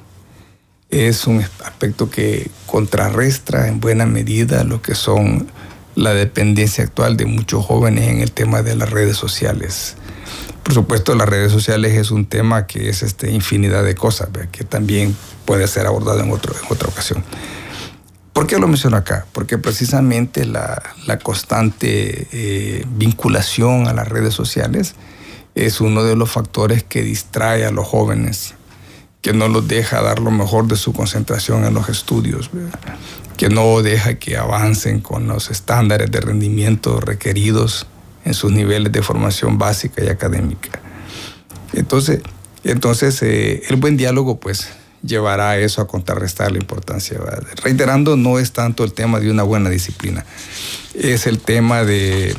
es 0.91 1.27
un 1.27 1.43
aspecto 1.65 2.11
que 2.11 2.51
contrarrestra 2.67 3.69
en 3.69 3.81
buena 3.81 4.05
medida 4.05 4.63
lo 4.63 4.83
que 4.83 4.95
son 4.95 5.51
la 5.95 6.13
dependencia 6.13 6.85
actual 6.85 7.17
de 7.17 7.25
muchos 7.25 7.65
jóvenes 7.65 8.09
en 8.09 8.21
el 8.21 8.31
tema 8.31 8.63
de 8.63 8.77
las 8.77 8.91
redes 8.91 9.17
sociales. 9.17 9.97
Por 10.63 10.75
supuesto, 10.75 11.15
las 11.15 11.29
redes 11.29 11.51
sociales 11.51 11.95
es 11.95 12.11
un 12.11 12.27
tema 12.27 12.67
que 12.67 12.89
es 12.89 13.03
este, 13.03 13.31
infinidad 13.31 13.83
de 13.83 13.95
cosas, 13.95 14.29
que 14.53 14.65
también 14.65 15.17
puede 15.45 15.67
ser 15.67 15.87
abordado 15.87 16.21
en, 16.21 16.31
otra 16.31 16.89
ocasión. 16.89 17.25
¿Por 18.33 18.47
qué 18.47 18.59
lo 18.59 18.67
menciono 18.67 18.97
acá? 18.97 19.27
Porque 19.33 19.59
precisamente 19.59 20.47
la, 20.47 20.83
la 21.07 21.19
constante 21.19 22.29
eh, 22.33 22.85
vinculación 22.89 23.89
a 23.89 23.93
las 23.93 24.09
redes 24.09 24.35
sociales 24.35 24.95
es 25.55 25.81
uno 25.81 26.03
de 26.03 26.17
los 26.17 26.31
factores 26.31 26.83
que 26.83 27.03
distrae 27.03 27.67
a 27.67 27.71
los 27.71 27.87
jóvenes 27.87 28.55
que 29.23 29.33
no 29.33 29.49
los 29.49 29.67
deja 29.69 30.03
dar 30.03 30.19
lo 30.19 30.33
mejor 30.33 30.67
de 30.67 30.77
su 30.77 30.93
concentración 30.93 31.65
en 31.65 31.73
los 31.73 31.89
estudios, 31.89 32.51
que 33.37 33.49
no 33.49 33.81
deja 33.81 34.15
que 34.15 34.37
avancen 34.37 35.01
con 35.01 35.29
los 35.29 35.49
estándares 35.49 36.11
de 36.11 36.21
rendimiento 36.21 37.01
requeridos 37.01 37.87
en 38.25 38.35
sus 38.35 38.51
niveles 38.51 38.91
de 38.91 39.01
formación 39.01 39.59
básica 39.59 40.05
y 40.05 40.09
académica. 40.09 40.81
Entonces, 41.73 42.21
entonces 42.65 43.23
eh, 43.23 43.63
el 43.69 43.77
buen 43.77 43.97
diálogo 43.97 44.41
pues 44.41 44.69
llevará 45.03 45.51
a 45.51 45.59
eso 45.59 45.83
a 45.83 45.87
contrarrestar 45.87 46.53
la 46.53 46.59
importancia. 46.59 47.19
Reiterando, 47.63 48.17
no 48.17 48.39
es 48.39 48.53
tanto 48.53 48.85
el 48.85 48.93
tema 48.93 49.21
de 49.21 49.31
una 49.31 49.43
buena 49.43 49.71
disciplina, 49.71 50.25
es 50.95 51.27
el 51.27 51.39
tema, 51.39 51.85
de, 51.85 52.37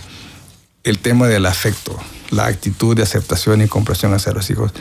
el 0.84 1.00
tema 1.00 1.28
del 1.28 1.46
afecto, 1.46 1.98
la 2.32 2.48
actitud 2.48 2.96
de 2.96 3.04
aceptación 3.04 3.62
y 3.62 3.68
comprensión 3.68 4.14
hacia 4.14 4.32
los 4.32 4.50
hijos. 4.50 4.72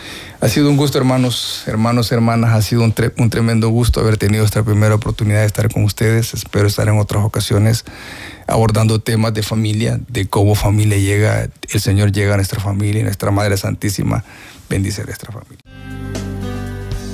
Ha 0.41 0.49
sido 0.49 0.70
un 0.70 0.76
gusto, 0.76 0.99
hermanos, 0.99 1.64
hermanos, 1.66 2.11
hermanas, 2.12 2.55
ha 2.55 2.62
sido 2.62 2.83
un, 2.83 2.95
un, 3.18 3.30
tremendo 3.30 3.68
gusto 3.68 4.01
haber 4.01 4.16
tenido 4.16 4.45
esta 4.45 4.62
primera 4.62 4.95
oportunidad 4.95 5.41
de 5.41 5.47
estar 5.47 5.70
con 5.72 5.85
ustedes. 5.85 6.35
Espero 6.35 6.66
estar 6.66 6.89
en 6.89 6.99
otras 6.99 7.24
ocasiones 7.24 7.85
abordando 8.47 9.01
temas 9.01 9.35
de 9.35 9.43
familia, 9.43 10.01
de 10.09 10.26
cómo 10.28 10.55
familia 10.55 10.99
llega, 10.99 11.49
el 11.70 11.80
Señor 11.80 12.12
llega 12.12 12.35
a 12.35 12.37
nuestra 12.37 12.61
familia 12.61 13.01
y 13.01 13.05
nuestra 13.05 13.30
Madre 13.30 13.57
Santísima 13.57 14.24
bendice 14.68 15.03
a 15.03 15.05
nuestra 15.05 15.33
familia. 15.33 15.62